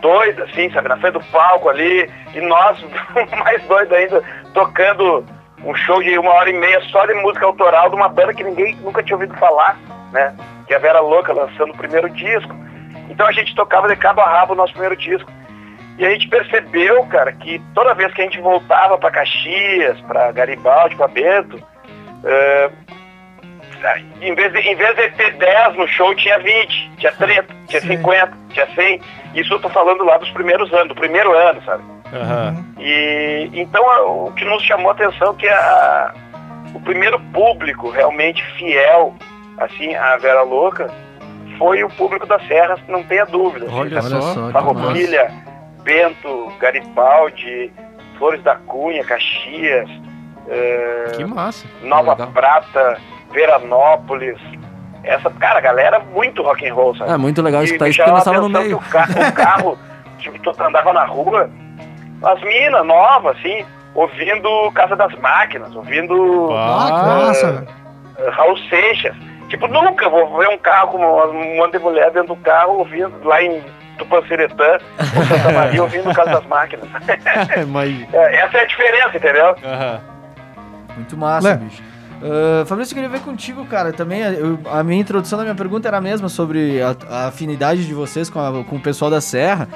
doida, 0.00 0.44
assim, 0.44 0.70
sabe, 0.70 0.88
na 0.88 0.96
frente 0.96 1.14
do 1.14 1.24
palco 1.24 1.68
ali, 1.68 2.10
e 2.34 2.40
nós, 2.40 2.78
mais 3.38 3.62
doidos 3.64 3.92
ainda, 3.92 4.22
tocando 4.54 5.24
um 5.64 5.74
show 5.74 6.02
de 6.02 6.18
uma 6.18 6.32
hora 6.32 6.50
e 6.50 6.52
meia 6.52 6.80
só 6.82 7.06
de 7.06 7.14
música 7.14 7.44
autoral 7.46 7.90
de 7.90 7.96
uma 7.96 8.08
banda 8.08 8.34
que 8.34 8.44
ninguém 8.44 8.76
nunca 8.76 9.02
tinha 9.02 9.16
ouvido 9.16 9.36
falar, 9.36 9.78
né? 10.12 10.34
Que 10.66 10.74
é 10.74 10.76
a 10.76 10.80
Vera 10.80 11.00
Louca 11.00 11.32
lançando 11.32 11.70
o 11.70 11.76
primeiro 11.76 12.08
disco. 12.10 12.54
Então 13.08 13.26
a 13.26 13.32
gente 13.32 13.54
tocava 13.54 13.88
de 13.88 13.96
cabo 13.96 14.20
a 14.20 14.26
rabo 14.26 14.52
o 14.52 14.56
nosso 14.56 14.72
primeiro 14.72 14.96
disco. 14.96 15.30
E 15.98 16.04
a 16.04 16.10
gente 16.10 16.28
percebeu, 16.28 17.04
cara, 17.06 17.32
que 17.32 17.60
toda 17.74 17.94
vez 17.94 18.12
que 18.12 18.20
a 18.20 18.24
gente 18.24 18.40
voltava 18.40 18.98
para 18.98 19.10
Caxias, 19.10 19.98
para 20.02 20.30
Garibaldi, 20.30 20.94
para 20.94 21.08
Bento, 21.08 21.56
eh, 23.84 24.02
em 24.20 24.34
vez, 24.34 24.52
de, 24.52 24.58
em 24.60 24.74
vez 24.74 24.94
de 24.96 25.10
ter 25.10 25.32
10 25.34 25.76
no 25.76 25.86
show, 25.88 26.14
tinha 26.14 26.38
20, 26.38 26.90
tinha 26.98 27.12
30, 27.12 27.46
tinha 27.68 27.80
Sim. 27.80 27.88
50, 27.88 28.32
tinha 28.50 28.66
100. 28.74 29.00
Isso 29.34 29.52
eu 29.54 29.60
tô 29.60 29.68
falando 29.68 30.04
lá 30.04 30.16
dos 30.18 30.30
primeiros 30.30 30.72
anos, 30.72 30.88
do 30.88 30.94
primeiro 30.94 31.32
ano, 31.36 31.62
sabe? 31.64 31.82
Aham. 32.12 32.64
E 32.78 33.50
então 33.52 33.88
a- 33.90 34.02
o 34.02 34.32
que 34.32 34.44
nos 34.44 34.62
chamou 34.62 34.90
a 34.90 34.92
atenção 34.92 35.32
é 35.32 35.34
que 35.40 35.48
a, 35.48 36.14
o 36.74 36.80
primeiro 36.80 37.18
público 37.32 37.90
realmente 37.90 38.44
fiel, 38.56 39.14
assim, 39.58 39.94
à 39.94 40.16
Vera 40.16 40.42
Louca, 40.42 40.90
foi 41.58 41.82
o 41.82 41.88
público 41.90 42.26
das 42.26 42.46
Serras, 42.46 42.78
não 42.88 43.02
tenha 43.02 43.24
dúvida. 43.26 43.66
assim, 43.66 43.74
Olha? 43.78 44.00
Olha 44.02 44.20
só. 44.20 44.50
Farroupilha, 44.52 45.30
Bento, 45.82 46.52
Garibaldi, 46.60 47.72
Flores 48.18 48.42
da 48.42 48.56
Cunha, 48.56 49.04
Caxias, 49.04 49.88
eh, 50.48 51.12
Que 51.16 51.24
massa. 51.24 51.66
Nova 51.82 52.12
Legal. 52.12 52.28
Prata, 52.32 52.98
Veranópolis. 53.36 54.38
Essa, 55.04 55.30
cara, 55.30 55.58
a 55.58 55.62
galera 55.62 56.00
muito 56.00 56.42
rock 56.42 56.66
and 56.68 56.74
roll, 56.74 56.96
sabe? 56.96 57.12
É 57.12 57.16
muito 57.16 57.40
legal 57.40 57.62
escutar 57.62 57.88
isso 57.88 57.98
porque 57.98 58.10
nós 58.10 58.20
estávamos 58.26 58.50
no 58.50 58.58
meio. 58.60 58.76
O, 58.78 58.80
ca- 58.80 59.06
o 59.28 59.32
carro, 59.32 59.78
tipo, 60.18 60.38
tu 60.40 60.62
andava 60.62 60.92
na 60.92 61.04
rua, 61.04 61.48
as 62.24 62.40
minas 62.42 62.84
novas, 62.84 63.36
assim, 63.38 63.64
ouvindo 63.94 64.48
Casa 64.74 64.96
das 64.96 65.14
Máquinas, 65.20 65.72
ouvindo 65.76 66.50
Ah, 66.52 67.30
velho. 67.32 67.68
eh, 68.18 68.30
Raul 68.30 68.56
Seixas. 68.68 69.14
Tipo, 69.48 69.68
nunca 69.68 70.08
vou 70.08 70.36
ver 70.38 70.48
um 70.48 70.58
carro 70.58 70.88
com 70.88 70.96
uma- 70.98 71.26
um 71.26 71.56
monte 71.58 71.72
de 71.72 71.78
mulher 71.78 72.10
dentro 72.10 72.34
do 72.34 72.36
carro, 72.42 72.78
ouvindo 72.78 73.12
lá 73.22 73.40
em 73.40 73.62
Tupanciretã, 73.98 74.78
ou 74.98 75.24
Santa 75.24 75.52
Maria, 75.52 75.82
ouvindo 75.84 76.12
Casa 76.12 76.30
das 76.32 76.46
Máquinas. 76.46 76.88
Mas. 77.68 78.12
É, 78.12 78.36
essa 78.40 78.58
é 78.58 78.62
a 78.62 78.64
diferença, 78.66 79.16
entendeu? 79.16 79.54
Aham. 79.64 80.00
Muito 80.96 81.16
massa, 81.16 81.48
Lé. 81.50 81.54
bicho. 81.58 81.82
Ah, 82.22 82.64
Fabrício, 82.66 82.92
eu 82.92 82.96
queria 82.96 83.08
ver 83.10 83.20
contigo, 83.20 83.64
cara. 83.66 83.92
Também 83.92 84.20
eu- 84.20 84.58
a 84.72 84.82
minha 84.82 85.00
introdução 85.00 85.36
da 85.38 85.44
minha 85.44 85.54
pergunta 85.54 85.86
era 85.88 85.98
a 85.98 86.00
mesma 86.00 86.28
sobre 86.28 86.80
a, 86.82 86.96
a 87.08 87.26
afinidade 87.28 87.86
de 87.86 87.94
vocês 87.94 88.30
com, 88.30 88.40
a- 88.40 88.64
com 88.64 88.76
o 88.76 88.80
pessoal 88.80 89.10
da 89.10 89.20
Serra. 89.20 89.68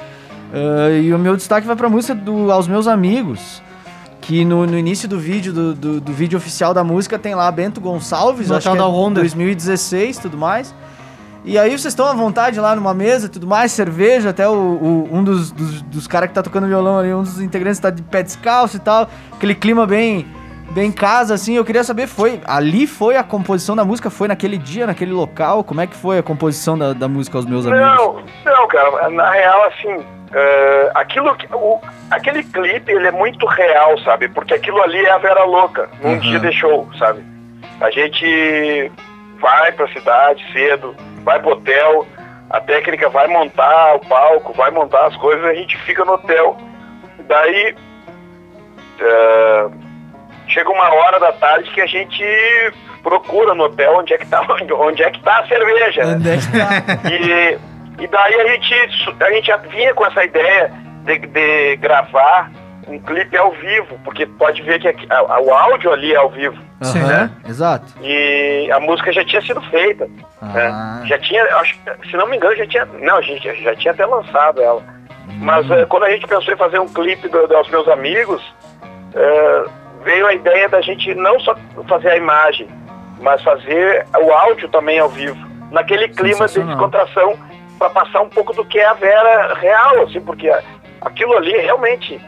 Ah, 0.53 0.89
e 0.91 1.13
o 1.13 1.19
meu 1.19 1.35
destaque 1.35 1.65
vai 1.67 1.75
pra 1.75 1.89
música 1.89 2.13
do 2.15 2.51
Aos 2.51 2.67
Meus 2.67 2.87
Amigos. 2.87 3.61
Que 4.21 4.45
no, 4.45 4.67
no 4.67 4.77
início 4.77 5.09
do 5.09 5.17
vídeo, 5.19 5.51
do, 5.51 5.73
do, 5.73 5.99
do 6.01 6.13
vídeo 6.13 6.37
oficial 6.37 6.75
da 6.75 6.83
música, 6.83 7.17
tem 7.17 7.33
lá 7.33 7.51
Bento 7.51 7.81
Gonçalves, 7.81 8.49
No 8.49 8.55
acho 8.55 8.69
que 8.69 8.75
é 8.75 8.77
da 8.79 8.85
Honda. 8.85 9.19
2016 9.21 10.19
tudo 10.19 10.37
mais. 10.37 10.75
E 11.43 11.57
aí 11.57 11.71
vocês 11.71 11.85
estão 11.85 12.05
à 12.05 12.13
vontade 12.13 12.59
lá 12.59 12.75
numa 12.75 12.93
mesa 12.93 13.27
tudo 13.27 13.47
mais, 13.47 13.71
cerveja, 13.71 14.29
até 14.29 14.47
o, 14.47 14.53
o- 14.53 15.09
um 15.11 15.23
dos, 15.23 15.51
dos, 15.51 15.81
dos 15.81 16.05
caras 16.07 16.29
que 16.29 16.35
tá 16.35 16.43
tocando 16.43 16.67
violão 16.67 16.99
ali, 16.99 17.11
um 17.11 17.23
dos 17.23 17.41
integrantes 17.41 17.79
tá 17.79 17.89
de 17.89 18.03
pé 18.03 18.21
descalço 18.21 18.77
e 18.77 18.79
tal. 18.79 19.09
Aquele 19.31 19.55
clima 19.55 19.87
bem, 19.87 20.27
bem 20.73 20.91
casa, 20.91 21.33
assim. 21.33 21.55
Eu 21.55 21.65
queria 21.65 21.83
saber, 21.83 22.07
foi 22.07 22.41
ali 22.45 22.87
foi 22.87 23.15
a 23.17 23.23
composição 23.23 23.75
da 23.75 23.83
música? 23.85 24.09
Foi 24.09 24.27
naquele 24.27 24.57
dia, 24.57 24.87
naquele 24.87 25.11
local? 25.11 25.63
Como 25.63 25.81
é 25.81 25.87
que 25.87 25.95
foi 25.95 26.17
a 26.19 26.23
composição 26.23 26.77
da, 26.77 26.93
da 26.93 27.07
música 27.07 27.37
aos 27.37 27.45
meus 27.45 27.65
amigos? 27.65 27.85
Não, 27.85 28.23
não, 28.45 28.67
cara, 28.67 29.09
na 29.09 29.29
real, 29.31 29.63
assim, 29.65 30.05
eh, 30.33 30.91
aquilo, 30.95 31.35
que- 31.35 31.47
o, 31.53 31.79
aquele 32.09 32.43
clipe, 32.43 32.91
ele 32.91 33.07
é 33.07 33.11
muito 33.11 33.45
real, 33.45 33.97
sabe? 33.99 34.29
Porque 34.29 34.53
aquilo 34.53 34.81
ali 34.81 34.97
é 35.05 35.11
a 35.11 35.17
Vera 35.17 35.43
Louca, 35.43 35.89
num 36.01 36.11
Uhum. 36.13 36.19
dia 36.19 36.39
de 36.39 36.51
show, 36.53 36.87
sabe? 36.97 37.23
A 37.79 37.89
gente 37.91 38.91
vai 39.39 39.71
pra 39.73 39.87
cidade 39.89 40.43
cedo, 40.53 40.95
vai 41.23 41.39
pro 41.39 41.51
hotel, 41.53 42.05
a 42.49 42.59
técnica 42.61 43.09
vai 43.09 43.27
montar 43.27 43.95
o 43.95 43.99
palco, 44.07 44.53
vai 44.53 44.69
montar 44.71 45.07
as 45.07 45.15
coisas, 45.17 45.43
a 45.45 45.53
gente 45.53 45.77
fica 45.79 46.05
no 46.05 46.13
hotel. 46.13 46.57
Daí, 47.27 47.75
eh, 48.99 49.67
chega 50.51 50.69
uma 50.69 50.93
hora 50.93 51.19
da 51.19 51.31
tarde 51.33 51.69
que 51.71 51.81
a 51.81 51.85
gente 51.87 52.23
procura 53.03 53.53
no 53.55 53.63
hotel 53.63 53.95
onde 53.97 54.13
é 54.13 54.17
que 54.17 54.27
tá, 54.27 54.41
onde 54.77 55.03
é 55.03 55.09
que 55.11 55.21
tá 55.21 55.39
a 55.39 55.47
cerveja, 55.47 56.05
né? 56.05 56.15
Onde 56.15 56.29
é 56.29 56.37
que 56.37 56.51
tá? 56.51 57.09
E, 57.09 58.03
e 58.03 58.07
daí 58.07 58.41
a 58.41 58.47
gente, 58.47 58.73
a 59.23 59.31
gente 59.31 59.47
já 59.47 59.57
vinha 59.57 59.93
com 59.93 60.05
essa 60.05 60.23
ideia 60.23 60.71
de, 61.05 61.19
de 61.19 61.75
gravar 61.77 62.51
um 62.87 62.99
clipe 62.99 63.37
ao 63.37 63.51
vivo, 63.51 63.97
porque 64.03 64.25
pode 64.25 64.61
ver 64.63 64.79
que 64.79 64.87
aqui- 64.87 65.07
a- 65.09 65.19
a- 65.19 65.39
o 65.39 65.53
áudio 65.53 65.91
ali 65.93 66.13
é 66.13 66.17
ao 66.17 66.29
vivo. 66.29 66.57
Sim. 66.81 66.99
Aham, 66.99 67.31
Exato. 67.47 67.85
E 68.01 68.69
a 68.71 68.79
música 68.79 69.13
já 69.13 69.23
tinha 69.23 69.41
sido 69.41 69.61
feita. 69.69 70.07
Ah. 70.41 70.99
né? 71.01 71.07
Já 71.07 71.17
tinha, 71.19 71.43
acho, 71.57 71.75
se 72.09 72.17
não 72.17 72.27
me 72.27 72.35
engano, 72.37 72.55
já 72.55 72.65
tinha. 72.67 72.85
Não, 72.85 73.17
a 73.17 73.21
gente 73.21 73.63
já 73.63 73.75
tinha 73.75 73.93
até 73.93 74.05
lançado 74.05 74.61
ela. 74.61 74.83
Mas 75.39 75.69
eh, 75.71 75.85
quando 75.85 76.03
a 76.03 76.09
gente 76.09 76.27
pensou 76.27 76.53
em 76.53 76.57
fazer 76.57 76.79
um 76.79 76.87
clipe 76.87 77.27
do, 77.29 77.47
dos 77.47 77.69
meus 77.69 77.87
amigos, 77.87 78.41
eh, 79.15 79.63
veio 80.03 80.27
a 80.27 80.33
ideia 80.33 80.67
da 80.69 80.81
gente 80.81 81.13
não 81.15 81.39
só 81.39 81.55
fazer 81.87 82.09
a 82.11 82.17
imagem, 82.17 82.67
mas 83.19 83.41
fazer 83.43 84.05
o 84.21 84.31
áudio 84.31 84.67
também 84.69 84.99
ao 84.99 85.09
vivo. 85.09 85.37
Naquele 85.71 86.07
clima 86.09 86.47
de 86.47 86.53
descontração, 86.67 87.37
para 87.79 87.89
passar 87.89 88.21
um 88.21 88.29
pouco 88.29 88.53
do 88.53 88.65
que 88.65 88.79
é 88.79 88.85
a 88.85 88.93
Vera 88.93 89.53
real, 89.55 90.01
assim, 90.03 90.19
porque 90.21 90.51
aquilo 91.01 91.35
ali 91.37 91.55
realmente. 91.57 92.19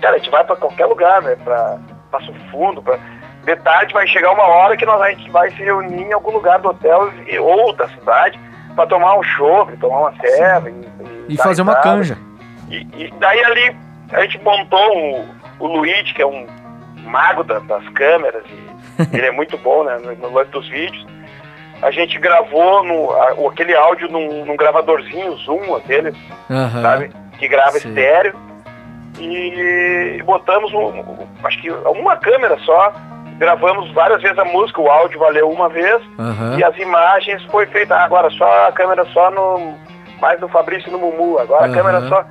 Cara, 0.00 0.14
a 0.14 0.18
gente 0.18 0.30
vai 0.30 0.44
para 0.44 0.56
qualquer 0.56 0.86
lugar, 0.86 1.20
né? 1.22 1.36
Pra 1.42 1.78
Passo 2.10 2.32
Fundo, 2.50 2.80
pra, 2.80 2.96
de 3.44 3.56
tarde 3.56 3.92
vai 3.92 4.06
chegar 4.06 4.30
uma 4.30 4.44
hora 4.44 4.76
que 4.76 4.86
nós, 4.86 5.00
a 5.00 5.10
gente 5.10 5.28
vai 5.30 5.50
se 5.50 5.56
reunir 5.62 6.02
em 6.04 6.12
algum 6.12 6.30
lugar 6.30 6.60
do 6.60 6.68
hotel 6.68 7.10
e- 7.26 7.38
ou 7.38 7.72
da 7.72 7.88
cidade 7.88 8.38
para 8.76 8.86
tomar 8.86 9.16
um 9.18 9.22
chopp, 9.22 9.76
tomar 9.78 9.98
uma 9.98 10.14
serva 10.20 10.70
e, 10.70 10.74
E 11.28 11.36
dar 11.36 11.42
fazer 11.42 11.62
uma 11.62 11.74
canja. 11.76 12.16
E, 12.70 12.86
e 12.96 13.12
daí 13.18 13.44
ali 13.44 13.76
a 14.12 14.20
gente 14.22 14.38
montou 14.42 14.96
um- 14.96 15.28
o 15.58 15.66
Luigi, 15.66 16.14
que 16.14 16.22
é 16.22 16.26
um 16.26 16.46
mago 17.02 17.42
da- 17.44 17.58
das 17.60 17.88
câmeras, 17.90 18.44
e 18.48 19.02
ele 19.16 19.26
é 19.26 19.30
muito 19.32 19.56
bom 19.58 19.84
né, 19.84 19.98
no, 20.02 20.14
no 20.16 20.32
lance 20.34 20.50
dos 20.50 20.68
vídeos. 20.68 21.06
a 21.82 21.90
gente 21.90 22.18
gravou 22.18 22.82
no, 22.84 23.10
a- 23.12 23.48
aquele 23.50 23.74
áudio 23.74 24.08
num, 24.10 24.44
num 24.44 24.56
gravadorzinho, 24.56 25.36
Zoom, 25.38 25.74
aquele, 25.76 26.14
Aham. 26.50 26.82
sabe? 26.82 27.10
Que 27.38 27.48
grava 27.48 27.72
Sim. 27.72 27.88
estéreo. 27.88 28.34
E 29.18 30.22
botamos, 30.24 30.72
um, 30.72 31.26
acho 31.44 31.60
que 31.60 31.70
uma 31.70 32.16
câmera 32.16 32.56
só. 32.60 32.92
Gravamos 33.38 33.90
várias 33.92 34.22
vezes 34.22 34.38
a 34.38 34.44
música, 34.44 34.80
o 34.80 34.88
áudio 34.88 35.18
valeu 35.18 35.50
uma 35.50 35.68
vez. 35.68 36.00
Aham. 36.18 36.56
E 36.58 36.64
as 36.64 36.76
imagens 36.78 37.42
foi 37.46 37.66
feita 37.66 37.96
agora 37.96 38.30
só 38.30 38.68
a 38.68 38.72
câmera 38.72 39.04
só 39.06 39.30
no. 39.30 39.74
Mais 40.20 40.40
no 40.40 40.48
Fabrício 40.48 40.88
e 40.88 40.92
no 40.92 40.98
Mumu, 40.98 41.38
agora 41.40 41.64
Aham. 41.64 41.72
a 41.72 41.76
câmera 41.76 42.08
só. 42.08 42.24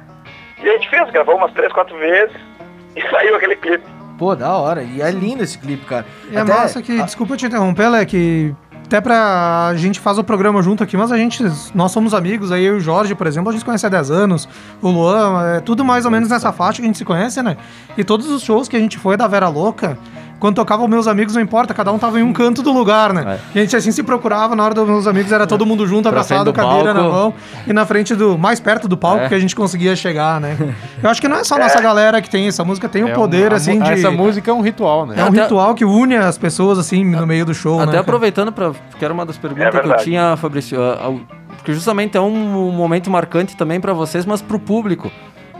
E 0.63 0.69
a 0.69 0.73
gente 0.73 0.89
fez, 0.89 1.09
gravou 1.11 1.35
umas 1.35 1.51
três, 1.53 1.71
quatro 1.73 1.97
vezes 1.97 2.35
e 2.95 3.01
saiu 3.09 3.35
aquele 3.35 3.55
clipe. 3.57 3.83
Pô, 4.21 4.35
da 4.35 4.55
hora. 4.55 4.83
E 4.83 5.01
é 5.01 5.09
lindo 5.09 5.41
esse 5.41 5.57
clipe, 5.57 5.83
cara. 5.83 6.05
E 6.31 6.35
é 6.35 6.41
Até- 6.41 6.53
massa 6.53 6.79
que, 6.79 7.01
desculpa 7.01 7.35
te 7.35 7.47
interromper, 7.47 7.89
Lé, 7.89 8.05
que 8.05 8.53
até 8.85 9.01
pra. 9.01 9.69
A 9.69 9.75
gente 9.75 9.99
faz 9.99 10.19
o 10.19 10.23
programa 10.23 10.61
junto 10.61 10.83
aqui, 10.83 10.95
mas 10.95 11.11
a 11.11 11.17
gente. 11.17 11.43
Nós 11.73 11.91
somos 11.91 12.13
amigos, 12.13 12.51
aí 12.51 12.63
eu 12.63 12.75
e 12.75 12.77
o 12.77 12.79
Jorge, 12.79 13.15
por 13.15 13.25
exemplo, 13.25 13.49
a 13.49 13.51
gente 13.51 13.61
se 13.61 13.65
conhece 13.65 13.83
há 13.87 13.89
10 13.89 14.11
anos. 14.11 14.47
O 14.79 14.89
Luan, 14.89 15.55
é 15.55 15.59
tudo 15.59 15.83
mais 15.83 16.05
ou 16.05 16.11
menos 16.11 16.29
nessa 16.29 16.51
faixa 16.51 16.75
que 16.77 16.83
a 16.83 16.85
gente 16.85 16.99
se 16.99 17.03
conhece, 17.05 17.41
né? 17.41 17.57
E 17.97 18.03
todos 18.03 18.29
os 18.29 18.43
shows 18.43 18.67
que 18.67 18.77
a 18.77 18.79
gente 18.79 18.99
foi 18.99 19.17
da 19.17 19.27
Vera 19.27 19.47
Louca. 19.47 19.97
Quando 20.41 20.55
tocava 20.55 20.81
os 20.83 20.89
meus 20.89 21.07
amigos, 21.07 21.35
não 21.35 21.41
importa, 21.41 21.71
cada 21.71 21.91
um 21.91 21.99
tava 21.99 22.19
em 22.19 22.23
um 22.23 22.33
canto 22.33 22.63
do 22.63 22.71
lugar, 22.73 23.13
né? 23.13 23.39
E 23.53 23.59
a 23.59 23.61
gente 23.61 23.75
assim 23.75 23.91
se 23.91 24.01
procurava, 24.01 24.55
na 24.55 24.65
hora 24.65 24.73
dos 24.73 24.87
meus 24.87 25.05
amigos 25.05 25.31
era 25.31 25.45
todo 25.45 25.67
mundo 25.67 25.85
junto, 25.85 26.09
abraçado, 26.09 26.51
cadeira 26.51 26.95
na 26.95 26.99
palco. 27.01 27.15
mão, 27.15 27.33
e 27.67 27.71
na 27.71 27.85
frente 27.85 28.15
do. 28.15 28.39
mais 28.39 28.59
perto 28.59 28.87
do 28.87 28.97
palco 28.97 29.25
É. 29.25 29.27
que 29.29 29.35
a 29.35 29.39
gente 29.39 29.55
conseguia 29.55 29.95
chegar, 29.95 30.41
né? 30.41 30.57
Eu 31.03 31.11
acho 31.11 31.21
que 31.21 31.27
não 31.27 31.37
é 31.37 31.43
só 31.43 31.55
a 31.55 31.59
nossa 31.59 31.79
galera 31.79 32.19
que 32.23 32.29
tem 32.29 32.47
essa 32.47 32.65
música, 32.65 32.89
tem 32.89 33.03
o 33.03 33.09
É 33.09 33.13
poder, 33.13 33.51
um- 33.51 33.53
a 33.53 33.57
assim, 33.57 33.79
de. 33.79 33.91
Essa 33.91 34.09
música 34.09 34.49
é 34.49 34.53
um 34.53 34.61
ritual, 34.61 35.05
né? 35.05 35.13
É 35.15 35.23
um 35.23 35.27
Até- 35.27 35.43
ritual 35.43 35.75
que 35.75 35.85
une 35.85 36.15
as 36.17 36.39
pessoas, 36.39 36.79
assim, 36.79 37.05
no 37.05 37.27
meio 37.27 37.45
do 37.45 37.53
show, 37.53 37.79
Até 37.79 37.91
né? 37.91 37.97
aproveitando 37.99 38.51
para 38.51 38.71
que 38.97 39.05
era 39.05 39.13
uma 39.13 39.25
das 39.27 39.37
perguntas 39.37 39.75
É 39.75 39.79
que 39.79 39.87
eu 39.87 39.97
tinha, 39.97 40.35
Fabrício, 40.37 40.81
ah, 40.81 40.97
ah, 41.07 41.35
porque 41.55 41.71
justamente 41.71 42.17
é 42.17 42.21
um 42.21 42.71
momento 42.71 43.11
marcante 43.11 43.55
também 43.55 43.79
para 43.79 43.93
vocês, 43.93 44.25
mas 44.25 44.41
pro 44.41 44.57
público. 44.57 45.11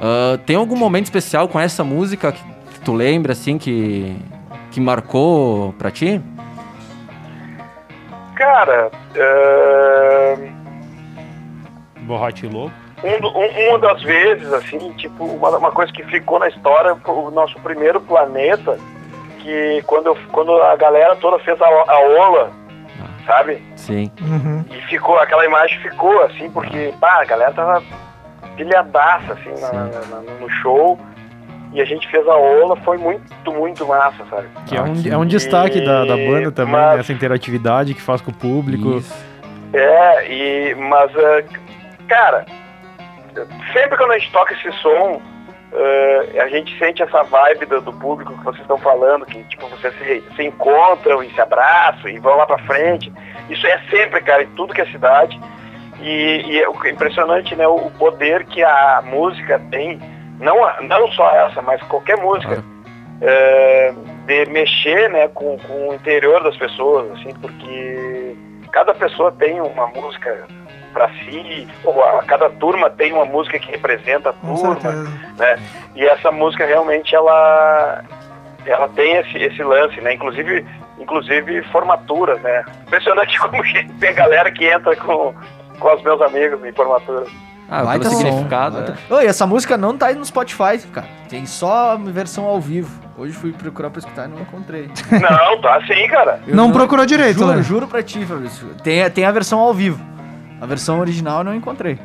Ah, 0.02 0.40
tem 0.44 0.56
algum 0.56 0.76
momento 0.76 1.06
especial 1.06 1.48
com 1.48 1.60
essa 1.60 1.84
música 1.84 2.32
que 2.32 2.42
tu 2.84 2.94
lembra 2.94 3.34
assim 3.34 3.60
que 3.60 4.16
que 4.72 4.80
marcou 4.80 5.74
pra 5.74 5.91
ti? 5.91 6.22
Cara, 8.36 8.89
é, 9.15 10.38
Borrate 12.01 12.47
louco. 12.47 12.74
um, 13.03 13.19
do- 13.19 13.38
um- 13.38 13.69
uma 13.69 13.80
das 13.80 14.01
vezes, 14.01 14.51
assim, 14.53 14.91
tipo, 14.93 15.26
uma, 15.26 15.49
uma 15.57 15.72
coisa 15.72 15.91
que 15.91 16.03
ficou 16.05 16.39
na 16.39 16.47
história 16.47 16.95
o 17.05 17.32
nosso 17.32 17.59
primeiro 17.59 17.99
planeta, 18.01 18.78
que 19.39 19.84
quando, 19.86 20.07
eu- 20.07 20.17
quando 20.32 20.55
a 20.61 20.76
galera 20.76 21.15
toda 21.17 21.38
fez 21.39 21.59
a, 21.61 21.65
a 21.67 21.99
ola, 21.99 22.51
sabe? 23.28 23.61
Sim. 23.76 24.11
Uhum. 24.22 24.65
E 24.72 24.82
ficou, 24.84 25.17
aquela 25.19 25.45
imagem 25.45 25.80
ficou 25.80 26.22
assim, 26.24 26.49
porque 26.49 26.93
pá, 26.99 27.22
a 27.22 27.26
galera 27.26 27.51
tava 27.53 27.84
pilhadaça 28.55 29.34
assim 29.34 29.61
na- 29.61 29.72
na- 29.84 30.22
no 30.39 30.49
show. 30.61 30.97
E 31.74 31.80
a 31.82 31.86
gente 31.86 32.07
fez 32.09 32.28
a 32.28 32.36
ola, 32.36 32.76
foi 32.78 32.97
muito, 32.97 33.51
muito 33.53 33.86
massa, 33.88 34.26
sabe? 34.30 34.47
Que 34.67 34.76
é, 34.76 34.82
um, 34.82 34.93
é 35.13 35.17
um 35.17 35.26
destaque 35.26 35.80
da, 35.80 36.03
da 36.05 36.17
banda 36.17 36.51
também, 36.51 36.74
Mas- 36.74 36.99
essa 36.99 37.13
interatividade 37.13 37.93
que 37.93 38.01
faz 38.01 38.19
com 38.22 38.32
o 38.32 38.34
público. 38.34 38.97
Isso. 38.97 39.13
É, 39.74 40.28
e, 40.30 40.76
mas, 40.76 41.15
eh, 41.15 41.45
cara, 42.09 42.45
sempre 43.74 43.97
quando 43.97 44.11
a 44.11 44.19
gente 44.19 44.32
toca 44.34 44.53
esse 44.53 44.69
som, 44.82 45.22
eh, 45.74 46.41
a 46.41 46.47
gente 46.49 46.78
sente 46.78 47.01
essa 47.01 47.24
vibe 47.24 47.65
do, 47.65 47.80
do 47.82 47.93
público 47.93 48.34
que 48.38 48.43
vocês 48.43 48.61
estão 48.61 48.78
falando, 48.78 49.26
que 49.26 49.41
tipo, 49.45 49.65
vocês 49.69 49.93
se, 49.97 50.24
se 50.36 50.43
encontram 50.43 51.24
e 51.24 51.32
se 51.34 51.39
abraçam 51.39 52.09
e 52.09 52.19
vão 52.19 52.36
lá 52.36 52.45
pra 52.45 52.57
frente. 52.59 53.11
Isso 53.49 53.65
é 53.65 53.80
sempre, 53.89 54.19
cara, 54.22 54.43
em 54.43 54.47
tudo 54.57 54.74
que 54.74 54.82
é 54.82 54.86
cidade. 54.88 55.39
E, 56.01 56.43
e 56.47 56.61
é 56.61 56.67
o- 56.67 56.88
impressionante, 56.88 57.55
né, 57.55 57.65
o 57.67 57.89
poder 57.91 58.43
que 58.45 58.61
a 58.63 59.01
música 59.05 59.57
tem, 59.72 59.99
não, 60.42 60.58
não 60.88 61.08
só 61.12 61.30
essa, 61.32 61.62
mas 61.62 61.82
qualquer 61.84 62.18
música, 62.18 62.64
eh, 63.22 63.94
de 64.26 64.46
mexer, 64.48 65.10
né, 65.10 65.28
com, 65.30 65.58
com 65.60 65.89
o 65.89 65.94
interior 65.94 66.44
das 66.44 66.58
pessoas, 66.58 67.12
assim, 67.12 67.34
porque 67.36 68.36
cada 68.72 68.94
pessoa 68.94 69.32
tem 69.32 69.62
uma 69.62 69.88
música 69.88 70.48
para 70.94 71.10
si, 71.10 71.68
ou 71.84 72.04
a, 72.04 72.24
cada 72.24 72.50
turma 72.50 72.89
tem 72.89 73.14
uma 73.14 73.26
música 73.26 73.60
que 73.60 73.72
representa 73.72 74.30
a 74.30 74.34
turma, 74.34 74.92
né? 75.38 75.60
E 75.96 76.06
essa 76.06 76.32
música 76.32 76.66
realmente 76.66 77.16
ela 77.16 78.04
ela 78.66 78.88
tem 78.89 79.16
esse, 79.18 79.38
esse 79.38 79.64
lance, 79.64 80.00
né? 80.02 80.14
Inclusive 80.14 80.66
inclusive 81.00 81.64
formaturas, 81.72 82.39
né? 82.42 82.66
Impressionante 82.88 83.39
como 83.39 83.64
tem 84.00 84.14
galera 84.14 84.52
que 84.52 84.66
entra 84.66 84.96
com 84.98 85.34
com 85.80 85.96
os 85.96 86.04
meus 86.04 86.22
amigos 86.22 86.64
em 86.64 86.72
formatura. 86.74 87.26
Ah, 87.74 87.84
Baita 87.86 88.09
pelo 88.09 88.15
som, 88.19 88.28
significado. 88.28 88.76
baita- 88.78 88.97
é. 89.09 89.13
Oi, 89.13 89.26
essa 89.26 89.47
música 89.47 89.78
não 89.78 89.97
tá 89.97 90.07
aí 90.07 90.15
no 90.15 90.26
Spotify, 90.26 90.78
cara. 90.93 91.07
Tem 91.30 91.45
só 91.45 91.91
a 91.93 91.95
versão 91.95 92.43
ao 92.43 92.59
vivo. 92.59 92.91
Hoje 93.17 93.32
fui 93.34 93.53
procurar 93.53 93.89
pra 93.89 93.99
escutar 93.99 94.26
e 94.26 94.28
não 94.28 94.41
encontrei. 94.41 94.89
Não, 95.11 95.61
tá 95.61 95.80
sim, 95.88 96.07
cara. 96.07 96.41
Eu 96.47 96.55
Não 96.55 96.72
procurou 96.72 97.05
direito, 97.05 97.39
juro, 97.39 97.53
né? 97.55 97.61
juro 97.63 97.88
pra 97.88 98.01
ti, 98.03 98.26
Fabrício. 98.26 98.67
Tem, 98.84 99.07
tem 99.11 99.24
a 99.26 99.32
versão 99.32 99.59
ao 99.59 99.74
vivo. 99.74 100.03
A 100.59 100.65
versão 100.65 100.99
original 100.99 101.39
eu 101.39 101.43
não 101.45 101.55
encontrei. 101.55 101.97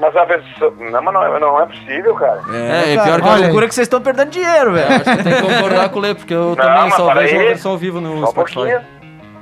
Mas 0.00 0.16
a 0.16 0.24
versão. 0.24 0.70
Não, 0.78 1.02
mas 1.02 1.14
não, 1.14 1.22
é- 1.36 1.40
não 1.40 1.60
é 1.60 1.66
possível, 1.66 2.14
cara. 2.14 2.40
É, 2.52 2.92
e 2.92 2.96
cara, 2.96 3.04
pior 3.04 3.20
que 3.20 3.28
eu- 3.28 3.42
loucura 3.44 3.68
que 3.68 3.74
vocês 3.74 3.84
estão 3.86 4.00
perdendo 4.00 4.30
dinheiro, 4.30 4.72
velho. 4.72 4.88
acho 4.94 5.04
que 5.04 5.22
tem 5.22 5.34
que 5.34 5.42
concordar 5.42 5.88
com 5.90 5.98
o 5.98 6.02
Lê, 6.02 6.14
porque 6.14 6.34
eu 6.34 6.48
Não, 6.50 6.56
também 6.56 6.90
só 6.92 7.12
vejo 7.14 7.34
a 7.36 7.38
versão 7.38 7.72
ao 7.72 7.78
vivo 7.78 8.00
no 8.00 8.20
Só 8.20 8.24
um 8.24 8.30
Spotify. 8.30 8.54
pouquinho. 8.54 8.80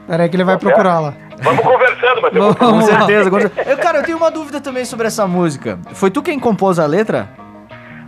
Pera 0.07 0.23
aí 0.25 0.29
que 0.29 0.37
ele 0.37 0.45
vai 0.45 0.59
procurar 0.59 0.99
lá. 1.01 1.15
Vamos 1.43 1.63
conversando, 1.65 2.23
mas 2.23 2.35
eu 2.35 2.55
Com 2.55 2.81
certeza. 2.83 3.31
com 3.31 3.41
certeza. 3.41 3.71
Eu, 3.71 3.79
cara, 3.79 3.99
eu 3.99 4.05
tenho 4.05 4.17
uma 4.19 4.31
dúvida 4.31 4.61
também 4.61 4.85
sobre 4.85 5.07
essa 5.07 5.27
música. 5.27 5.79
Foi 5.95 6.11
tu 6.11 6.23
quem 6.23 6.39
compôs 6.39 6.79
a 6.79 6.87
letra? 6.87 7.29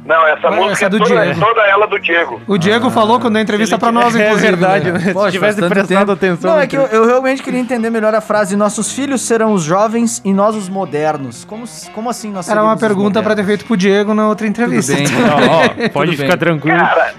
Não, 0.04 0.26
essa 0.26 0.50
Ué, 0.50 0.56
música 0.56 0.72
essa 0.72 0.84
é 0.84 0.86
é 0.86 0.90
do 0.90 0.98
toda, 0.98 1.22
Diego. 1.24 1.40
toda 1.40 1.62
ela 1.62 1.86
do 1.86 1.98
Diego. 1.98 2.38
O 2.46 2.58
Diego 2.58 2.90
falou 2.90 3.18
quando 3.18 3.32
deu 3.34 3.42
entrevista 3.42 3.78
pra 3.78 3.90
nós, 3.90 4.14
É 4.14 4.26
inclusive. 4.26 4.46
verdade, 4.50 4.92
né? 4.92 5.12
Poxa, 5.14 5.26
Se 5.28 5.32
tivesse 5.32 5.58
prestado 5.66 5.86
tempo. 5.86 6.12
atenção. 6.12 6.50
Não, 6.52 6.60
é 6.60 6.66
que 6.66 6.76
eu, 6.76 6.82
eu 6.88 7.06
realmente 7.06 7.42
queria 7.42 7.58
entender 7.58 7.88
melhor 7.88 8.14
a 8.14 8.20
frase 8.20 8.54
Nossos 8.54 8.92
filhos 8.92 9.22
serão 9.22 9.54
os 9.54 9.62
jovens 9.62 10.20
e 10.22 10.30
nós 10.34 10.54
os 10.54 10.68
modernos. 10.68 11.46
Como, 11.46 11.64
como 11.94 12.10
assim 12.10 12.30
nós 12.30 12.46
Era 12.50 12.62
uma 12.62 12.76
pergunta 12.76 13.22
pra 13.22 13.34
ter 13.34 13.44
feito 13.44 13.64
pro 13.64 13.78
Diego 13.78 14.12
na 14.12 14.28
outra 14.28 14.46
entrevista. 14.46 14.92
bem. 14.94 15.06
Não, 15.08 15.84
ó, 15.86 15.88
pode 15.88 16.10
Tudo 16.10 16.20
ficar 16.22 16.36
bem. 16.36 16.38
tranquilo. 16.38 16.78
Cara, 16.78 17.14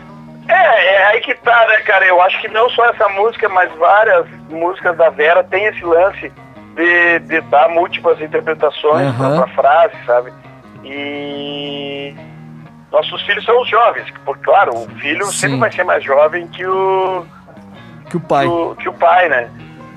é, 0.48 0.94
é 0.96 1.06
aí 1.08 1.22
que 1.22 1.34
tá, 1.36 1.66
né, 1.68 1.76
cara? 1.78 2.06
Eu 2.06 2.22
acho 2.22 2.40
que 2.42 2.48
não 2.48 2.70
só 2.70 2.86
essa 2.86 3.08
música, 3.10 3.48
mas 3.50 3.72
várias 3.76 4.26
músicas 4.50 4.96
da 4.98 5.10
Vera 5.10 5.44
tem 5.44 5.66
esse 5.66 5.84
lance 5.84 6.32
de, 6.76 7.20
de 7.20 7.42
dar 7.42 7.70
múltiplas 7.70 8.20
interpretações 8.22 9.16
pra, 9.16 9.26
Aham. 9.28 9.38
pra 9.44 9.48
frase, 9.56 9.96
sabe? 10.06 10.32
E 10.84 12.16
nossos 12.92 13.22
filhos 13.24 13.44
são 13.46 13.60
os 13.62 13.68
jovens, 13.70 14.06
porque, 14.24 14.44
claro, 14.44 14.76
o 14.76 14.90
filho 15.00 15.26
Sim. 15.26 15.32
sempre 15.32 15.60
vai 15.60 15.72
ser 15.72 15.84
mais 15.84 16.04
jovem 16.04 16.48
que 16.48 16.66
o, 16.66 17.26
Que 18.10 18.18
o 18.18 18.20
pai. 18.20 18.46
que 18.46 18.52
o, 18.52 18.76
que 18.76 18.90
o 18.90 18.94
pai, 18.94 19.28
né? 19.30 19.50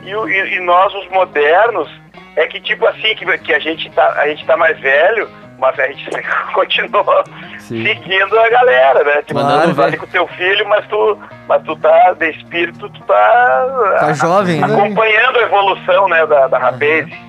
E, 0.03 0.15
o- 0.15 0.29
e- 0.29 0.57
e 0.57 0.61
nós, 0.61 0.93
os 0.95 1.09
modernos, 1.11 1.89
é 2.37 2.47
que 2.47 2.61
tipo 2.61 2.87
assim, 2.87 3.15
que, 3.15 3.39
que 3.39 3.53
a, 3.53 3.59
gente 3.59 3.91
tá, 3.91 4.13
a 4.17 4.29
gente 4.29 4.45
tá 4.47 4.57
mais 4.57 4.79
velho, 4.81 5.29
mas 5.59 5.79
a 5.79 5.87
gente 5.89 6.09
continua 6.55 7.25
Sim. 7.59 7.85
seguindo 7.85 8.39
a 8.39 8.49
galera, 8.49 9.05
né? 9.05 9.23
Tipo, 9.23 9.41
Claro, 9.41 9.71
tu 9.71 9.77
tá 9.77 9.97
com 9.97 10.07
teu 10.07 10.27
filho, 10.29 10.69
mas 10.69 10.87
tu, 10.87 11.19
mas 11.49 11.63
tu 11.63 11.77
tá 11.77 12.13
de 12.19 12.31
espírito, 12.31 12.89
tu 12.89 13.01
tá, 13.03 13.97
Tá 14.01 14.13
jovem, 14.13 14.61
né? 14.61 14.67
acompanhando 14.67 15.39
a 15.39 15.43
evolução, 15.43 16.09
né, 16.09 16.27
da, 16.27 16.47
da 16.47 16.59
Rapaze. 16.59 17.29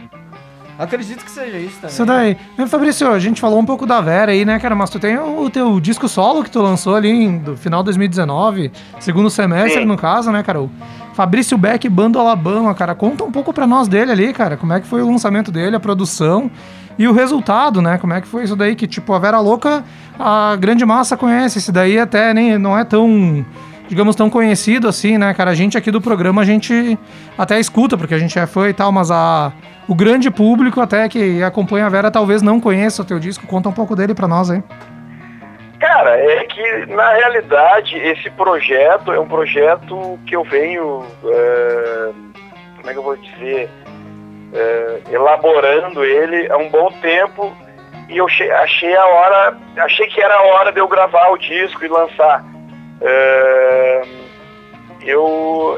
Acredito 0.78 1.26
que 1.26 1.32
seja 1.32 1.58
isso 1.58 1.76
também. 1.76 1.90
Isso 1.90 2.06
daí. 2.06 2.38
Mas, 2.58 2.72
Fabrício, 2.72 3.12
a 3.12 3.20
gente 3.20 3.42
falou 3.42 3.60
um 3.60 3.66
pouco 3.66 3.86
da 3.86 4.00
Vera 4.00 4.32
aí, 4.32 4.46
né, 4.46 4.58
cara? 4.60 4.74
Mas 4.76 4.90
tu 4.90 4.98
tem 4.98 5.18
o 5.20 5.50
teu 5.50 5.78
disco 5.78 6.08
solo 6.08 6.42
que 6.42 6.50
tu 6.50 6.62
lançou 6.62 6.96
ali 6.96 7.10
em, 7.10 7.38
do 7.38 7.58
final 7.58 7.82
de 7.82 7.88
2019, 7.88 8.72
segundo 8.98 9.30
semestre, 9.30 9.82
Sim. 9.82 9.86
no 9.86 9.98
caso, 9.98 10.32
né, 10.32 10.42
cara? 10.42 10.62
O 10.62 10.72
Fabrício 11.14 11.58
Beck, 11.58 11.90
Bando 11.90 12.18
Alabama, 12.18 12.74
cara. 12.74 12.96
Conta 12.96 13.26
um 13.26 13.32
pouco 13.32 13.52
pra 13.52 13.68
nós 13.68 13.90
dele 13.90 14.14
ali, 14.14 14.32
cara. 14.32 14.56
Como 14.56 14.72
é 14.72 14.80
que 14.80 14.88
foi 14.88 15.02
o 15.02 15.12
lançamento 15.12 15.52
dele, 15.52 15.76
a 15.76 15.82
produção 15.82 16.50
e 17.00 17.08
o 17.08 17.14
resultado, 17.14 17.82
né? 17.82 17.98
Como 17.98 18.14
é 18.14 18.20
que 18.20 18.28
foi 18.28 18.44
isso 18.44 18.58
daí? 18.58 18.76
Que, 18.76 18.86
tipo, 18.86 19.14
a 19.14 19.20
Vera 19.20 19.40
Louca, 19.40 19.86
a 20.20 20.58
grande 20.58 20.86
massa 20.86 21.16
conhece. 21.16 21.60
Esse 21.60 21.72
daí 21.72 21.98
até 21.98 22.34
nem, 22.34 22.58
não 22.58 22.78
é 22.78 22.84
tão, 22.84 23.46
digamos, 23.88 24.18
tão 24.18 24.30
conhecido 24.30 24.86
assim, 24.86 25.18
né, 25.18 25.34
cara? 25.34 25.52
A 25.52 25.56
gente 25.56 25.78
aqui 25.78 25.92
do 25.92 26.02
programa, 26.02 26.42
a 26.42 26.46
gente 26.46 27.00
até 27.38 27.58
escuta, 27.58 27.98
porque 27.98 28.14
a 28.14 28.20
gente 28.20 28.38
é 28.38 28.46
fã 28.46 28.68
e 28.68 28.74
tal, 28.74 28.92
mas 28.92 29.10
a, 29.10 29.54
o 29.88 29.96
grande 29.96 30.30
público 30.30 30.82
até 30.82 31.08
que 31.08 31.42
acompanha 31.42 31.86
a 31.86 31.90
Vera 31.90 32.12
talvez 32.12 32.42
não 32.42 32.60
conheça 32.60 33.02
o 33.02 33.06
teu 33.06 33.18
disco. 33.18 33.48
Conta 33.48 33.70
um 33.70 33.74
pouco 33.74 33.96
dele 33.96 34.14
pra 34.14 34.28
nós 34.28 34.52
aí. 34.52 34.62
Cara, 35.80 36.18
é 36.18 36.44
que 36.44 36.86
na 36.88 37.14
realidade 37.14 37.96
esse 37.96 38.30
projeto 38.32 39.14
é 39.14 39.20
um 39.22 39.28
projeto 39.28 40.20
que 40.26 40.36
eu 40.36 40.44
venho, 40.44 41.06
é, 41.24 42.10
como 42.76 42.90
é 42.90 42.92
que 42.92 43.00
eu 43.00 43.04
vou 43.04 43.16
dizer, 43.16 43.70
é, 44.54 45.02
elaborando 45.12 46.04
ele 46.04 46.52
há 46.52 46.58
um 46.58 46.70
bom 46.70 46.92
tempo 47.02 47.56
e 48.08 48.18
eu 48.18 48.28
che- 48.28 48.50
achei 48.52 48.96
a 48.96 49.06
hora, 49.06 49.58
achei 49.78 50.08
que 50.08 50.22
era 50.22 50.34
a 50.36 50.42
hora 50.44 50.72
de 50.72 50.80
eu 50.80 50.88
gravar 50.88 51.30
o 51.30 51.38
disco 51.38 51.84
e 51.86 51.88
lançar. 51.88 52.44
É, 53.02 54.02
eu, 55.02 55.78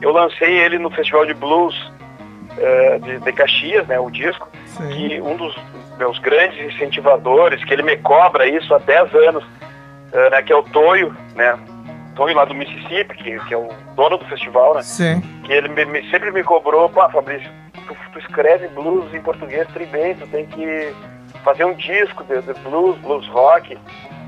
eu 0.00 0.10
lancei 0.12 0.58
ele 0.58 0.78
no 0.78 0.90
Festival 0.90 1.24
de 1.24 1.34
Blues 1.34 1.92
eh, 2.58 2.98
de, 3.02 3.18
de 3.20 3.32
Caxias, 3.32 3.86
né, 3.86 3.98
o 3.98 4.10
disco, 4.10 4.48
Sim. 4.66 4.88
que 4.88 5.20
um 5.20 5.36
dos 5.36 5.56
meus 5.98 6.18
grandes 6.18 6.74
incentivadores, 6.74 7.62
que 7.64 7.72
ele 7.72 7.82
me 7.82 7.96
cobra 7.98 8.46
isso 8.46 8.74
há 8.74 8.78
10 8.78 9.14
anos, 9.14 9.44
né, 10.30 10.42
que 10.42 10.52
é 10.52 10.56
o 10.56 10.62
Toio, 10.62 11.14
né, 11.34 11.58
Toio 12.16 12.34
lá 12.34 12.44
do 12.46 12.54
Mississippi, 12.54 13.14
que, 13.16 13.38
que 13.40 13.54
é 13.54 13.56
o 13.56 13.68
dono 13.94 14.16
do 14.18 14.24
festival, 14.24 14.74
né, 14.74 14.82
Sim. 14.82 15.20
que 15.44 15.52
ele 15.52 15.68
me- 15.68 15.84
me- 15.84 16.10
sempre 16.10 16.30
me 16.32 16.42
cobrou, 16.42 16.88
pá, 16.88 17.08
Fabrício, 17.10 17.48
tu, 17.86 17.94
tu 18.12 18.18
escreve 18.18 18.68
blues 18.68 19.12
em 19.14 19.20
português 19.20 19.68
bem, 19.86 20.14
tu 20.14 20.26
tem 20.28 20.46
que 20.46 20.94
fazer 21.44 21.64
um 21.66 21.74
disco 21.74 22.24
de, 22.24 22.40
de 22.40 22.54
blues, 22.60 22.96
blues 22.98 23.28
rock, 23.28 23.78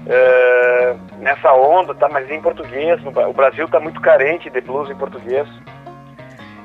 eh, 0.07 0.95
nessa 1.19 1.53
onda, 1.55 1.95
tá, 1.95 2.09
mas 2.13 2.31
em 2.31 2.41
português, 2.43 3.03
no 3.03 3.11
o 3.11 3.33
Brasil 3.33 3.67
tá 3.69 3.81
muito 3.81 4.01
carente 4.01 4.51
de 4.51 4.61
blues 4.61 4.91
em 4.91 4.95
português. 4.95 5.49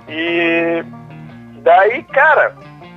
E 0.10 0.84
daí, 1.62 2.04
cara, 2.04 2.54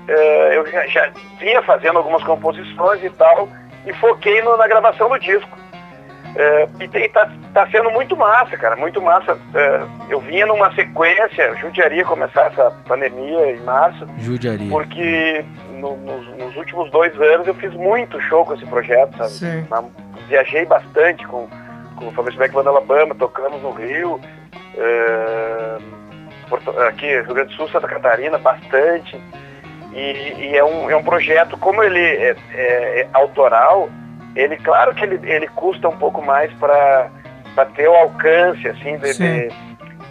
eh, 0.08 0.52
eu 0.56 0.66
já, 0.70 0.86
já 0.88 1.10
vinha 1.38 1.62
fazendo 1.62 1.98
algumas 1.98 2.22
composições 2.24 3.02
e 3.04 3.10
tal, 3.10 3.48
e 3.86 3.92
foquei 3.94 4.42
no- 4.42 4.56
na 4.56 4.66
gravação 4.66 5.08
do 5.08 5.18
disco. 5.18 5.56
É, 6.38 6.68
e 6.80 6.88
tem- 6.88 7.08
tá, 7.08 7.30
tá 7.54 7.66
sendo 7.70 7.90
muito 7.90 8.14
massa, 8.14 8.56
cara, 8.58 8.76
muito 8.76 9.00
massa. 9.00 9.38
É, 9.54 9.80
eu 10.10 10.20
vinha 10.20 10.44
numa 10.44 10.70
sequência, 10.74 11.56
judiaria 11.56 12.04
começar 12.04 12.48
essa 12.52 12.70
pandemia 12.86 13.52
em 13.52 13.60
março, 13.62 14.06
Judiaria. 14.18 14.68
porque 14.70 15.42
no- 15.70 15.96
nos, 15.96 16.28
nos 16.36 16.56
últimos 16.56 16.90
dois 16.90 17.18
anos 17.20 17.46
eu 17.46 17.54
fiz 17.54 17.72
muito 17.72 18.20
show 18.22 18.44
com 18.44 18.52
esse 18.54 18.66
projeto, 18.66 19.16
sabe? 19.16 19.30
Sim. 19.30 19.66
Na- 19.70 19.84
viajei 20.28 20.66
bastante 20.66 21.26
com, 21.26 21.48
com 21.96 22.08
o 22.08 22.12
Fabrício 22.12 22.38
Beck 22.38 22.52
Banda 22.52 22.68
Alabama, 22.68 23.14
tocamos 23.14 23.62
no 23.62 23.70
Rio, 23.70 24.20
é, 24.76 25.76
Porto- 26.50 26.78
aqui 26.82 27.06
Rio 27.06 27.34
Grande 27.34 27.50
do 27.50 27.56
Sul, 27.56 27.68
Santa 27.70 27.88
Catarina, 27.88 28.38
bastante. 28.38 29.18
E, 29.94 30.34
e 30.50 30.56
é, 30.56 30.62
um, 30.62 30.90
é 30.90 30.96
um 30.96 31.02
projeto, 31.02 31.56
como 31.56 31.82
ele 31.82 31.98
é, 32.00 32.36
é- 32.52 33.00
é 33.00 33.08
autoral, 33.14 33.88
ele, 34.36 34.56
claro 34.58 34.94
que 34.94 35.02
ele, 35.04 35.18
ele 35.28 35.48
custa 35.48 35.88
um 35.88 35.96
pouco 35.96 36.22
mais 36.24 36.52
para 36.54 37.10
ter 37.74 37.88
o 37.88 37.94
alcance, 37.94 38.68
assim, 38.68 38.96
de- 38.98 39.14
de- 39.18 39.48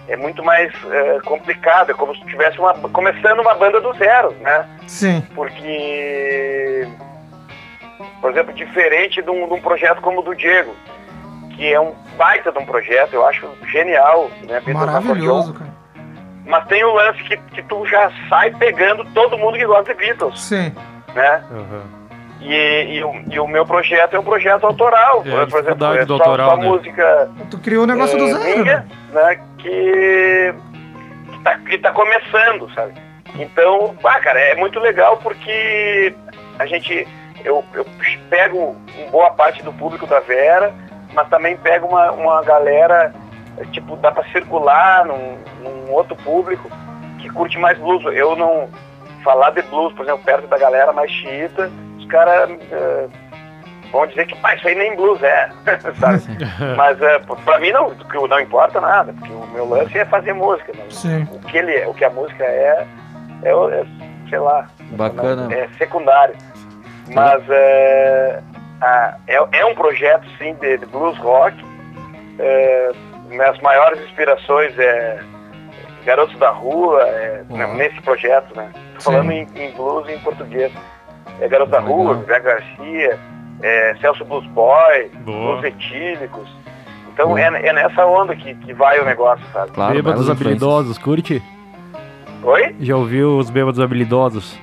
é 0.08 0.16
muito 0.18 0.44
mais 0.44 0.72
é, 0.92 1.20
complicado, 1.22 1.92
é 1.92 1.94
como 1.94 2.14
se 2.14 2.22
tu 2.22 2.28
tivesse 2.28 2.60
uma, 2.60 2.74
começando 2.90 3.40
uma 3.40 3.56
banda 3.56 3.80
do 3.82 3.94
zero, 3.94 4.32
né? 4.42 4.68
Sim. 4.88 5.22
porque, 5.34 6.88
por 8.22 8.32
exemplo, 8.32 8.54
diferente 8.54 9.22
de 9.22 9.30
um, 9.30 9.48
de 9.48 9.54
um 9.54 9.62
projeto 9.62 10.02
como 10.02 10.20
o 10.20 10.24
do 10.24 10.36
Diego, 10.36 10.76
que 11.56 11.72
é 11.74 11.80
um 11.80 11.94
baita 12.18 12.52
de 12.52 12.60
um 12.60 12.66
projeto, 12.66 13.14
eu 13.14 13.26
acho 13.26 13.48
genial, 13.72 14.30
né? 14.44 14.62
Maravilhoso, 14.68 15.54
cara. 15.54 15.74
Mas 16.46 16.66
tem 16.68 16.84
o 16.84 16.94
lance 16.94 17.24
que, 17.24 17.38
que 17.38 17.64
tu 17.64 17.86
já 17.88 18.12
sai 18.30 18.52
pegando 18.52 19.04
todo 19.14 19.38
mundo 19.38 19.58
que 19.58 19.66
gosta 19.66 19.92
de 19.94 20.00
Beatles, 20.00 20.40
Sim. 20.40 20.72
né? 21.16 21.44
E, 22.48 22.98
e 22.98 23.04
o, 23.04 23.12
e 23.32 23.40
o 23.40 23.48
meu 23.48 23.66
projeto 23.66 24.16
é 24.16 24.20
um 24.20 24.24
projeto 24.24 24.68
autoral, 24.68 25.24
É, 25.26 25.42
a 25.42 25.48
por 25.48 25.60
exemplo, 25.62 25.96
é 25.96 26.06
só, 26.06 26.14
autoral, 26.14 26.50
só 26.52 26.58
né? 26.58 26.68
música 26.68 27.30
Tu 27.50 27.58
criou 27.58 27.84
o 27.84 27.88
negócio 27.88 28.16
do 28.18 28.26
é, 28.26 28.34
zero, 28.34 28.64
minha, 28.64 28.76
né? 28.78 28.86
né, 29.12 29.40
que, 29.58 30.54
que, 31.32 31.44
tá, 31.44 31.58
que 31.58 31.78
tá 31.80 31.92
começando, 31.92 32.72
sabe? 32.76 32.94
Então, 33.34 33.96
pá, 34.00 34.20
cara, 34.20 34.40
é 34.40 34.56
muito 34.56 34.80
legal 34.80 35.18
porque 35.18 36.14
a 36.60 36.68
gente, 36.68 37.08
eu, 37.44 37.64
eu 37.74 37.86
pego 38.30 38.76
uma 38.96 39.12
boa 39.12 39.32
parte 39.32 39.64
do 39.64 39.74
público 39.74 40.06
da 40.06 40.20
Vera, 40.20 40.72
mas 41.14 41.28
também 41.30 41.58
pego 41.58 41.88
uma, 41.88 42.12
uma 42.12 42.44
galera, 42.44 43.12
tipo, 43.72 43.96
dá 43.96 44.12
pra 44.12 44.24
circular 44.26 45.04
num, 45.06 45.38
num 45.64 45.92
outro 45.92 46.16
público 46.18 46.70
que 47.18 47.28
curte 47.30 47.58
mais 47.58 47.78
blues. 47.80 48.06
Eu 48.16 48.36
não 48.36 48.70
falar 49.24 49.50
de 49.50 49.64
blues, 49.64 49.94
por 49.94 50.06
exemplo, 50.06 50.24
perto 50.24 50.48
da 50.48 50.60
galera 50.60 50.94
mais 50.94 51.10
xiita, 51.10 51.72
os 52.06 52.12
caras 52.12 52.50
eh, 52.72 53.08
vão 53.92 54.06
dizer 54.08 54.26
que, 54.28 54.34
isso 54.56 54.68
aí 54.68 54.76
nem 54.76 54.96
blues 54.96 55.22
é, 55.24 55.50
sabe? 56.00 56.22
Mas 56.78 57.02
é, 57.02 57.20
p- 57.20 57.36
pra 57.44 57.60
mim 57.60 57.72
não, 57.72 57.90
que 57.96 58.28
não 58.28 58.40
importa 58.40 58.80
nada, 58.80 59.12
porque 59.14 59.32
o 59.34 59.48
meu 59.48 59.68
lance 59.68 59.98
é 59.98 60.06
fazer 60.06 60.34
música. 60.34 60.72
né? 60.74 60.84
Sim. 60.90 61.24
O 61.32 61.40
que 61.40 61.58
ele 61.58 61.76
é, 61.76 61.88
o 61.88 61.94
que 61.94 62.06
a 62.06 62.10
música 62.10 62.44
é, 62.44 62.86
é, 63.44 63.50
é, 63.50 63.86
sei 64.30 64.40
lá, 64.40 64.68
Bacana. 64.92 65.54
é 65.54 65.68
secundário. 65.78 66.36
Mas 67.14 67.44
é, 67.50 68.42
a- 68.82 69.16
é, 69.28 69.36
é 69.60 69.66
um 69.66 69.76
projeto 69.76 70.26
sim 70.38 70.54
de, 70.56 70.78
de 70.78 70.86
blues 70.88 71.18
rock. 71.20 71.56
É, 72.40 72.92
minhas 73.28 73.60
maiores 73.62 74.00
inspirações 74.04 74.78
é 74.78 75.20
Garotos 76.06 76.38
da 76.38 76.50
Rua, 76.50 77.02
é, 77.04 77.44
né, 77.50 77.66
nesse 77.74 78.00
projeto, 78.02 78.56
né? 78.56 78.70
Tô 78.96 79.02
Falando 79.02 79.32
em, 79.32 79.48
em 79.56 79.72
blues 79.72 80.08
e 80.08 80.14
em 80.14 80.20
português. 80.20 80.72
É 81.40 81.48
Garotos 81.48 81.72
da 81.72 81.80
Legal. 81.80 81.96
Rua, 81.96 82.24
Zé 82.26 82.40
Garcia, 82.40 83.20
é, 83.62 83.96
Celso 84.02 84.24
Blues 84.26 84.46
Boy, 84.48 85.10
Boa. 85.26 85.60
Blues 85.60 85.64
Etílicos. 85.66 86.48
Então 87.14 87.38
é, 87.38 87.44
é 87.46 87.74
nessa 87.74 88.06
onda 88.06 88.36
que, 88.36 88.54
que 88.56 88.74
vai 88.74 89.00
o 89.00 89.06
negócio, 89.06 89.46
sabe? 89.54 89.72
Claro, 89.72 89.94
Bêbados 89.94 90.30
habilidosos, 90.30 90.98
curte? 90.98 91.42
Oi? 92.44 92.76
Já 92.80 92.96
ouviu 92.96 93.38
os 93.38 93.50
bêbados 93.50 93.80
habilidosos? 93.80 94.60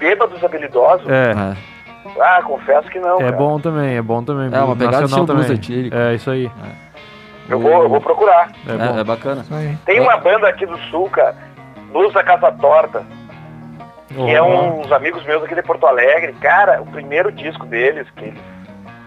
Bêbados 0.00 0.42
habilidosos? 0.42 1.06
É. 1.08 1.32
É. 1.32 1.78
Ah, 2.20 2.42
confesso 2.42 2.88
que 2.88 2.98
não. 2.98 3.16
É 3.16 3.24
cara. 3.24 3.36
bom 3.36 3.60
também, 3.60 3.96
é 3.96 4.02
bom 4.02 4.22
também. 4.22 4.48
É, 4.52 4.62
uma 4.62 4.74
pegada 4.74 5.02
nacional 5.02 5.26
também. 5.26 5.52
etílico. 5.52 5.94
É, 5.94 6.14
isso 6.14 6.30
aí. 6.30 6.50
Eu 7.48 7.60
vou, 7.60 7.82
eu 7.82 7.88
vou 7.88 8.00
procurar. 8.00 8.50
É, 8.66 8.72
bom. 8.72 8.96
É, 8.96 9.00
é 9.00 9.04
bacana. 9.04 9.42
Isso 9.42 9.54
aí. 9.54 9.76
Tem 9.84 10.00
uma 10.00 10.16
banda 10.16 10.48
aqui 10.48 10.66
do 10.66 10.78
sul, 10.90 11.08
cara, 11.10 11.36
Blues 11.92 12.12
da 12.12 12.22
Casa 12.22 12.50
Torta, 12.52 13.04
que 14.08 14.30
é 14.30 14.42
uns 14.42 14.90
amigos 14.92 15.24
meus 15.24 15.42
aqui 15.44 15.54
de 15.54 15.62
Porto 15.62 15.86
Alegre. 15.86 16.32
Cara, 16.40 16.80
o 16.82 16.86
primeiro 16.86 17.30
disco 17.30 17.64
deles, 17.66 18.06
que 18.16 18.24
eles, 18.26 18.40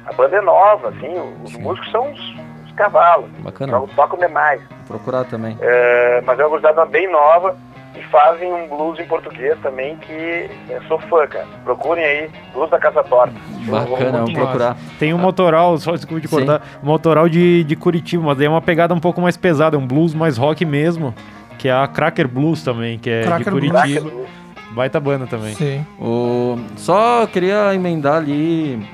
a 0.06 0.14
banda 0.14 0.38
é 0.38 0.42
nova, 0.42 0.90
assim, 0.90 1.14
os 1.44 1.54
músicos 1.58 1.92
são 1.92 2.10
uns, 2.10 2.20
uns 2.66 2.72
cavalos, 2.74 3.30
Bacana. 3.40 3.74
tocam- 3.74 3.96
tocam 3.96 4.20
demais. 4.20 4.62
Vou 4.88 4.98
procurar 5.00 5.24
também. 5.26 5.58
É, 5.62 6.22
mas 6.26 6.40
é 6.40 6.44
uma 6.44 6.50
gurizada 6.50 6.86
bem 6.86 7.12
nova 7.12 7.56
e 7.96 8.02
fazem 8.04 8.52
um 8.54 8.68
blues 8.68 9.00
em 9.00 9.06
português 9.06 9.58
também, 9.62 9.98
que 9.98 10.50
eu 10.70 10.82
sou 10.84 10.98
fã, 11.02 11.28
cara. 11.28 11.46
Procurem 11.64 12.04
aí, 12.04 12.30
Blues 12.54 12.70
da 12.70 12.80
Casa 12.80 13.04
Torta. 13.04 13.34
Bacana, 13.68 14.12
vamos 14.20 14.34
procurar. 14.34 14.78
Tem 14.98 15.14
um 15.14 15.18
motoral, 15.18 15.78
só 15.78 15.92
desculpa 15.92 16.22
te 16.22 16.28
Sim. 16.30 16.36
cortar, 16.38 16.62
um 16.82 16.86
motoral 16.88 17.28
de, 17.28 17.64
de 17.66 17.76
Curitiba, 17.76 18.24
mas 18.24 18.38
daí 18.38 18.48
é 18.48 18.50
uma 18.50 18.62
pegada 18.62 18.94
um 18.94 19.00
pouco 19.00 19.20
mais 19.22 19.36
pesada, 19.36 19.76
é 19.76 19.80
um 19.80 19.86
blues 19.86 20.14
mais 20.14 20.38
rock 20.38 20.64
mesmo, 20.66 21.14
que 21.60 21.68
é 21.68 21.74
a 21.74 21.86
Cracker 21.88 22.28
Blues 22.28 22.64
também, 22.64 22.98
que 22.98 23.10
é 23.10 23.24
Cracker 23.24 23.54
de. 23.54 23.70
Curitiba. 23.70 24.10
Blues. 24.10 24.41
Baita 24.74 25.00
banda 25.00 25.28
também. 25.28 25.54
Sim. 25.56 25.86
O... 26.00 26.58
Só 26.78 27.28
queria 27.28 27.74
emendar 27.76 28.16
ali, 28.16 28.86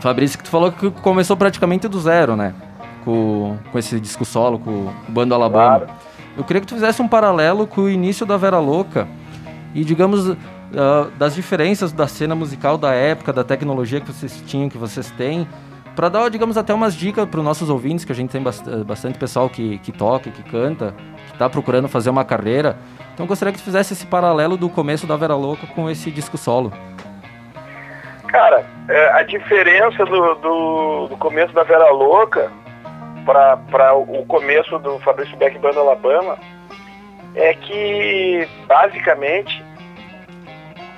Fabrício, 0.00 0.38
que 0.38 0.44
tu 0.44 0.50
falou 0.50 0.70
que 0.70 0.90
começou 0.90 1.36
praticamente 1.36 1.88
do 1.88 2.00
zero, 2.00 2.36
né? 2.36 2.54
Com, 3.04 3.56
com 3.72 3.78
esse 3.78 3.98
disco 3.98 4.24
solo, 4.24 4.58
com 4.58 4.70
o 4.70 4.94
Bando 5.08 5.34
Alabama. 5.34 5.86
Claro. 5.86 5.98
Eu 6.36 6.44
queria 6.44 6.60
que 6.60 6.66
tu 6.66 6.74
fizesse 6.74 7.02
um 7.02 7.08
paralelo 7.08 7.66
com 7.66 7.82
o 7.82 7.90
início 7.90 8.24
da 8.24 8.36
Vera 8.36 8.60
Louca 8.60 9.08
e, 9.74 9.82
digamos, 9.84 10.36
ah, 10.76 11.08
das 11.18 11.34
diferenças 11.34 11.90
da 11.90 12.06
cena 12.06 12.34
musical 12.34 12.78
da 12.78 12.92
época, 12.92 13.32
da 13.32 13.42
tecnologia 13.42 14.00
que 14.00 14.12
vocês 14.12 14.40
tinham, 14.46 14.68
que 14.68 14.78
vocês 14.78 15.10
têm, 15.12 15.48
para 15.96 16.08
dar, 16.08 16.30
digamos, 16.30 16.56
até 16.56 16.72
umas 16.72 16.94
dicas 16.94 17.28
para 17.28 17.40
os 17.40 17.44
nossos 17.44 17.68
ouvintes, 17.68 18.04
que 18.04 18.12
a 18.12 18.14
gente 18.14 18.30
tem 18.30 18.40
bast- 18.40 18.64
bastante 18.86 19.18
pessoal 19.18 19.50
que, 19.50 19.78
que 19.78 19.90
toca, 19.90 20.30
que 20.30 20.44
canta, 20.44 20.94
que 21.26 21.32
está 21.32 21.50
procurando 21.50 21.88
fazer 21.88 22.08
uma 22.10 22.24
carreira. 22.24 22.78
Então 23.18 23.24
eu 23.24 23.28
gostaria 23.28 23.52
que 23.52 23.58
tu 23.58 23.64
fizesse 23.64 23.94
esse 23.94 24.06
paralelo 24.06 24.56
do 24.56 24.68
começo 24.70 25.04
da 25.04 25.16
Vera 25.16 25.34
Louca 25.34 25.66
com 25.74 25.90
esse 25.90 26.08
disco 26.08 26.38
solo. 26.38 26.72
Cara, 28.28 28.64
é, 28.88 29.10
a 29.10 29.24
diferença 29.24 30.04
do, 30.04 30.34
do, 30.36 31.08
do 31.08 31.16
começo 31.16 31.52
da 31.52 31.64
Vera 31.64 31.90
Louca 31.90 32.48
para 33.26 33.92
o 33.96 34.24
começo 34.24 34.78
do 34.78 35.00
Fabrício 35.00 35.36
Beck 35.36 35.58
Banda 35.58 35.80
Alabama 35.80 36.38
é 37.34 37.54
que, 37.54 38.48
basicamente, 38.68 39.64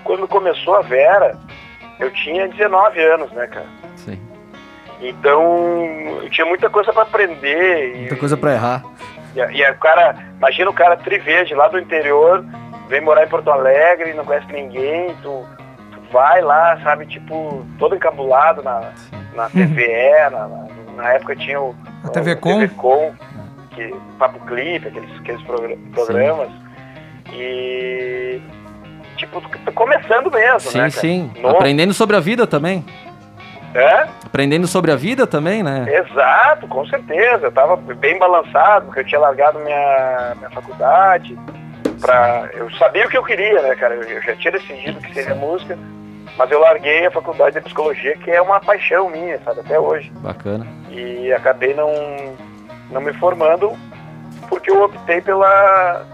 quando 0.04 0.28
começou 0.28 0.74
a 0.74 0.82
Vera, 0.82 1.38
eu 1.98 2.10
tinha 2.10 2.48
19 2.48 3.00
anos, 3.02 3.32
né, 3.32 3.46
cara? 3.46 3.66
Sim. 3.96 4.20
Então, 5.00 6.20
eu 6.22 6.28
tinha 6.28 6.46
muita 6.46 6.68
coisa 6.68 6.92
para 6.92 7.04
aprender. 7.04 7.94
E, 7.94 7.98
Muita 8.00 8.16
coisa 8.16 8.36
pra 8.36 8.52
errar. 8.52 8.82
E, 9.34 9.38
e 9.40 9.70
o 9.70 9.74
cara, 9.76 10.14
imagina 10.36 10.70
o 10.70 10.74
cara 10.74 10.96
triverde 10.96 11.54
lá 11.54 11.68
do 11.68 11.78
interior, 11.78 12.44
vem 12.88 13.00
morar 13.00 13.24
em 13.24 13.28
Porto 13.28 13.50
Alegre, 13.50 14.14
não 14.14 14.24
conhece 14.24 14.52
ninguém, 14.52 15.14
tu, 15.22 15.46
tu 15.92 16.00
vai 16.12 16.40
lá, 16.40 16.78
sabe, 16.82 17.06
tipo, 17.06 17.64
todo 17.78 17.94
encabulado 17.94 18.62
na, 18.62 18.92
na 19.34 19.48
TVE, 19.48 20.30
na, 20.30 20.48
na, 20.48 20.66
na 20.96 21.12
época 21.14 21.36
tinha 21.36 21.60
o 21.60 21.74
A 22.04 22.08
TV 22.08 22.32
o 22.32 22.36
Com. 22.38 22.58
TV 22.60 22.68
Com, 22.74 23.14
que, 23.70 23.94
Papo 24.18 24.40
Clipe, 24.46 24.88
aqueles, 24.88 25.20
aqueles 25.20 25.42
progra- 25.42 25.76
programas. 25.94 26.48
E 27.32 28.40
tipo, 29.16 29.40
começando 29.74 30.30
mesmo, 30.30 30.60
Sim, 30.60 30.78
né? 30.78 30.90
sim. 30.90 31.30
Novo. 31.40 31.56
Aprendendo 31.56 31.92
sobre 31.92 32.16
a 32.16 32.20
vida 32.20 32.46
também. 32.46 32.84
É? 33.74 34.08
Aprendendo 34.24 34.66
sobre 34.66 34.90
a 34.90 34.96
vida 34.96 35.26
também, 35.26 35.62
né? 35.62 35.86
Exato, 35.88 36.66
com 36.66 36.84
certeza. 36.86 37.46
Eu 37.46 37.52
tava 37.52 37.76
bem 37.76 38.18
balançado, 38.18 38.86
porque 38.86 39.00
eu 39.00 39.06
tinha 39.06 39.20
largado 39.20 39.58
minha, 39.60 40.34
minha 40.36 40.50
faculdade. 40.50 41.38
pra, 42.00 42.48
eu 42.54 42.70
sabia 42.72 43.06
o 43.06 43.08
que 43.08 43.16
eu 43.16 43.24
queria, 43.24 43.62
né, 43.62 43.74
cara? 43.76 43.94
Eu, 43.94 44.22
já 44.22 44.34
tinha 44.36 44.52
decidido 44.52 45.00
que 45.00 45.14
seria 45.14 45.34
música, 45.34 45.78
mas 46.36 46.50
eu 46.50 46.60
larguei 46.60 47.06
a 47.06 47.10
faculdade 47.10 47.56
de 47.56 47.62
psicologia, 47.62 48.16
que 48.16 48.30
é 48.30 48.42
uma 48.42 48.60
paixão 48.60 49.08
minha, 49.08 49.38
sabe, 49.44 49.60
até 49.60 49.78
hoje. 49.78 50.10
Bacana. 50.16 50.66
E 50.88 51.32
acabei 51.32 51.72
não, 51.74 51.92
não 52.90 53.00
me 53.00 53.12
formando 53.14 53.72
porque 54.48 54.70
eu 54.70 54.82
optei 54.82 55.20
pela 55.20 56.04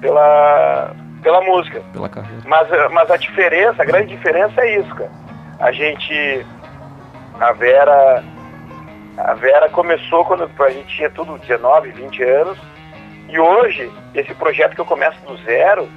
pela 0.00 0.94
pela 1.22 1.40
música. 1.40 1.80
Pela 1.90 2.08
carreira. 2.08 2.42
Mas, 2.44 2.68
mas 2.92 3.10
a 3.10 3.16
diferença, 3.16 3.82
a 3.82 3.86
grande 3.86 4.08
diferença 4.08 4.60
é 4.60 4.78
isso, 4.78 4.94
cara. 4.94 5.23
A 5.64 5.72
gente. 5.72 6.46
A 7.40 7.52
Vera. 7.52 8.22
A 9.16 9.32
Vera 9.32 9.70
começou 9.70 10.22
quando 10.26 10.50
a 10.58 10.70
gente 10.70 10.94
tinha 10.94 11.08
tudo 11.08 11.38
19, 11.38 11.90
20 11.90 12.22
anos. 12.22 12.58
E 13.30 13.38
hoje, 13.38 13.90
esse 14.14 14.34
projeto 14.34 14.74
que 14.74 14.80
eu 14.82 14.84
começo 14.84 15.18
do 15.20 15.38
zero 15.38 15.88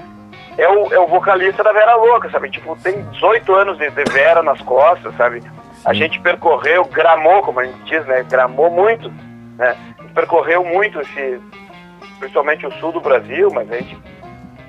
é 0.57 0.69
o, 0.69 0.93
é 0.93 0.99
o 0.99 1.07
vocalista 1.07 1.65
da 1.65 1.73
Vera 1.73 1.95
Louca, 1.95 2.29
sabe? 2.29 2.49
Tipo, 2.49 2.77
tem 2.77 3.03
18 3.09 3.53
anos 3.55 3.77
de, 3.77 3.89
de 3.89 4.03
Vera 4.05 4.41
nas 4.41 4.61
costas, 4.61 5.13
sabe? 5.17 5.43
A 5.83 5.93
gente 5.93 6.17
percorreu, 6.21 6.85
gramou, 6.85 7.41
como 7.41 7.59
a 7.59 7.65
gente 7.65 7.83
diz, 7.83 8.05
né? 8.05 8.23
Gramou 8.23 8.71
muito, 8.71 9.11
né? 9.57 9.75
Percorreu 10.15 10.63
muito 10.63 11.01
esse, 11.01 11.41
principalmente 12.19 12.65
o 12.65 12.71
sul 12.79 12.93
do 12.93 13.01
Brasil, 13.01 13.49
mas 13.51 13.69
a 13.69 13.75
gente 13.75 13.97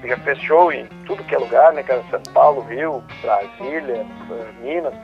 já 0.05 0.17
fez 0.19 0.39
show 0.41 0.71
em 0.73 0.87
tudo 1.07 1.25
que 1.25 1.35
é 1.35 1.39
lugar, 1.39 1.73
né, 1.73 1.83
cara? 1.83 2.03
São 2.11 2.21
Paulo, 2.33 2.61
Rio, 2.63 3.03
Brasília, 3.23 4.05
eh, 4.31 4.47
Minas. 4.63 4.95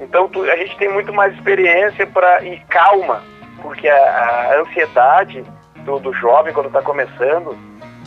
Então 0.00 0.28
tu- 0.28 0.42
a 0.44 0.56
gente 0.56 0.76
tem 0.78 0.88
muito 0.92 1.12
mais 1.12 1.34
experiência 1.34 2.06
para 2.06 2.42
e 2.44 2.58
calma, 2.68 3.22
porque 3.62 3.88
a, 3.88 3.94
a 3.96 4.60
ansiedade 4.60 5.44
do, 5.84 5.98
do 5.98 6.12
jovem 6.14 6.52
quando 6.52 6.66
está 6.66 6.82
começando, 6.82 7.56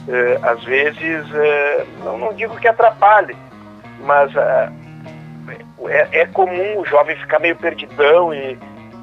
eh, 0.08 0.40
às 0.44 0.64
vezes, 0.64 1.26
eh, 1.34 1.86
não, 2.04 2.18
não 2.18 2.34
digo 2.34 2.58
que 2.58 2.68
atrapalhe, 2.68 3.36
mas 4.06 4.32
é, 5.90 6.22
é 6.22 6.26
comum 6.28 6.80
o 6.80 6.86
jovem 6.86 7.16
ficar 7.18 7.40
meio 7.40 7.56
perdidão 7.56 8.34
e, 8.34 8.58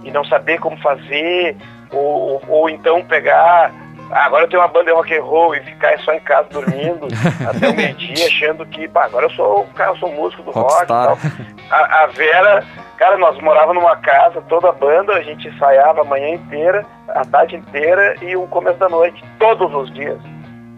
e 0.05 0.11
não 0.11 0.25
saber 0.25 0.59
como 0.61 0.77
fazer, 0.79 1.57
ou, 1.91 2.05
ou, 2.35 2.43
ou 2.49 2.71
então 2.71 3.05
pegar 3.05 3.71
ah, 4.11 4.25
agora 4.27 4.45
eu 4.45 4.49
tenho 4.49 4.63
uma 4.63 4.69
banda 4.69 4.87
de 4.87 4.93
rock 4.93 5.15
and 5.17 5.23
roll 5.23 5.55
e 5.55 5.61
ficar 5.61 5.99
só 6.01 6.13
em 6.13 6.21
casa 6.21 6.49
dormindo 6.51 7.07
até 7.49 7.69
o 7.69 7.75
meio-dia, 7.77 8.27
achando 8.27 8.65
que, 8.67 8.89
pá, 8.89 9.05
agora 9.05 9.27
eu 9.27 9.31
sou, 9.31 9.67
cara, 9.75 9.91
eu 9.93 9.97
sou 9.97 10.11
músico 10.13 10.43
do 10.43 10.51
rock 10.51 10.85
e 10.85 10.87
tal. 10.87 11.09
Rockstar. 11.15 11.47
A, 11.71 12.03
a 12.05 12.07
Vera, 12.09 12.65
cara, 12.97 13.19
nós 13.19 13.39
morávamos 13.41 13.83
numa 13.83 13.97
casa, 13.97 14.41
toda 14.49 14.71
a 14.71 14.73
banda, 14.73 15.13
a 15.15 15.23
gente 15.23 15.49
ensaiava 15.49 16.01
a 16.01 16.05
manhã 16.05 16.31
inteira, 16.31 16.85
a 17.09 17.25
tarde 17.25 17.57
inteira 17.57 18.15
e 18.23 18.35
o 18.37 18.47
começo 18.47 18.79
da 18.79 18.89
noite, 18.89 19.23
todos 19.39 19.73
os 19.75 19.93
dias, 19.93 20.19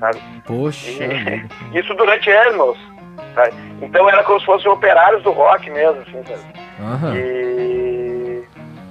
sabe? 0.01 0.19
Poxa. 0.47 0.91
E- 0.91 1.47
isso 1.79 1.95
durante 1.95 2.31
anos, 2.31 2.77
sabe? 3.35 3.53
Então 3.83 4.09
era 4.09 4.23
como 4.25 4.41
se 4.41 4.47
fossem 4.47 4.71
operários 4.71 5.23
do 5.23 5.31
rock 5.31 5.71
mesmo, 5.71 6.01
assim, 6.03 6.23
sabe? 6.25 6.61
Aham. 6.83 7.15
E 7.15 7.90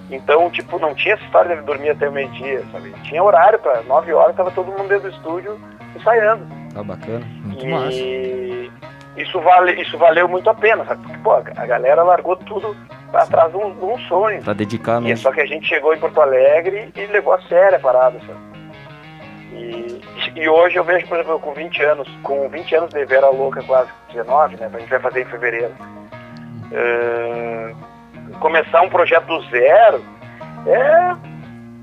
então, 0.10 0.50
tipo, 0.50 0.80
não 0.80 0.94
tinha 0.96 1.14
essa 1.16 1.24
história 1.24 1.56
de 1.56 1.62
dormir 1.64 1.90
até 1.92 2.08
o 2.10 2.12
meio-dia, 2.12 2.64
sabe? 2.72 2.92
Tinha 3.04 3.24
horário 3.24 3.60
para 3.60 3.82
nove 3.84 4.12
horas, 4.14 4.36
tava 4.36 4.52
todo 4.52 4.68
mundo 4.72 4.88
dentro 4.88 5.10
do 5.10 5.16
estúdio 5.16 5.60
ensaiando. 5.96 6.46
Tá 6.74 6.84
bacana. 6.84 7.26
Muito 7.44 7.66
massa. 7.68 7.92
E 7.94 8.72
isso, 9.18 9.40
vale, 9.42 9.74
isso 9.82 9.98
valeu 9.98 10.28
muito 10.28 10.50
a 10.50 10.54
pena, 10.54 10.86
sabe? 10.86 11.02
Porque, 11.04 11.18
pô, 11.20 11.34
a 11.34 11.66
galera 11.66 12.04
largou 12.04 12.36
tudo 12.38 12.76
pra 13.12 13.26
trás 13.26 13.52
de 13.52 13.58
um, 13.58 13.74
de 13.76 13.84
um 13.86 13.98
sonho. 14.08 14.42
Pra 14.44 14.54
dedicar 14.54 14.94
E 15.02 15.06
é 15.06 15.10
mesmo. 15.10 15.24
só 15.24 15.32
que 15.32 15.42
a 15.42 15.46
gente 15.46 15.68
chegou 15.68 15.94
em 15.94 16.00
Porto 16.00 16.22
Alegre 16.22 16.92
e 16.96 17.06
levou 17.08 17.34
a 17.34 17.42
sério 17.42 17.78
a 17.78 17.80
parada, 17.80 18.20
sabe? 18.20 18.50
E, 19.52 20.02
e 20.36 20.48
hoje 20.48 20.78
eu 20.78 20.84
vejo, 20.84 21.08
por 21.08 21.18
exemplo, 21.18 21.40
com 21.40 21.54
20 21.54 21.84
anos, 21.84 22.08
com 22.24 22.48
20 22.50 22.76
anos 22.76 22.90
de 22.92 23.04
Vera 23.06 23.30
Louca, 23.30 23.62
quase 23.64 23.90
19, 24.14 24.56
né? 24.58 24.70
A 24.74 24.80
gente 24.80 24.90
vai 24.90 25.00
fazer 25.00 25.22
em 25.22 25.26
fevereiro. 25.26 25.74
eh, 26.72 27.74
começar 28.40 28.82
um 28.82 28.90
projeto 28.90 29.26
do 29.26 29.42
zero 29.50 30.04
é. 30.68 31.30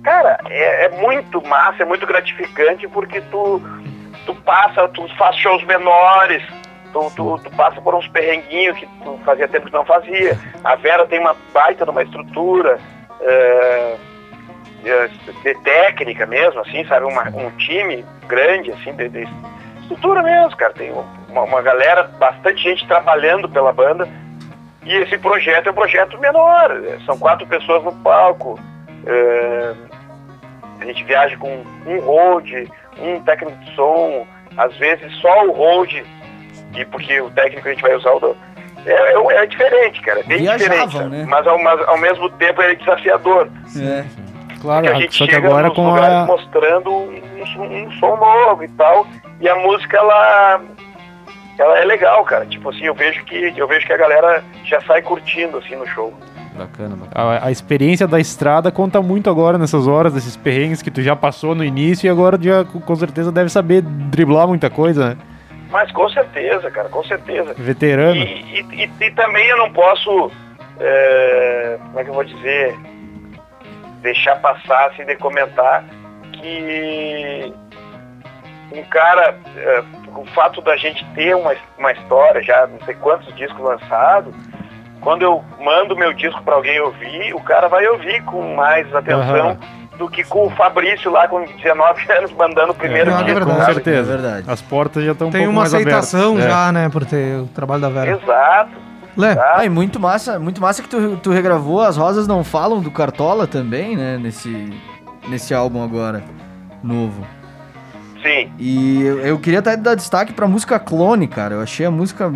Cara, 0.02 0.38
é, 0.48 0.84
é 0.84 0.88
muito 1.00 1.44
massa, 1.48 1.82
é 1.82 1.84
muito 1.84 2.06
gratificante 2.06 2.86
porque 2.86 3.20
tu, 3.22 3.60
tu 4.24 4.34
passa, 4.36 4.86
tu 4.88 5.04
faz 5.16 5.34
shows 5.36 5.64
menores, 5.64 6.44
tu, 6.92 7.10
tu, 7.16 7.38
tu 7.42 7.50
passa 7.56 7.80
por 7.80 7.92
uns 7.92 8.06
perrenguinhos 8.08 8.78
que 8.78 8.86
tu 9.02 9.18
fazia 9.24 9.48
tempo 9.48 9.66
que 9.66 9.72
não 9.72 9.84
fazia. 9.84 10.38
A 10.62 10.76
Vera 10.76 11.06
tem 11.06 11.18
uma 11.18 11.34
baita 11.52 11.84
numa 11.84 12.04
estrutura 12.04 12.78
é, 13.20 13.96
é, 14.84 15.08
de 15.42 15.54
técnica 15.62 16.24
mesmo, 16.24 16.60
assim, 16.60 16.84
sabe? 16.86 17.04
Uma- 17.04 17.28
um 17.30 17.50
time 17.56 18.04
grande, 18.28 18.70
assim, 18.70 18.92
de, 18.92 19.08
de 19.08 19.26
estrutura 19.82 20.22
mesmo, 20.22 20.56
cara. 20.56 20.72
Tem 20.72 20.92
uma, 20.92 21.42
uma 21.42 21.62
galera, 21.62 22.04
bastante 22.04 22.62
gente 22.62 22.86
trabalhando 22.86 23.48
pela 23.48 23.72
banda. 23.72 24.08
E 24.86 24.96
esse 24.98 25.18
projeto 25.18 25.66
é 25.66 25.70
um 25.70 25.74
projeto 25.74 26.18
menor. 26.18 26.70
é, 26.86 26.98
São 27.04 27.18
quatro 27.18 27.46
pessoas 27.46 27.82
no 27.84 27.92
palco. 27.96 28.58
é, 29.06 29.74
a 30.80 30.84
gente 30.84 31.04
viaja 31.04 31.36
com 31.38 31.64
um 31.86 32.00
hold, 32.00 32.48
um 33.00 33.20
técnico 33.22 33.56
de 33.64 33.74
som, 33.74 34.26
às 34.56 34.76
vezes 34.76 35.14
só 35.20 35.44
o 35.46 35.52
hold, 35.52 35.92
e 36.74 36.84
porque 36.86 37.20
o 37.20 37.30
técnico 37.30 37.66
a 37.66 37.70
gente 37.72 37.82
vai 37.82 37.94
usar 37.94 38.12
o 38.12 38.20
do, 38.20 38.36
é, 38.84 38.92
é, 38.92 39.42
é 39.42 39.46
diferente, 39.46 40.00
cara, 40.02 40.20
é 40.20 40.22
bem 40.22 40.38
Viajavam, 40.38 40.86
diferente, 40.86 41.08
né? 41.10 41.26
mas, 41.28 41.46
ao, 41.46 41.58
mas 41.62 41.80
ao 41.88 41.98
mesmo 41.98 42.28
tempo 42.30 42.60
é 42.62 42.74
desafiador. 42.74 43.48
É. 43.76 44.04
Claro, 44.60 44.84
Porque 44.84 44.96
a 44.96 45.00
gente 45.00 45.14
só 45.16 45.24
que 45.26 45.32
chega 45.32 45.46
agora 45.48 45.66
nos 45.68 45.76
com 45.76 45.88
lugares 45.88 46.14
a. 46.16 46.26
mostrando 46.26 46.90
um, 46.90 47.46
som- 47.46 47.62
um 47.66 47.90
som 47.92 48.16
novo 48.16 48.64
e 48.64 48.68
tal, 48.68 49.06
e 49.40 49.48
a 49.48 49.54
música 49.56 49.96
ela 49.96 50.60
ela 51.58 51.78
é 51.78 51.84
legal, 51.84 52.24
cara. 52.24 52.44
Tipo 52.46 52.70
assim, 52.70 52.84
eu 52.84 52.94
vejo 52.94 53.24
que 53.24 53.52
eu 53.56 53.66
vejo 53.68 53.86
que 53.86 53.92
a 53.92 53.96
galera 53.96 54.42
já 54.64 54.80
sai 54.82 55.02
curtindo 55.02 55.58
assim 55.58 55.76
no 55.76 55.86
show. 55.88 56.12
Bacana, 56.54 56.96
bacana. 56.96 57.38
A, 57.38 57.46
a 57.48 57.50
experiência 57.50 58.06
da 58.06 58.18
estrada 58.18 58.70
conta 58.72 59.02
muito 59.02 59.28
agora 59.28 59.58
nessas 59.58 59.86
horas, 59.86 60.14
desses 60.14 60.36
perrengues 60.36 60.80
que 60.82 60.90
tu 60.90 61.02
já 61.02 61.14
passou 61.14 61.54
no 61.54 61.62
início 61.64 62.06
e 62.06 62.10
agora 62.10 62.38
já 62.40 62.64
com 62.64 62.96
certeza 62.96 63.30
deve 63.30 63.50
saber 63.50 63.82
driblar 63.82 64.48
muita 64.48 64.70
coisa, 64.70 65.10
né? 65.10 65.16
Mas 65.70 65.90
com 65.92 66.08
certeza, 66.08 66.70
cara, 66.70 66.88
com 66.88 67.02
certeza. 67.04 67.52
Veterano. 67.58 68.16
E, 68.16 68.60
e- 68.60 68.84
e- 68.84 69.04
e 69.04 69.10
também 69.10 69.46
eu 69.48 69.58
não 69.58 69.70
posso, 69.72 70.30
é, 70.80 71.78
como 71.86 72.00
é 72.00 72.04
que 72.04 72.10
eu 72.10 72.14
vou 72.14 72.24
dizer, 72.24 72.74
deixar 74.00 74.36
passar 74.36 74.86
assim 74.90 75.04
de 75.04 75.16
comentar 75.16 75.84
que 76.32 77.52
um 78.72 78.82
cara, 78.84 79.36
é, 79.56 79.82
o 80.20 80.26
fato 80.26 80.60
da 80.60 80.76
gente 80.76 81.04
ter 81.14 81.34
uma, 81.36 81.54
uma 81.78 81.92
história, 81.92 82.42
já 82.42 82.66
não 82.66 82.80
sei 82.84 82.94
quantos 82.94 83.34
discos 83.36 83.60
lançados, 83.60 84.34
quando 85.00 85.22
eu 85.22 85.44
mando 85.60 85.96
meu 85.96 86.12
disco 86.12 86.42
para 86.42 86.54
alguém 86.54 86.80
ouvir, 86.80 87.34
o 87.34 87.40
cara 87.40 87.68
vai 87.68 87.86
ouvir 87.86 88.22
com 88.24 88.54
mais 88.56 88.92
atenção 88.94 89.50
Aham. 89.50 89.58
do 89.98 90.08
que 90.08 90.24
com 90.24 90.46
o 90.46 90.50
Fabrício 90.50 91.10
lá 91.10 91.28
com 91.28 91.44
19 91.44 92.10
anos 92.12 92.32
mandando 92.32 92.72
o 92.72 92.74
primeiro 92.74 93.10
É, 93.10 93.22
disco. 93.22 93.30
é 93.30 93.40
Com 93.40 93.46
verdade. 93.50 93.74
certeza. 93.74 94.12
É 94.12 94.16
verdade. 94.16 94.50
As 94.50 94.60
portas 94.62 95.04
já 95.04 95.12
estão 95.12 95.28
um 95.28 95.30
Tem 95.30 95.42
pouco 95.42 95.52
uma 95.52 95.60
mais 95.62 95.74
abertas. 95.74 95.94
aceitação 96.14 96.38
É. 96.38 96.42
já, 96.42 96.72
né, 96.72 96.88
por 96.88 97.04
ter 97.04 97.38
o 97.40 97.46
trabalho 97.46 97.82
da 97.82 97.88
Vera. 97.88 98.10
Exato. 98.10 98.70
Lé? 99.16 99.34
Ah, 99.40 99.64
e 99.64 99.68
muito 99.70 99.98
massa, 99.98 100.38
muito 100.38 100.60
massa 100.60 100.82
que 100.82 100.88
tu, 100.90 101.16
tu 101.22 101.30
regravou 101.30 101.80
As 101.80 101.96
Rosas 101.96 102.26
Não 102.28 102.44
Falam 102.44 102.80
do 102.80 102.90
Cartola 102.90 103.46
também, 103.46 103.96
né? 103.96 104.18
Nesse, 104.20 104.70
nesse 105.28 105.54
álbum 105.54 105.82
agora, 105.82 106.22
novo. 106.82 107.26
Sim. 108.26 108.50
E 108.58 109.02
eu, 109.02 109.20
eu 109.20 109.38
queria 109.38 109.60
até 109.60 109.76
dar 109.76 109.94
destaque 109.94 110.32
pra 110.32 110.48
música 110.48 110.78
Clone, 110.78 111.28
cara. 111.28 111.54
Eu 111.54 111.60
achei 111.60 111.86
a 111.86 111.90
música 111.90 112.30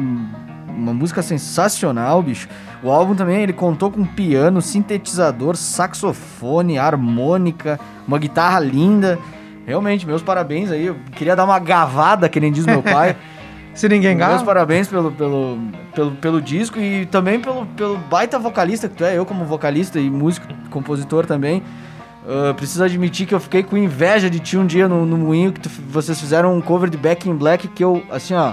uma 0.80 0.95
música 0.95 1.20
sensacional, 1.20 2.22
bicho. 2.22 2.49
O 2.82 2.91
álbum 2.91 3.14
também 3.14 3.43
ele 3.43 3.53
contou 3.53 3.91
com 3.91 4.05
piano, 4.05 4.62
sintetizador, 4.62 5.55
saxofone, 5.57 6.78
harmônica, 6.78 7.78
uma 8.09 8.18
guitarra 8.18 8.59
linda. 8.61 9.18
Realmente, 9.66 10.07
meus 10.07 10.22
parabéns 10.22 10.70
aí. 10.70 10.86
Eu 10.86 10.97
queria 11.12 11.36
dar 11.36 11.45
uma 11.45 11.59
gavada, 11.59 12.28
que 12.28 12.41
nem 12.41 12.51
diz 12.51 12.64
meu 12.64 12.82
pai. 12.82 13.14
se 13.74 13.88
ninguém 13.88 14.16
Meus 14.16 14.28
gasta. 14.28 14.47
parabéns 14.47 14.88
pelo, 14.88 15.12
pelo, 15.12 15.59
pelo, 15.95 16.11
pelo 16.12 16.41
disco 16.41 16.78
e 16.80 17.05
também 17.07 17.38
pelo, 17.38 17.66
pelo 17.66 17.99
baita 17.99 18.38
vocalista 18.38 18.88
que 18.88 18.97
tu 18.97 19.05
é, 19.05 19.18
eu 19.18 19.26
como 19.26 19.45
vocalista 19.45 20.01
e 20.01 20.09
músico, 20.09 20.47
compositor 20.70 21.26
também. 21.26 21.62
Ah, 22.28 22.52
preciso 22.54 22.84
admitir 22.84 23.26
que 23.26 23.34
eu 23.34 23.40
fiquei 23.40 23.62
com 23.62 23.76
inveja 23.76 24.28
de 24.30 24.38
ti 24.40 24.56
um 24.58 24.66
dia 24.66 24.86
no, 24.88 25.04
no 25.06 25.16
Moinho, 25.16 25.52
que 25.52 25.60
tu- 25.60 25.70
vocês 25.88 26.18
fizeram 26.20 26.54
um 26.54 26.60
cover 26.60 26.88
de 26.90 26.96
Back 26.98 27.28
in 27.28 27.34
Black 27.34 27.66
que 27.68 27.82
eu, 27.82 28.02
assim, 28.10 28.34
ó, 28.34 28.52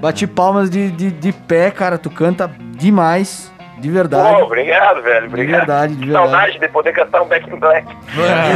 bati 0.00 0.26
palmas 0.26 0.70
de, 0.70 0.90
de, 0.92 1.10
de 1.10 1.32
pé, 1.32 1.70
cara. 1.70 1.98
Tu 1.98 2.08
canta 2.08 2.48
demais, 2.76 3.52
de 3.78 3.90
verdade. 3.90 4.36
Pô, 4.36 4.44
obrigado, 4.44 5.02
velho. 5.02 5.26
Obrigado. 5.26 5.58
verdade, 5.58 5.96
de 5.96 6.04
verdade. 6.06 6.30
Saudade 6.30 6.58
de 6.60 6.68
poder 6.68 6.92
cantar 6.92 7.20
um 7.22 7.26
Back 7.28 7.50
in 7.50 7.58
Black. 7.58 7.86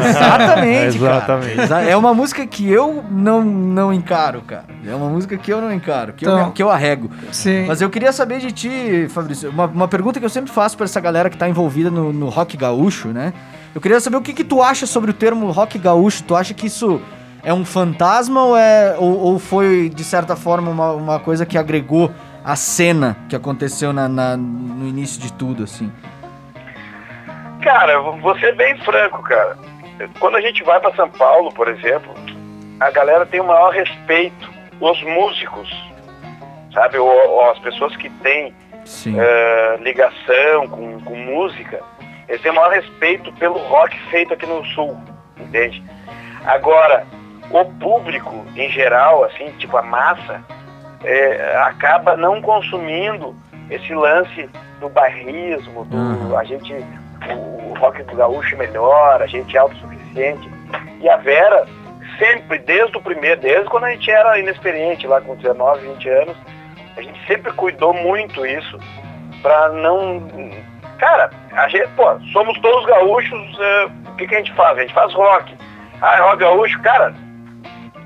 Exatamente, 0.08 0.96
Exatamente. 0.98 1.54
cara. 1.56 1.62
Exa- 1.64 1.80
É 1.82 1.96
uma 1.96 2.14
música 2.14 2.46
que 2.46 2.70
eu 2.70 3.04
não, 3.10 3.42
não 3.42 3.92
encaro, 3.92 4.42
cara. 4.42 4.64
É 4.86 4.94
uma 4.94 5.08
música 5.08 5.36
que 5.36 5.52
eu 5.52 5.60
não 5.60 5.72
encaro, 5.72 6.12
que, 6.12 6.24
Então- 6.24 6.38
eu, 6.46 6.50
que 6.52 6.62
eu 6.62 6.70
arrego. 6.70 7.10
Sim. 7.32 7.66
Mas 7.66 7.80
eu 7.80 7.90
queria 7.90 8.12
saber 8.12 8.38
de 8.38 8.52
ti, 8.52 9.06
Fabrício, 9.10 9.50
uma, 9.50 9.66
uma 9.66 9.88
pergunta 9.88 10.18
que 10.20 10.24
eu 10.26 10.30
sempre 10.30 10.52
faço 10.52 10.76
pra 10.76 10.84
essa 10.84 11.00
galera 11.00 11.28
que 11.28 11.36
tá 11.36 11.48
envolvida 11.48 11.90
no, 11.90 12.12
no 12.12 12.28
rock 12.28 12.56
gaúcho, 12.56 13.08
né? 13.08 13.32
Eu 13.74 13.80
queria 13.80 14.00
saber 14.00 14.16
o 14.16 14.22
que, 14.22 14.32
que 14.34 14.44
tu 14.44 14.62
acha 14.62 14.86
sobre 14.86 15.10
o 15.10 15.14
termo 15.14 15.50
rock 15.50 15.78
gaúcho. 15.78 16.22
Tu 16.24 16.34
acha 16.36 16.52
que 16.52 16.66
isso 16.66 17.00
é 17.42 17.52
um 17.54 17.64
fantasma 17.64 18.42
ou, 18.42 18.56
é, 18.56 18.94
ou, 18.98 19.18
ou 19.18 19.38
foi, 19.38 19.88
de 19.88 20.04
certa 20.04 20.36
forma, 20.36 20.70
uma, 20.70 20.92
uma 20.92 21.18
coisa 21.20 21.46
que 21.46 21.56
agregou 21.56 22.10
a 22.44 22.54
cena 22.56 23.16
que 23.28 23.36
aconteceu 23.36 23.92
na, 23.92 24.08
na- 24.08 24.36
no 24.36 24.86
início 24.86 25.20
de 25.20 25.32
tudo, 25.32 25.64
assim? 25.64 25.90
Cara, 27.62 28.00
vou 28.00 28.36
ser 28.38 28.54
bem 28.56 28.76
franco, 28.78 29.22
cara. 29.22 29.56
Quando 30.18 30.36
a 30.36 30.40
gente 30.40 30.62
vai 30.64 30.80
para 30.80 30.94
São 30.96 31.08
Paulo, 31.10 31.52
por 31.52 31.68
exemplo, 31.68 32.12
a 32.80 32.90
galera 32.90 33.24
tem 33.24 33.40
o 33.40 33.44
maior 33.46 33.72
respeito. 33.72 34.50
Os 34.80 35.00
músicos, 35.04 35.70
sabe? 36.74 36.98
Ou, 36.98 37.08
ou 37.08 37.50
as 37.52 37.58
pessoas 37.60 37.94
que 37.96 38.10
têm 38.10 38.52
eh, 39.16 39.78
ligação 39.80 40.66
com, 40.68 41.00
com 41.02 41.14
música, 41.16 41.80
eles 42.28 42.40
têm 42.40 42.52
o 42.52 42.54
maior 42.54 42.72
respeito 42.72 43.32
pelo 43.34 43.58
rock 43.58 43.98
feito 44.10 44.34
aqui 44.34 44.46
no 44.46 44.64
Sul, 44.66 44.96
entende? 45.36 45.82
Agora, 46.44 47.06
o 47.50 47.64
público 47.64 48.44
em 48.56 48.70
geral, 48.70 49.24
assim, 49.24 49.50
tipo 49.58 49.76
a 49.76 49.82
massa, 49.82 50.42
eh, 51.04 51.56
acaba 51.64 52.16
não 52.16 52.40
consumindo 52.40 53.34
esse 53.70 53.94
lance 53.94 54.48
do 54.80 54.88
bairrismo, 54.88 55.84
do 55.84 56.36
a 56.36 56.44
gente, 56.44 56.74
o 57.30 57.74
rock 57.78 58.02
do 58.04 58.16
gaúcho 58.16 58.54
é 58.54 58.58
melhor, 58.58 59.22
a 59.22 59.26
gente 59.26 59.56
é 59.56 59.60
autossuficiente. 59.60 60.50
E 61.00 61.08
a 61.08 61.16
Vera, 61.16 61.66
sempre, 62.18 62.58
desde 62.58 62.96
o 62.96 63.00
primeiro, 63.00 63.40
desde 63.40 63.68
quando 63.68 63.84
a 63.84 63.90
gente 63.90 64.10
era 64.10 64.38
inexperiente, 64.38 65.06
lá 65.06 65.20
com 65.20 65.36
19, 65.36 65.86
20 65.88 66.08
anos, 66.08 66.36
a 66.96 67.02
gente 67.02 67.26
sempre 67.26 67.52
cuidou 67.52 67.94
muito 67.94 68.44
isso 68.44 68.78
pra 69.40 69.68
não. 69.70 70.28
Cara, 71.02 71.30
a 71.50 71.66
gente, 71.68 71.88
pô, 71.96 72.04
somos 72.32 72.56
todos 72.60 72.86
gaúchos, 72.86 73.58
eh, 73.60 73.86
o 74.12 74.14
que, 74.14 74.24
que 74.28 74.34
a 74.36 74.38
gente 74.38 74.52
faz? 74.54 74.78
A 74.78 74.82
gente 74.82 74.94
faz 74.94 75.12
rock. 75.14 75.52
Ah, 76.00 76.16
é 76.16 76.20
rock 76.20 76.36
gaúcho, 76.36 76.80
cara. 76.80 77.12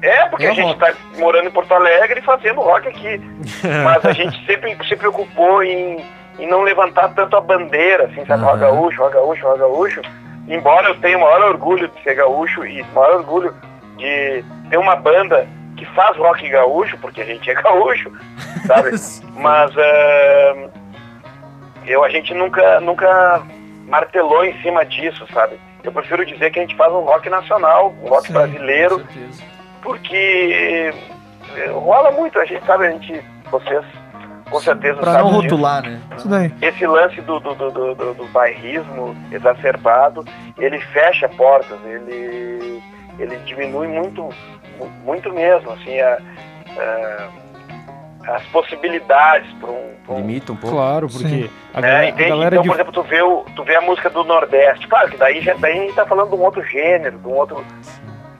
É, 0.01 0.25
porque 0.31 0.47
É 0.47 0.51
a 0.51 0.55
gente 0.55 0.67
rock. 0.79 0.79
tá 0.81 0.95
morando 1.19 1.47
em 1.47 1.51
Porto 1.51 1.75
Alegre 1.75 2.21
e 2.21 2.23
fazendo 2.23 2.63
rock 2.63 2.89
aqui. 2.89 3.21
Mas 3.85 4.03
a 4.03 4.13
gente 4.13 4.43
sempre 4.47 4.75
se 4.89 4.97
preocupou 4.97 5.63
em, 5.63 6.03
em 6.39 6.47
não 6.49 6.63
levantar 6.63 7.11
tanto 7.15 7.37
a 7.37 7.41
bandeira, 7.43 8.05
assim, 8.07 8.25
sabe? 8.25 8.43
Rock 8.43 8.63
Aham. 8.65 8.75
gaúcho, 8.75 9.03
rock 9.03 9.13
gaúcho, 9.15 9.47
rock 9.47 9.59
gaúcho. 9.59 10.03
Embora 10.49 10.89
eu 10.89 10.95
tenha 11.01 11.19
o 11.19 11.21
maior 11.21 11.43
orgulho 11.51 11.89
de 11.89 12.03
ser 12.03 12.15
gaúcho 12.15 12.65
e 12.65 12.81
o 12.81 12.87
maior 12.95 13.17
orgulho 13.17 13.55
de 13.99 14.43
ter 14.71 14.79
uma 14.79 14.97
banda 14.97 15.47
que 15.77 15.85
faz 15.95 16.17
rock 16.17 16.49
gaúcho, 16.49 16.97
porque 17.03 17.21
a 17.21 17.25
gente 17.27 17.51
é 17.51 17.55
gaúcho, 17.55 18.11
sabe? 18.67 18.91
Mas 19.39 19.71
eh, 19.77 20.69
eu, 21.87 22.05
a 22.05 22.09
gente 22.09 22.33
nunca, 22.35 22.81
nunca 22.81 23.43
martelou 23.87 24.45
em 24.45 24.61
cima 24.63 24.85
disso, 24.85 25.27
sabe? 25.33 25.59
Eu 25.85 25.93
prefiro 25.93 26.25
dizer 26.27 26.51
que 26.51 26.59
a 26.59 26.63
gente 26.63 26.75
faz 26.77 26.93
um 26.93 27.01
rock 27.01 27.29
nacional, 27.31 27.95
um 28.03 28.09
rock 28.09 28.27
Sim, 28.27 28.33
brasileiro, 28.33 29.05
porque 29.83 30.93
eh, 31.57 31.71
rola 31.71 32.11
muito, 32.11 32.39
a 32.39 32.45
gente 32.45 32.65
sabe, 32.67 32.87
a 32.87 32.91
gente, 32.91 33.23
vocês 33.51 33.85
com 34.51 34.61
certeza 34.61 35.01
Pra 35.01 35.13
sabem 35.15 35.33
não 35.33 35.41
disso. 35.41 35.55
rotular, 35.55 35.83
né? 35.83 36.01
Isso 36.17 36.29
daí. 36.29 36.53
Esse 36.63 36.87
lance 36.87 37.21
do, 37.21 37.41
do, 37.41 37.55
do, 37.55 37.71
do, 37.71 37.95
do- 37.95 38.15
do 38.15 38.27
bairrismo 38.29 39.17
exacerbado, 39.33 40.25
ele 40.59 40.79
fecha 40.81 41.29
portas, 41.29 41.79
ele, 41.85 42.81
ele 43.19 43.37
diminui 43.45 43.89
muito, 43.89 44.23
mu- 44.79 44.89
muito 45.05 45.33
mesmo, 45.33 45.73
assim, 45.73 46.01
a- 46.01 46.19
a- 46.79 47.29
as 48.29 48.43
possibilidades 48.47 49.51
para 49.55 49.71
um, 49.71 49.95
um- 50.09 50.17
Limita 50.17 50.53
um 50.53 50.57
pouco. 50.57 50.77
Claro, 50.77 51.09
porque 51.09 51.29
Sim. 51.29 51.51
a, 51.75 51.79
é, 51.79 51.83
galera, 51.83 51.99
a 52.01 52.09
entende? 52.09 52.29
galera 52.31 52.55
então, 52.57 52.63
de 52.63 52.69
por 52.69 52.75
exemplo, 52.75 52.93
tu 52.93 53.03
vê, 53.03 53.23
o, 53.23 53.45
tu 53.55 53.65
vê 53.65 53.77
a 53.77 53.81
música 53.81 54.11
do 54.11 54.25
Nordeste. 54.25 54.87
Claro 54.89 55.09
que 55.11 55.17
daí, 55.17 55.41
já, 55.41 55.55
daí 55.55 55.79
a 55.79 55.83
gente 55.83 55.95
tá 55.95 56.07
falando 56.07 56.31
de 56.31 56.37
um 56.37 56.43
outro 56.43 56.63
gênero, 56.65 57.19
de 57.19 57.27
um 57.27 57.33
outro. 57.33 57.65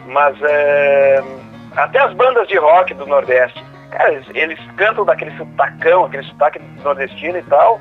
Mas 0.07 0.37
é, 0.43 1.23
até 1.77 1.99
as 2.01 2.13
bandas 2.15 2.47
de 2.49 2.57
rock 2.59 2.95
do 2.95 3.07
Nordeste, 3.07 3.63
cara, 3.91 4.13
eles, 4.13 4.27
eles 4.35 4.59
cantam 4.77 5.05
daquele 5.05 5.37
sotacão, 5.37 6.05
aquele 6.05 6.23
sotaque 6.25 6.61
nordestino 6.83 7.39
e 7.39 7.43
tal, 7.43 7.81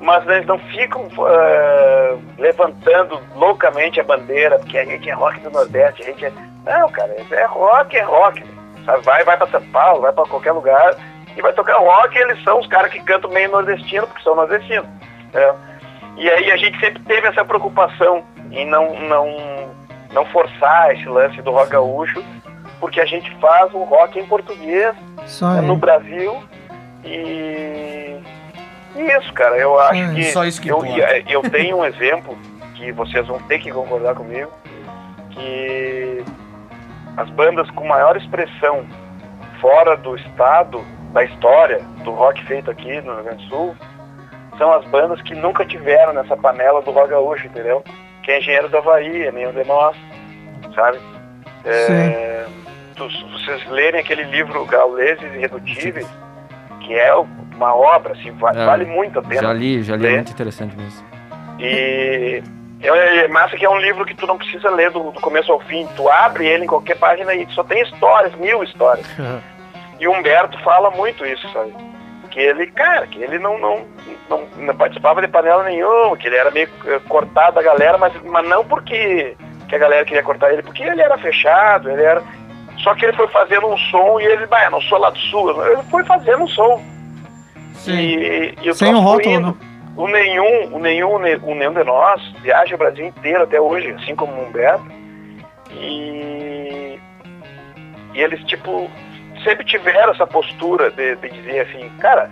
mas 0.00 0.26
eles 0.28 0.46
não 0.46 0.58
ficam 0.58 1.08
é, 1.28 2.16
levantando 2.38 3.20
loucamente 3.34 4.00
a 4.00 4.04
bandeira, 4.04 4.58
porque 4.58 4.78
a 4.78 4.84
gente 4.84 5.08
é 5.10 5.12
rock 5.12 5.40
do 5.40 5.50
Nordeste, 5.50 6.02
a 6.02 6.06
gente 6.06 6.24
é. 6.24 6.32
Não, 6.64 6.88
cara, 6.90 7.14
é 7.30 7.44
rock, 7.46 7.96
é 7.96 8.02
rock. 8.02 8.44
Sabe? 8.84 9.02
Vai, 9.04 9.24
vai 9.24 9.36
pra 9.36 9.46
São 9.48 9.62
Paulo, 9.66 10.02
vai 10.02 10.12
pra 10.12 10.24
qualquer 10.24 10.52
lugar 10.52 10.94
e 11.40 11.42
vai 11.42 11.52
tocar 11.54 11.78
rock, 11.78 12.16
eles 12.16 12.42
são 12.44 12.60
os 12.60 12.66
caras 12.66 12.92
que 12.92 13.00
cantam 13.00 13.30
meio 13.30 13.50
nordestino, 13.50 14.06
porque 14.06 14.22
são 14.22 14.36
nordestinos. 14.36 14.86
né? 15.32 15.54
E 16.16 16.28
aí 16.28 16.52
a 16.52 16.56
gente 16.56 16.78
sempre 16.78 17.02
teve 17.02 17.26
essa 17.26 17.44
preocupação 17.44 18.22
em 18.50 18.66
não, 18.66 18.94
não, 19.00 19.26
não 20.12 20.24
forçar 20.26 20.94
esse 20.94 21.08
lance 21.08 21.40
do 21.42 21.50
rock 21.50 21.70
gaúcho, 21.70 22.22
porque 22.78 23.00
a 23.00 23.06
gente 23.06 23.34
faz 23.36 23.72
um 23.74 23.84
rock 23.84 24.18
em 24.18 24.26
português 24.26 24.94
né, 25.40 25.60
no 25.62 25.76
Brasil 25.76 26.42
e 27.04 28.18
e 28.96 29.02
isso, 29.02 29.32
cara, 29.32 29.56
eu 29.56 29.78
acho 29.78 29.94
Sim, 29.94 30.14
que 30.14 30.24
só 30.32 30.44
isso 30.44 30.60
que 30.60 30.68
eu, 30.68 30.84
importa. 30.84 31.22
eu 31.28 31.42
tenho 31.42 31.76
um 31.78 31.84
exemplo 31.84 32.36
que 32.74 32.90
vocês 32.90 33.24
vão 33.26 33.38
ter 33.42 33.60
que 33.60 33.70
concordar 33.70 34.16
comigo, 34.16 34.50
que 35.30 36.24
as 37.16 37.30
bandas 37.30 37.70
com 37.70 37.86
maior 37.86 38.16
expressão 38.16 38.84
fora 39.60 39.96
do 39.96 40.16
estado, 40.16 40.84
da 41.12 41.24
história 41.24 41.80
do 42.04 42.10
rock 42.12 42.44
feito 42.46 42.70
aqui 42.70 43.00
no 43.02 43.14
Rio 43.14 43.24
Grande 43.24 43.44
do 43.44 43.48
Sul, 43.48 43.76
são 44.58 44.72
as 44.72 44.84
bandas 44.86 45.20
que 45.22 45.34
nunca 45.34 45.64
tiveram 45.64 46.12
nessa 46.12 46.36
panela 46.36 46.82
do 46.82 46.90
rock 46.90 47.10
gaúcho, 47.10 47.46
entendeu? 47.46 47.82
Que 48.22 48.30
é 48.32 48.38
Engenheiro 48.38 48.68
da 48.68 48.78
Havaí, 48.78 49.26
é 49.26 49.32
nenhum 49.32 49.52
de 49.52 49.64
nós, 49.64 49.96
sabe? 50.74 50.98
É, 51.64 52.44
tu- 52.94 53.08
vocês 53.32 53.66
lerem 53.68 54.00
aquele 54.00 54.24
livro 54.24 54.64
Gauleses 54.66 55.22
Irredutíveis, 55.34 56.06
que 56.80 56.94
é 56.94 57.14
uma 57.14 57.74
obra, 57.74 58.12
assim, 58.12 58.30
va- 58.32 58.52
É, 58.52 58.64
vale 58.66 58.84
muito 58.84 59.18
a 59.18 59.22
pena. 59.22 59.42
Já 59.42 59.52
li, 59.52 59.82
já 59.82 59.96
li, 59.96 60.06
é 60.06 60.12
muito 60.16 60.32
interessante 60.32 60.76
mesmo. 60.76 61.04
E 61.58 62.42
é, 62.82 63.24
é 63.24 63.28
massa 63.28 63.56
que 63.56 63.64
é 63.64 63.68
um 63.70 63.78
livro 63.78 64.04
que 64.06 64.14
tu 64.14 64.26
não 64.26 64.38
precisa 64.38 64.70
ler 64.70 64.90
do, 64.90 65.10
do 65.10 65.20
começo 65.20 65.52
ao 65.52 65.60
fim. 65.60 65.86
Tu 65.96 66.08
abre 66.08 66.46
ele 66.46 66.64
em 66.64 66.66
qualquer 66.66 66.96
página 66.98 67.34
e 67.34 67.46
só 67.52 67.62
tem 67.64 67.82
histórias, 67.82 68.34
mil 68.36 68.62
histórias. 68.62 69.06
E 70.00 70.08
o 70.08 70.12
Humberto 70.12 70.58
fala 70.62 70.90
muito 70.90 71.24
isso, 71.26 71.46
sabe? 71.52 71.72
Que 72.30 72.40
ele, 72.40 72.66
cara, 72.68 73.06
que 73.06 73.22
ele 73.22 73.38
não, 73.38 73.58
não, 73.58 73.86
não, 74.28 74.46
não 74.56 74.74
participava 74.74 75.20
de 75.20 75.28
panela 75.28 75.62
nenhuma, 75.64 76.16
que 76.16 76.26
ele 76.26 76.36
era 76.36 76.50
meio 76.50 76.68
eh, 76.86 77.00
cortado 77.08 77.56
da 77.56 77.62
galera, 77.62 77.98
mas, 77.98 78.12
mas 78.22 78.48
não 78.48 78.64
porque 78.64 79.36
que 79.68 79.76
a 79.76 79.78
galera 79.78 80.04
queria 80.04 80.22
cortar 80.22 80.52
ele, 80.52 80.62
porque 80.62 80.82
ele 80.82 81.02
era 81.02 81.18
fechado, 81.18 81.90
ele 81.90 82.02
era. 82.02 82.22
Só 82.78 82.94
que 82.94 83.04
ele 83.04 83.12
foi 83.12 83.28
fazendo 83.28 83.66
um 83.66 83.76
som 83.76 84.18
e 84.20 84.24
ele, 84.24 84.46
bah, 84.46 84.70
não 84.70 84.80
sou 84.80 84.98
lá 84.98 85.10
do 85.10 85.18
sul, 85.18 85.50
ele 85.66 85.82
foi 85.90 86.02
fazendo 86.04 86.44
um 86.44 86.48
som. 86.48 86.82
E, 87.86 88.54
e 88.62 88.70
o 88.70 88.74
Sem 88.74 88.92
foi 88.92 89.00
rótulo, 89.00 89.40
né? 89.40 89.54
O 89.96 90.08
nenhum, 90.08 90.74
o 90.74 90.78
nenhum, 90.78 91.14
o 91.14 91.18
nenhum 91.54 91.72
de 91.72 91.84
nós 91.84 92.22
viaja 92.42 92.74
o 92.74 92.78
Brasil 92.78 93.06
inteiro 93.06 93.42
até 93.42 93.60
hoje, 93.60 93.90
assim 93.90 94.14
como 94.16 94.32
o 94.32 94.46
Humberto. 94.46 94.84
E, 95.72 96.98
e 98.14 98.20
eles, 98.20 98.42
tipo, 98.44 98.90
sempre 99.44 99.64
tiveram 99.64 100.12
essa 100.12 100.26
postura 100.26 100.90
de, 100.90 101.16
de 101.16 101.28
dizer 101.30 101.60
assim, 101.60 101.88
cara, 102.00 102.28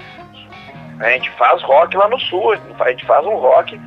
a 1.00 1.08
gente 1.10 1.30
faz 1.32 1.62
rock 1.62 1.96
lá 1.96 2.08
no 2.08 2.18
sul, 2.20 2.52
a 2.80 2.88
gente 2.90 3.06
faz 3.06 3.24
um 3.26 3.34
rock 3.36 3.80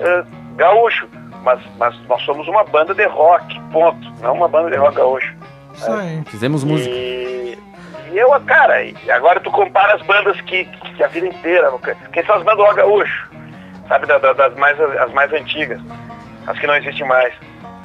eh, 0.00 0.24
gaúcho, 0.56 1.08
mas, 1.42 1.60
mas 1.78 1.94
nós 2.08 2.22
somos 2.22 2.46
uma 2.48 2.64
banda 2.64 2.94
de 2.94 3.04
rock, 3.06 3.60
ponto, 3.72 4.12
não 4.22 4.34
uma 4.34 4.48
banda 4.48 4.70
de 4.70 4.76
rock 4.76 4.96
gaúcho. 4.96 5.34
Isso 5.74 5.90
aí. 5.92 6.22
Fizemos 6.26 6.62
música. 6.64 6.94
E, 6.94 7.58
e 8.12 8.18
eu, 8.18 8.28
cara, 8.42 8.82
e 8.84 8.94
agora 9.10 9.40
tu 9.40 9.50
compara 9.50 9.94
as 9.94 10.02
bandas 10.02 10.40
que, 10.42 10.64
que 10.64 11.02
a 11.02 11.08
vida 11.08 11.26
inteira, 11.26 11.72
quem 12.12 12.24
são 12.24 12.36
as 12.36 12.42
bandas 12.44 12.58
do 12.58 12.62
rock 12.64 12.76
gaúcho, 12.76 13.30
sabe, 13.88 14.06
da- 14.06 14.18
da- 14.18 14.32
das 14.32 14.54
mais, 14.56 14.80
as 14.80 15.12
mais 15.12 15.32
antigas, 15.32 15.80
as 16.46 16.58
que 16.58 16.66
não 16.66 16.76
existem 16.76 17.06
mais. 17.06 17.34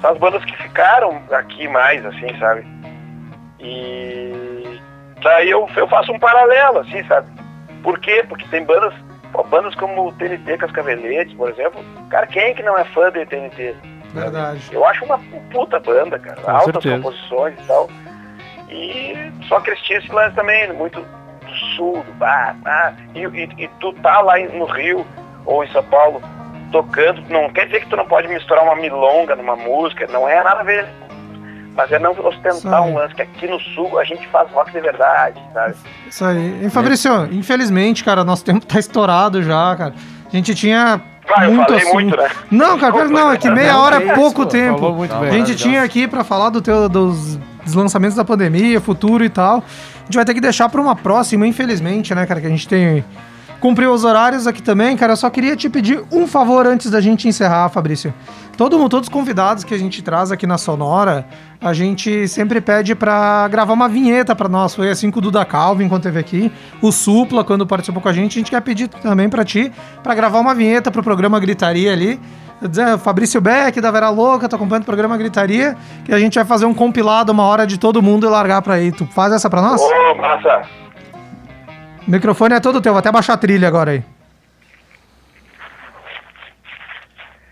São 0.02 0.12
as 0.12 0.18
bandas 0.20 0.46
que 0.46 0.56
ficaram 0.58 1.22
aqui 1.32 1.68
mais, 1.68 2.06
assim, 2.06 2.28
sabe? 2.40 2.66
E 3.60 4.29
daí 5.22 5.50
eu, 5.50 5.68
eu 5.76 5.88
faço 5.88 6.12
um 6.12 6.20
paralelo, 6.20 6.80
assim, 6.80 7.04
sabe? 7.06 7.28
Por 7.84 8.00
quê? 8.00 8.24
Porque 8.28 8.46
tem 8.50 8.64
bandas, 8.64 8.94
pô, 9.32 9.44
bandas 9.44 9.74
como 9.76 10.08
o 10.08 10.12
TNT 10.14 10.58
Cascaveletes, 10.58 11.34
por 11.36 11.50
exemplo. 11.50 11.84
Cara, 12.10 12.28
quem 12.28 12.54
que 12.54 12.64
não 12.64 12.78
é 12.78 12.84
fã 12.86 13.12
de 13.12 13.26
TNT? 13.26 13.76
Verdade. 14.14 14.62
Eu 14.72 14.84
acho 14.86 15.06
uma 15.06 15.20
puta 15.52 15.80
banda, 15.80 16.18
cara. 16.20 16.42
Com 16.42 16.52
Altas 16.52 16.84
certeza. 16.84 16.96
composições 16.96 17.60
e 17.60 17.68
tal. 17.68 17.90
E 18.70 19.32
só 19.48 19.60
que 19.60 19.70
eles 19.72 19.82
tinham 19.84 20.00
esse 20.02 20.12
lance 20.12 20.36
também, 20.36 20.72
muito 20.74 21.00
do 21.02 21.56
sul, 21.76 22.04
do 22.04 22.14
bar, 22.14 22.56
ah, 22.66 22.94
e, 23.16 23.22
e- 23.26 23.64
e 23.64 23.68
tu 23.80 23.94
tá 23.94 24.22
lá 24.22 24.40
em- 24.40 24.48
no 24.58 24.66
Rio 24.66 25.06
ou 25.46 25.64
em 25.64 25.68
São 25.72 25.84
Paulo 25.84 26.22
tocando, 26.72 27.22
não 27.30 27.50
quer 27.50 27.66
dizer 27.66 27.80
que 27.82 27.88
tu 27.90 27.96
não 27.96 28.06
pode 28.06 28.28
misturar 28.28 28.64
uma 28.64 28.76
milonga 28.76 29.36
numa 29.36 29.56
música, 29.56 30.06
não 30.12 30.28
é 30.30 30.44
nada 30.44 30.60
a 30.60 30.64
ver. 30.64 30.88
Mas 31.76 31.92
é 31.92 32.00
não 32.00 32.12
ostentar 32.12 32.82
um 32.82 32.96
lance, 32.96 33.16
que 33.16 33.22
aqui 33.22 33.48
no 33.48 33.60
sul 33.60 33.98
a 34.00 34.04
gente 34.04 34.28
faz 34.28 34.50
rock 34.52 34.72
de 34.72 34.82
verdade, 34.82 35.42
sabe? 35.54 35.76
Isso 36.10 36.26
aí. 36.26 36.66
E 36.66 36.70
Fabrício, 36.70 37.28
infelizmente, 37.32 38.04
cara, 38.04 38.24
nosso 38.24 38.44
tempo 38.44 38.66
tá 38.66 38.78
estourado 38.80 39.42
já, 39.42 39.76
cara. 39.78 39.94
A 40.28 40.36
gente 40.36 40.54
tinha 40.56 41.00
Ah, 41.34 41.46
eu 41.46 41.52
muito 41.54 41.68
falei 41.68 41.82
assunto. 41.82 41.94
muito, 41.94 42.18
né? 42.18 42.30
Não, 42.52 42.78
cara, 42.78 43.06
não, 43.08 43.32
é 43.32 43.38
que 43.38 43.50
meia 43.50 43.74
Não, 43.74 43.82
hora 43.82 44.04
é 44.04 44.14
pouco 44.14 44.42
isso, 44.42 44.50
tempo. 44.52 44.80
Falou 44.80 44.96
muito 44.96 45.14
Não, 45.14 45.20
bem. 45.22 45.30
A 45.30 45.32
gente 45.32 45.40
Maravilhoso. 45.42 45.64
tinha 45.70 45.84
aqui 45.84 46.08
pra 46.08 46.24
falar 46.24 46.50
do 46.50 46.62
teu, 46.62 46.90
dos 46.90 47.40
dos 47.64 47.76
lançamentos 47.76 48.16
da 48.16 48.26
pandemia, 48.26 48.82
futuro 48.82 49.24
e 49.24 49.30
tal. 49.30 49.58
A 49.58 50.06
gente 50.06 50.16
vai 50.16 50.26
ter 50.26 50.34
que 50.34 50.42
deixar 50.42 50.68
pra 50.70 50.82
uma 50.82 50.96
próxima, 50.96 51.46
infelizmente, 51.46 52.16
né, 52.16 52.26
cara? 52.26 52.42
Que 52.42 52.48
a 52.48 52.50
gente 52.50 52.68
tem. 52.68 53.06
Cumpriu 53.60 53.91
os 53.91 54.03
horários 54.05 54.47
aqui 54.47 54.62
também, 54.62 54.95
cara. 54.95 55.14
Eu 55.14 55.18
só 55.18 55.30
queria 55.30 55.55
te 55.55 55.70
pedir 55.70 56.01
um 56.12 56.26
favor 56.26 56.66
antes 56.66 56.89
da 56.89 57.01
gente 57.01 57.28
encerrar, 57.28 57.68
Fabrício. 57.70 58.14
Todo, 58.57 58.78
mundo- 58.78 58.89
todos 58.89 59.07
os 59.07 59.14
convidados 59.14 59.64
que 59.64 59.74
a 59.74 59.78
gente 59.78 60.01
traz 60.01 60.32
aqui 60.32 60.45
na 60.47 60.57
Sonora, 60.57 61.26
a 61.62 61.74
gente 61.74 62.28
sempre 62.28 62.60
pede 62.62 62.93
pra 62.95 63.47
gravar 63.49 63.74
uma 63.74 63.88
vinheta 63.89 64.36
pra 64.36 64.47
nós. 64.49 64.76
Foi 64.76 64.89
assim 64.89 65.10
com 65.12 65.20
o 65.20 65.22
Duda 65.22 65.43
Calvin 65.45 65.88
quando 65.89 66.03
teve 66.03 66.20
aqui. 66.20 66.51
O 66.82 66.91
Supla, 66.91 67.43
quando 67.43 67.66
participou 67.66 68.01
com 68.01 68.10
a 68.10 68.14
gente. 68.14 68.38
A 68.38 68.39
gente 68.39 68.51
quer 68.51 68.62
pedir 68.62 68.88
também 68.88 69.30
pra 69.30 69.43
ti 69.45 69.72
pra 70.03 70.14
gravar 70.16 70.39
uma 70.39 70.53
vinheta 70.53 70.89
pro 70.91 71.03
programa 71.03 71.39
Gritaria 71.39 71.91
ali. 71.93 72.20
Fabrício 73.01 73.39
Beck, 73.39 73.80
da 73.80 73.89
Vera 73.89 74.10
Louca, 74.10 74.49
tô 74.49 74.57
acompanhando 74.57 74.84
o 74.84 74.86
programa 74.86 75.16
Gritaria, 75.18 75.78
que 76.03 76.14
a 76.14 76.20
gente 76.20 76.36
vai 76.36 76.43
fazer 76.43 76.66
um 76.66 76.74
compilado 76.74 77.32
uma 77.32 77.43
hora 77.43 77.66
de 77.66 77.78
todo 77.78 78.01
mundo 78.01 78.28
e 78.28 78.30
largar 78.30 78.62
pra 78.62 78.74
aí. 78.74 78.91
Tu 78.91 79.05
faz 79.07 79.32
essa 79.32 79.49
pra 79.49 79.62
nós? 79.62 79.82
Ô, 79.82 80.16
massa. 80.16 80.64
O 82.10 82.12
microfone 82.12 82.55
é 82.55 82.60
todo 82.60 82.82
teu, 82.82 82.91
vou 82.91 82.99
até 82.99 83.12
baixar 83.12 83.34
a 83.34 83.38
trilha 83.38 83.68
agora 83.68 83.91
aí. 83.91 84.03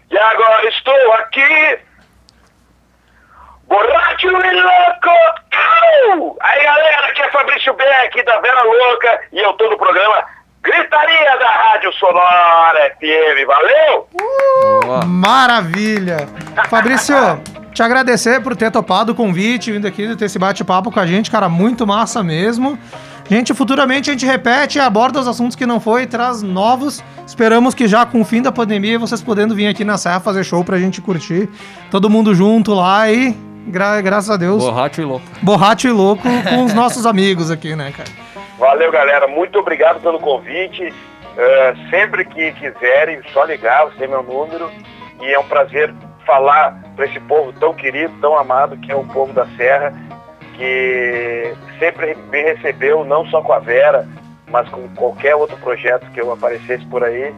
E 0.09 0.17
agora 0.17 0.67
estou 0.67 1.13
aqui, 1.13 1.79
borracho 3.67 4.27
e 4.27 4.31
louco. 4.31 5.09
Au! 6.09 6.37
Aí 6.41 6.63
galera, 6.63 7.07
aqui 7.09 7.21
é 7.21 7.29
Fabrício 7.29 7.71
Beck 7.75 8.25
da 8.25 8.39
Vera 8.39 8.63
Louca 8.63 9.19
e 9.31 9.37
eu 9.37 9.53
tô 9.53 9.69
no 9.69 9.77
programa 9.77 10.25
Gritaria 10.63 11.37
da 11.37 11.51
Rádio 11.51 11.93
Sonora 11.93 12.95
FM. 12.99 13.45
Valeu! 13.45 14.09
Maravilha! 15.05 16.27
Fabrício, 16.67 17.15
te 17.75 17.83
agradecer 17.83 18.41
por 18.41 18.55
ter 18.55 18.71
topado 18.71 19.11
o 19.11 19.15
convite, 19.15 19.71
vindo 19.71 19.85
aqui, 19.85 20.15
ter 20.15 20.25
esse 20.25 20.39
bate-papo 20.39 20.91
com 20.91 20.99
a 20.99 21.05
gente, 21.05 21.29
cara, 21.29 21.47
muito 21.47 21.85
massa 21.85 22.23
mesmo. 22.23 22.79
Gente, 23.29 23.53
futuramente 23.53 24.09
a 24.09 24.13
gente 24.13 24.25
repete 24.25 24.79
aborda 24.79 25.19
os 25.19 25.27
assuntos 25.27 25.55
que 25.55 25.65
não 25.65 25.79
foi 25.81 26.03
e 26.03 26.07
traz 26.07 26.41
novos. 26.41 27.03
Esperamos 27.25 27.75
que 27.75 27.85
já 27.87 28.05
com 28.05 28.21
o 28.21 28.25
fim 28.25 28.41
da 28.41 28.51
pandemia 28.53 28.97
vocês 28.97 29.21
podendo 29.21 29.53
vir 29.53 29.67
aqui 29.67 29.83
na 29.83 29.97
Serra 29.97 30.21
fazer 30.21 30.45
show 30.45 30.63
pra 30.63 30.77
gente 30.79 31.01
curtir. 31.01 31.49
Todo 31.91 32.09
mundo 32.09 32.33
junto 32.33 32.73
lá 32.73 33.11
e, 33.11 33.31
gra- 33.67 33.99
graças 34.01 34.29
a 34.29 34.37
Deus, 34.37 34.63
Borracho 34.63 35.01
e 35.01 35.03
louco. 35.05 35.25
borracho 35.41 35.87
e 35.87 35.91
louco 35.91 36.23
com 36.49 36.63
os 36.63 36.73
nossos 36.73 37.05
amigos 37.07 37.51
aqui, 37.51 37.75
né, 37.75 37.91
cara? 37.95 38.09
Valeu, 38.57 38.89
galera. 38.91 39.27
Muito 39.27 39.59
obrigado 39.59 39.99
pelo 39.99 40.19
convite. 40.19 40.93
É, 41.37 41.75
sempre 41.89 42.23
que 42.23 42.53
quiserem, 42.53 43.19
só 43.33 43.43
ligar, 43.43 43.85
você 43.85 43.97
tem 43.97 44.07
meu 44.07 44.23
número. 44.23 44.71
E 45.21 45.33
é 45.33 45.37
um 45.37 45.43
prazer 45.43 45.93
falar 46.25 46.81
para 46.95 47.05
esse 47.05 47.19
povo 47.19 47.51
tão 47.59 47.73
querido, 47.73 48.13
tão 48.21 48.37
amado, 48.37 48.77
que 48.77 48.89
é 48.91 48.95
o 48.95 49.03
povo 49.03 49.33
da 49.33 49.45
Serra, 49.57 49.93
que 50.57 51.53
sempre 51.79 52.15
me 52.29 52.41
recebeu, 52.41 53.05
não 53.05 53.25
só 53.27 53.41
com 53.41 53.53
a 53.53 53.59
Vera, 53.59 54.07
mas 54.49 54.67
com 54.69 54.87
qualquer 54.89 55.35
outro 55.35 55.57
projeto 55.57 56.09
que 56.11 56.19
eu 56.19 56.31
aparecesse 56.31 56.85
por 56.87 57.03
aí, 57.03 57.33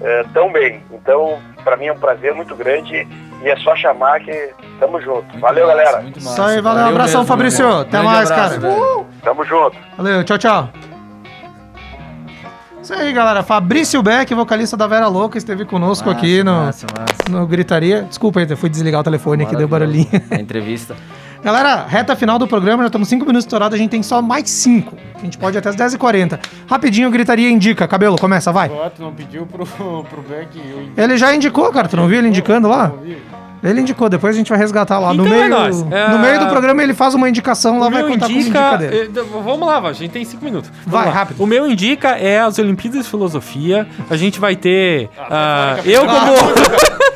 é, 0.00 0.24
tão 0.34 0.52
bem. 0.52 0.82
Então, 0.92 1.38
para 1.64 1.76
mim 1.76 1.86
é 1.86 1.92
um 1.92 1.98
prazer 1.98 2.34
muito 2.34 2.54
grande 2.54 3.06
e 3.42 3.48
é 3.48 3.56
só 3.56 3.76
chamar 3.76 4.20
que 4.20 4.50
tamo 4.80 5.00
junto. 5.00 5.38
Valeu, 5.38 5.66
galera. 5.66 6.04
Isso 6.16 6.42
aí, 6.42 6.60
valeu, 6.60 6.84
um 6.84 6.88
abração, 6.88 7.24
Fabrício. 7.24 7.68
Até 7.80 8.00
mais, 8.00 8.28
cara. 8.28 8.58
Tamo 9.22 9.44
junto. 9.44 9.76
Valeu, 9.96 10.24
tchau, 10.24 10.38
tchau. 10.38 10.70
Isso 12.82 12.94
aí, 12.94 13.12
galera. 13.12 13.42
Fabrício 13.42 14.02
Beck, 14.02 14.32
vocalista 14.34 14.76
da 14.76 14.86
Vera 14.86 15.08
Louca, 15.08 15.36
esteve 15.36 15.64
conosco 15.64 16.08
Massa, 16.08 16.18
aqui 16.18 16.42
no, 16.42 16.64
massa, 16.64 16.86
massa. 16.98 17.16
no 17.30 17.46
Gritaria. 17.46 18.02
Desculpa 18.02 18.40
aí, 18.40 18.46
eu 18.48 18.56
fui 18.56 18.70
desligar 18.70 19.00
o 19.00 19.04
telefone 19.04 19.44
aqui, 19.44 19.54
deu 19.54 19.68
barulhinho. 19.68 20.08
A 20.30 20.36
entrevista. 20.36 20.96
Galera, 21.42 21.84
reta 21.88 22.16
final 22.16 22.38
do 22.38 22.46
programa, 22.48 22.82
já 22.82 22.88
estamos 22.88 23.08
5 23.08 23.24
minutos 23.24 23.44
estourados, 23.44 23.74
a 23.74 23.78
gente 23.78 23.90
tem 23.90 24.02
só 24.02 24.20
mais 24.20 24.50
5. 24.50 24.96
A 25.16 25.20
gente 25.24 25.38
pode 25.38 25.56
ir 25.56 25.60
até 25.60 25.68
as 25.68 25.76
10h40. 25.76 26.38
Rapidinho, 26.66 27.10
Gritaria 27.10 27.48
indica. 27.50 27.86
Cabelo, 27.86 28.16
começa, 28.18 28.50
vai. 28.52 28.68
Ó, 28.70 28.88
tu 28.90 29.02
não 29.02 29.12
pediu 29.12 29.46
pro, 29.46 29.64
pro 30.10 30.22
Beck 30.22 30.58
eu 30.58 30.88
Ele 31.02 31.16
já 31.16 31.34
indicou, 31.34 31.70
cara. 31.72 31.88
Tu 31.88 31.96
não 31.96 32.06
viu 32.08 32.18
ele 32.18 32.28
indicando 32.28 32.68
lá? 32.68 32.92
Ele 33.62 33.80
indicou, 33.80 34.08
depois 34.08 34.36
a 34.36 34.38
gente 34.38 34.48
vai 34.50 34.58
resgatar 34.58 35.00
lá. 35.00 35.12
no, 35.12 35.24
Então 35.26 35.36
é 35.36 35.48
meio, 35.48 35.50
nóis. 35.50 35.84
É, 35.90 36.08
no 36.10 36.18
meio 36.20 36.38
do 36.38 36.46
programa 36.46 36.80
ele 36.80 36.94
faz 36.94 37.14
uma 37.14 37.28
indicação 37.28 37.80
lá, 37.80 37.88
O 37.88 37.90
vai 37.90 38.02
meu 38.02 38.12
contar 38.12 38.26
como 38.26 38.38
indica. 38.38 38.58
indica 38.58 38.76
dele. 38.76 38.96
eh, 39.02 39.08
d- 39.08 39.22
Vamos 39.44 39.66
lá, 39.66 39.78
a 39.80 39.92
gente 39.92 40.10
tem 40.12 40.24
cinco 40.24 40.44
minutos. 40.44 40.70
Vamos 40.86 40.92
Vai, 40.92 41.06
lá. 41.06 41.12
rápido. 41.12 41.42
O 41.42 41.46
meu 41.46 41.66
indica 41.68 42.10
é 42.10 42.38
as 42.40 42.56
Olimpíadas 42.58 43.02
de 43.04 43.10
Filosofia. 43.10 43.84
A 44.08 44.16
gente 44.16 44.38
vai 44.38 44.54
ter. 44.54 45.10
ah, 45.18 45.76
eu 45.84 46.02
como. 46.06 46.32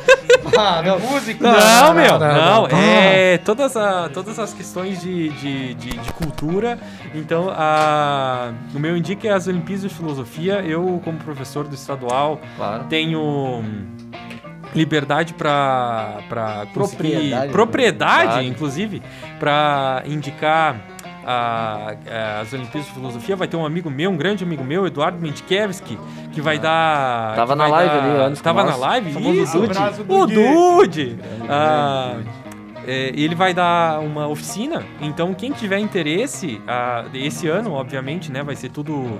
Ah, 0.57 0.81
não. 0.83 0.99
Não, 0.99 1.87
não, 1.87 1.93
meu, 1.93 2.19
não, 2.19 2.33
não. 2.33 2.67
não. 2.67 2.77
É 2.77 3.37
todas, 3.39 3.75
a, 3.75 4.09
todas 4.09 4.37
as 4.39 4.53
questões 4.53 5.01
de, 5.01 5.29
de, 5.29 5.73
de, 5.73 5.89
de 5.97 6.13
cultura. 6.13 6.77
Então, 7.13 7.49
a, 7.49 8.51
o 8.73 8.79
meu 8.79 8.95
indica 8.95 9.27
é 9.27 9.31
as 9.31 9.47
Olimpíadas 9.47 9.83
de 9.83 9.89
Filosofia. 9.89 10.61
Eu, 10.65 11.01
como 11.03 11.17
professor 11.19 11.67
do 11.67 11.75
estadual, 11.75 12.39
Claro. 12.55 12.83
tenho 12.85 13.19
hum, 13.21 13.85
liberdade 14.75 15.33
para 15.33 16.19
para 16.29 16.65
Propriedade, 16.73 17.47
né? 17.47 17.51
propriedade, 17.51 18.45
inclusive, 18.47 19.01
para 19.39 20.03
indicar 20.05 20.75
a- 21.25 21.95
a- 22.09 22.41
as 22.41 22.51
Olimpíadas 22.53 22.87
de 22.87 22.93
Filosofia. 22.93 23.35
Vai 23.35 23.47
ter 23.47 23.55
um 23.57 23.65
amigo 23.65 23.89
meu, 23.89 24.09
um 24.11 24.17
grande 24.17 24.43
amigo 24.43 24.63
meu, 24.63 24.85
Eduardo 24.87 25.19
Mendkevski, 25.21 25.97
que 26.31 26.41
vai 26.41 26.59
dar. 26.59 27.35
Tava 27.35 27.55
na 27.55 27.67
live 27.67 27.89
dar- 27.93 28.03
ali 28.03 28.17
antes 28.23 28.41
Tava 28.41 28.63
na 28.63 28.75
live? 28.75 29.09
Isso, 29.41 29.59
Dude. 29.59 29.77
o 30.07 30.25
Dude. 30.25 31.19
Ah, 31.49 32.17
é, 32.85 33.11
ele 33.15 33.35
vai 33.35 33.53
dar 33.53 33.99
uma 34.01 34.27
oficina, 34.27 34.83
então 35.01 35.33
quem 35.33 35.51
tiver 35.51 35.79
interesse, 35.79 36.61
ah, 36.67 37.05
esse 37.13 37.47
ano, 37.47 37.73
obviamente, 37.73 38.31
né, 38.31 38.43
vai 38.43 38.55
ser 38.55 38.69
tudo. 38.69 39.19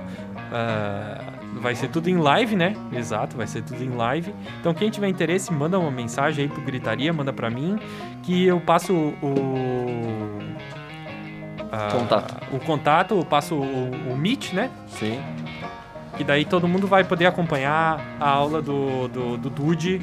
ah, 0.52 1.20
vai 1.60 1.74
ser 1.74 1.88
tudo 1.88 2.10
em 2.10 2.16
live, 2.18 2.54
né? 2.56 2.74
Exato, 2.92 3.36
vai 3.36 3.46
ser 3.46 3.62
tudo 3.62 3.82
em 3.82 3.90
live. 3.90 4.34
Então 4.60 4.74
quem 4.74 4.90
tiver 4.90 5.08
interesse, 5.08 5.52
manda 5.52 5.78
uma 5.78 5.90
mensagem 5.90 6.44
aí 6.44 6.50
pro 6.50 6.60
Gritaria, 6.60 7.12
manda 7.12 7.32
pra 7.32 7.48
mim, 7.48 7.78
que 8.22 8.44
eu 8.44 8.60
passo 8.60 8.92
o. 9.22 10.33
ah, 11.74 11.88
Contato. 11.90 12.34
O 12.52 12.58
contato, 12.58 13.14
eu 13.16 13.24
passo 13.24 13.54
o, 13.54 13.90
o 14.12 14.16
Meet, 14.16 14.52
né? 14.52 14.70
Sim. 14.88 15.20
Que 16.16 16.22
daí 16.24 16.44
todo 16.44 16.68
mundo 16.68 16.86
vai 16.86 17.02
poder 17.04 17.26
acompanhar 17.26 18.00
a 18.20 18.28
aula 18.28 18.62
do, 18.62 19.08
do, 19.08 19.36
do 19.36 19.50
Dude. 19.50 20.00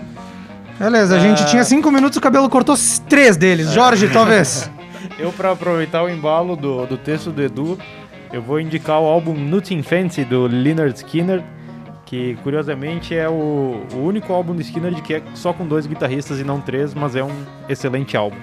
Beleza, 0.78 1.16
a 1.16 1.20
gente 1.20 1.44
Ah. 1.44 1.46
tinha 1.46 1.64
5 1.64 1.90
minutos, 1.92 2.18
o 2.18 2.22
cabelo 2.22 2.50
cortou 2.50 2.76
três 3.08 3.38
deles. 3.38 3.72
Jorge, 3.72 4.10
talvez. 4.10 4.70
Eu, 5.18 5.32
pra 5.32 5.52
aproveitar 5.52 6.04
o 6.04 6.10
embalo 6.10 6.56
do, 6.56 6.86
do 6.86 6.98
texto 6.98 7.32
do 7.32 7.42
Edu, 7.42 7.78
eu 8.32 8.42
vou 8.42 8.60
indicar 8.60 9.00
o 9.00 9.06
álbum 9.06 9.34
Nothing 9.34 9.82
Fancy 9.84 10.24
do 10.24 10.48
Leonard 10.48 10.96
Skinner, 10.96 11.44
que 12.06 12.36
curiosamente 12.44 13.16
é 13.16 13.28
o, 13.28 13.84
o 13.94 13.98
único 13.98 14.32
álbum 14.32 14.56
do 14.56 14.62
Skinner 14.62 14.94
de 14.94 15.02
que 15.02 15.16
é 15.16 15.22
só 15.34 15.54
com 15.54 15.66
dois 15.66 15.86
guitarristas 15.86 16.40
e 16.40 16.44
não 16.44 16.62
três, 16.62 16.94
mas 16.94 17.16
é 17.16 17.24
um 17.24 17.32
excelente 17.68 18.16
álbum. 18.16 18.38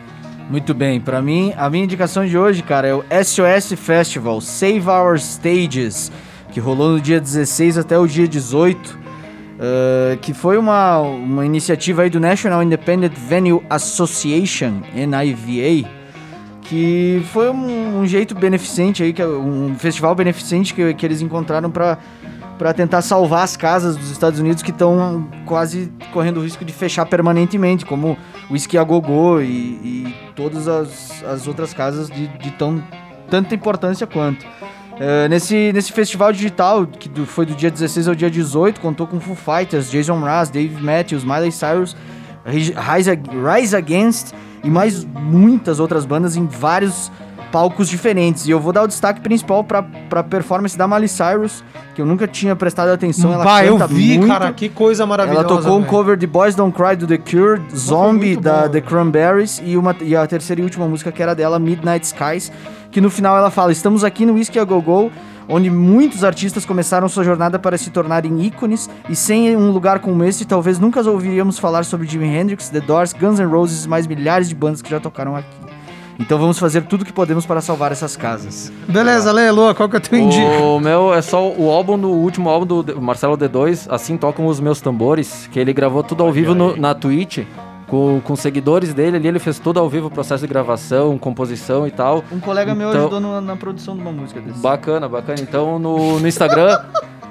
Muito 0.49 0.73
bem, 0.73 0.99
pra 0.99 1.21
mim, 1.21 1.53
a 1.59 1.69
minha 1.69 1.85
indicação 1.85 2.25
de 2.25 2.39
hoje, 2.39 2.63
cara, 2.63 2.89
é 2.89 2.95
o 2.95 3.05
SOS 3.23 3.79
Festival 3.79 4.41
Save 4.41 4.89
Our 4.89 5.19
Stages, 5.19 6.11
que 6.51 6.59
rolou 6.59 6.93
no 6.93 7.01
dia 7.01 7.21
16 7.21 7.77
até 7.77 7.99
o 7.99 8.07
dia 8.07 8.27
18, 8.27 8.99
eh, 9.61 10.19
que 10.23 10.33
foi 10.33 10.57
uma, 10.57 11.01
uma 11.01 11.45
iniciativa 11.45 12.01
aí 12.01 12.09
do 12.09 12.19
National 12.19 12.63
Independent 12.63 13.13
Venue 13.13 13.61
Association, 13.69 14.81
NIVA, 14.95 15.87
que 16.63 17.23
foi 17.31 17.51
um, 17.51 18.01
um 18.01 18.07
jeito 18.07 18.35
beneficente 18.35 19.03
aí, 19.03 19.13
que 19.13 19.21
é 19.21 19.27
um 19.27 19.75
festival 19.79 20.15
beneficente 20.15 20.73
que, 20.73 20.95
que 20.95 21.05
eles 21.05 21.21
encontraram 21.21 21.71
pra 21.71 21.99
para 22.59 22.75
tentar 22.75 23.01
salvar 23.03 23.45
as 23.45 23.57
casas 23.57 23.97
dos 23.97 24.11
Estados 24.11 24.41
Unidos 24.41 24.63
que 24.63 24.71
estão 24.71 25.29
quase 25.47 25.93
correndo 26.13 26.39
o 26.41 26.43
risco 26.43 26.65
de 26.65 26.73
fechar 26.73 27.07
permanentemente, 27.07 27.87
como 27.87 28.19
o 28.51 28.53
Whisky 28.53 28.77
a 28.77 28.83
Gogô 28.85 29.41
e, 29.41 29.47
e 29.47 30.15
todas 30.35 30.67
as, 30.69 31.23
as 31.25 31.47
outras 31.47 31.73
casas 31.73 32.11
de, 32.11 32.27
de 32.39 32.51
tão, 32.53 32.83
tanta 33.31 33.55
importância 33.55 34.07
quanto. 34.07 34.45
Eh, 35.01 35.29
nesse, 35.29 35.73
nesse 35.73 35.93
festival 35.93 36.33
digital, 36.33 36.85
que 36.85 37.09
do- 37.09 37.25
foi 37.25 37.47
do 37.47 37.55
dia 37.55 37.71
16 37.71 38.09
ao 38.09 38.15
dia 38.17 38.29
18, 38.29 38.81
contou 38.81 39.07
com 39.07 39.21
Foo 39.21 39.37
Fighters, 39.37 39.89
Jason 39.91 40.17
Mraz, 40.17 40.51
Dave 40.51 40.83
Matthews, 40.83 41.23
Miley 41.23 41.53
Cyrus, 41.53 41.97
Rise, 42.45 42.73
Rise 43.57 43.77
Against 43.77 44.33
e 44.65 44.69
mais 44.69 45.05
muitas 45.05 45.79
outras 45.79 46.05
bandas 46.05 46.35
em 46.35 46.47
vários 46.47 47.13
palcos 47.51 47.89
diferentes. 47.89 48.47
E 48.47 48.51
eu 48.51 48.61
vou 48.61 48.73
dar 48.73 48.83
o 48.83 48.87
destaque 48.87 49.21
principal 49.21 49.65
pra, 49.65 49.83
pra 49.83 50.23
performance 50.23 50.77
da 50.77 50.87
Miley 50.87 51.09
Cyrus, 51.09 51.65
que 51.95 52.01
eu 52.03 52.07
nunca 52.07 52.27
tinha 52.27 52.55
prestado 52.55 52.91
atenção. 52.91 53.33
Ela 53.33 53.45
Bah, 53.45 53.65
eu 53.65 53.75
canta 53.75 53.87
vi, 53.87 54.19
muito. 54.19 54.31
cara, 54.31 54.53
que 54.53 54.69
coisa 54.69 55.05
maravilhosa. 55.07 55.47
Ela 55.47 55.57
tocou 55.57 55.77
um 55.77 55.81
velho. 55.81 55.91
cover 55.91 56.17
de 56.17 56.27
Boys 56.27 56.55
Don't 56.55 56.77
Cry 56.77 56.97
do 56.97 57.07
The 57.07 57.19
Cure, 57.19 57.61
Zombie 57.75 58.37
da 58.37 58.63
bom, 58.63 58.69
The 58.71 58.81
Cranberries 58.81 59.61
e, 59.65 59.77
uma, 59.77 59.95
e 60.01 60.15
a 60.15 60.27
terceira 60.27 60.61
e 60.61 60.65
última 60.65 60.87
música 60.87 61.11
que 61.11 61.23
era 61.23 61.35
dela, 61.35 61.59
Midnight 61.59 62.07
Skies, 62.07 62.53
que 62.91 63.01
no 63.01 63.11
final 63.11 63.37
ela 63.37 63.51
fala: 63.51 63.73
Estamos 63.73 64.05
aqui 64.05 64.25
no 64.27 64.35
Whiskey 64.35 64.59
a 64.59 64.65
Go 64.65 64.81
Go, 64.83 65.11
onde 65.49 65.71
muitos 65.71 66.25
artistas 66.25 66.67
começaram 66.67 67.09
sua 67.09 67.25
jornada 67.25 67.59
para 67.59 67.79
se 67.79 67.91
tornarem 67.91 68.43
ícones, 68.45 68.89
e 69.09 69.17
sem 69.17 69.57
um 69.57 69.71
lugar 69.71 69.99
como 70.01 70.23
esse, 70.25 70.45
talvez 70.45 70.79
nunca 70.79 71.01
ouviríamos 71.09 71.59
falar 71.59 71.85
sobre 71.85 72.07
Jimi 72.07 72.27
Hendrix, 72.27 72.69
The 72.69 72.81
Doors, 72.81 73.13
Guns 73.15 73.39
N' 73.41 73.47
Roses 73.47 73.85
e 73.87 73.89
mais 73.89 74.07
milhares 74.07 74.49
de 74.49 74.55
bandas 74.55 74.83
que 74.83 74.91
já 74.91 75.01
tocaram 75.01 75.35
aqui. 75.35 75.78
Então 76.19 76.37
vamos 76.39 76.59
fazer 76.59 76.83
tudo 76.83 77.05
que 77.05 77.13
podemos 77.13 77.47
para 77.47 77.61
salvar 77.61 77.93
essas 77.93 78.17
casas. 78.17 78.73
Beleza, 78.89 79.31
Lê, 79.31 79.51
Lua, 79.53 79.73
qual 79.75 79.89
que 79.89 79.95
é 79.97 79.99
o 79.99 80.03
teu 80.03 80.19
indica? 80.19 80.43
O 80.63 80.81
meu 80.81 81.15
é 81.15 81.23
só 81.23 81.49
o 81.49 81.71
álbum 81.71 81.97
do 81.99 82.09
o 82.11 82.17
último 82.23 82.49
álbum 82.49 82.67
do 82.83 83.01
Marcelo 83.01 83.37
D2, 83.39 83.87
Assim 83.89 84.17
Tocam 84.17 84.47
os 84.47 84.59
Meus 84.59 84.81
Tambores, 84.81 85.49
que 85.53 85.61
ele 85.61 85.73
gravou 85.73 86.03
tudo 86.03 86.25
ao 86.25 86.33
vivo 86.33 86.55
no- 86.55 86.77
na 86.77 86.95
Twitch. 86.95 87.41
Com, 87.87 88.21
com 88.23 88.37
seguidores 88.37 88.93
dele 88.93 89.17
ali, 89.17 89.29
ele 89.29 89.39
fez 89.39 89.59
tudo 89.59 89.81
ao 89.81 89.89
vivo, 89.89 90.11
processo 90.11 90.43
de 90.43 90.47
gravação, 90.49 91.17
composição 91.17 91.87
e 91.87 91.91
tal. 91.91 92.23
Um 92.31 92.39
colega 92.39 92.75
meu 92.75 92.91
Então- 92.91 93.01
ajudou 93.03 93.19
no- 93.21 93.41
na 93.41 93.57
produção 93.57 93.95
de 93.95 94.03
uma 94.03 94.13
música 94.13 94.41
desse. 94.43 94.59
Bacana, 94.61 95.09
bacana. 95.09 95.39
Então 95.41 95.79
no, 95.79 96.21
no 96.21 96.29
Instagram, 96.29 96.81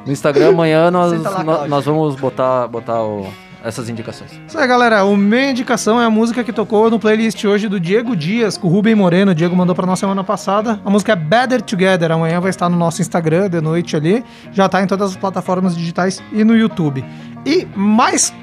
no 0.03 0.11
Instagram 0.11 0.49
amanhã 0.49 0.89
nós, 0.91 1.11
lá, 1.21 1.43
nó- 1.43 1.43
Cláudio. 1.43 1.69
nós 1.69 1.85
vamos 1.85 2.15
botar, 2.15 2.67
botar 2.67 3.03
o- 3.03 3.27
essas 3.63 3.89
indicações. 3.89 4.31
Isso 4.47 4.57
aí, 4.57 4.67
galera. 4.67 5.03
O 5.03 5.17
minha 5.17 5.51
indicação 5.51 5.99
é 6.01 6.05
a 6.05 6.09
música 6.09 6.43
que 6.43 6.53
tocou 6.53 6.89
no 6.89 6.99
playlist 6.99 7.43
hoje 7.45 7.67
do 7.67 7.79
Diego 7.79 8.15
Dias, 8.15 8.57
com 8.57 8.67
o 8.67 8.71
Rubem 8.71 8.95
Moreno. 8.95 9.31
O 9.31 9.35
Diego 9.35 9.55
mandou 9.55 9.75
pra 9.75 9.85
nós 9.85 9.99
semana 9.99 10.23
passada. 10.23 10.79
A 10.85 10.89
música 10.89 11.13
é 11.13 11.15
Better 11.15 11.61
Together. 11.61 12.11
Amanhã 12.11 12.39
vai 12.39 12.49
estar 12.49 12.69
no 12.69 12.77
nosso 12.77 13.01
Instagram, 13.01 13.49
de 13.49 13.61
noite 13.61 13.95
ali. 13.95 14.23
Já 14.51 14.69
tá 14.69 14.81
em 14.81 14.87
todas 14.87 15.11
as 15.11 15.17
plataformas 15.17 15.75
digitais 15.75 16.21
e 16.31 16.43
no 16.43 16.55
YouTube. 16.55 17.03
E 17.45 17.67
mais. 17.75 18.33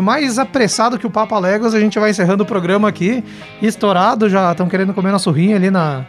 Mais 0.00 0.38
apressado 0.38 0.96
que 0.96 1.06
o 1.08 1.10
Papa 1.10 1.36
Legos, 1.40 1.74
a 1.74 1.80
gente 1.80 1.98
vai 1.98 2.10
encerrando 2.10 2.44
o 2.44 2.46
programa 2.46 2.88
aqui. 2.88 3.24
Estourado, 3.60 4.28
já 4.28 4.52
estão 4.52 4.68
querendo 4.68 4.94
comer 4.94 5.10
nosso 5.10 5.28
rim 5.32 5.54
ali 5.54 5.72
na, 5.72 6.04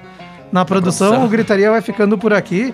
na 0.51 0.64
produção. 0.64 1.07
produção. 1.07 1.26
O 1.26 1.28
Gritaria 1.28 1.72
vai 1.72 1.82
ficando 1.82 2.16
por 2.16 2.34
aqui. 2.34 2.72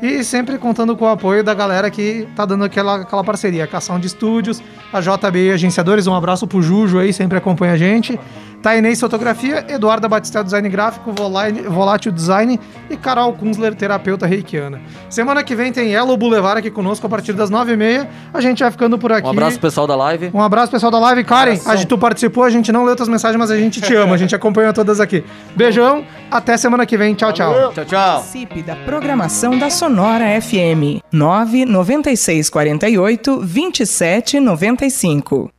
E 0.00 0.22
sempre 0.22 0.58
contando 0.58 0.96
com 0.96 1.04
o 1.04 1.08
apoio 1.08 1.42
da 1.42 1.52
galera 1.52 1.90
que 1.90 2.28
tá 2.36 2.44
dando 2.44 2.64
aquela, 2.64 3.02
aquela 3.02 3.24
parceria. 3.24 3.66
Cação 3.66 3.98
de 3.98 4.06
Estúdios, 4.06 4.62
a 4.92 5.00
JB 5.00 5.50
Agenciadores, 5.52 6.06
um 6.06 6.14
abraço 6.14 6.46
pro 6.46 6.62
Jujo 6.62 6.98
aí, 6.98 7.12
sempre 7.12 7.36
acompanha 7.36 7.72
a 7.72 7.76
gente. 7.76 8.18
Tainês 8.62 9.00
Fotografia, 9.00 9.64
Eduarda 9.68 10.08
Batistel 10.08 10.42
Design 10.42 10.68
Gráfico, 10.68 11.12
Volátil 11.12 12.10
Design 12.12 12.58
e 12.90 12.96
Carol 12.96 13.32
Kunzler, 13.32 13.74
terapeuta 13.74 14.26
reikiana. 14.26 14.80
Semana 15.08 15.44
que 15.44 15.54
vem 15.54 15.72
tem 15.72 15.90
Yellow 15.90 16.16
Boulevard 16.16 16.58
aqui 16.58 16.70
conosco 16.70 17.06
a 17.06 17.08
partir 17.08 17.32
das 17.32 17.50
9h30. 17.50 18.06
A 18.34 18.40
gente 18.40 18.62
vai 18.62 18.70
ficando 18.70 18.98
por 18.98 19.12
aqui. 19.12 19.26
Um 19.26 19.30
abraço 19.30 19.60
pessoal 19.60 19.86
da 19.86 19.96
live. 19.96 20.30
Um 20.34 20.42
abraço, 20.42 20.72
pessoal 20.72 20.90
da 20.90 20.98
live. 20.98 21.24
Karen, 21.24 21.58
a 21.66 21.76
gente, 21.76 21.86
tu 21.86 21.96
participou, 21.96 22.44
a 22.44 22.50
gente 22.50 22.72
não 22.72 22.84
leu 22.84 22.96
tuas 22.96 23.08
mensagens, 23.08 23.38
mas 23.38 23.50
a 23.50 23.56
gente 23.56 23.80
te 23.80 23.94
ama, 23.94 24.14
a 24.14 24.18
gente 24.18 24.34
acompanha 24.34 24.72
todas 24.72 25.00
aqui. 25.00 25.24
Beijão, 25.54 26.04
até 26.30 26.56
semana 26.56 26.84
que 26.84 26.96
vem. 26.96 27.14
Tchau, 27.14 27.32
tchau. 27.32 27.72
Tchau, 27.72 27.84
tchau. 27.84 28.14
Participe 28.16 28.62
da 28.62 28.74
programação 28.76 29.58
da 29.58 29.70
Sonora 29.70 30.24
FM 30.40 31.00
99648 31.12 33.36
2795. 33.36 35.50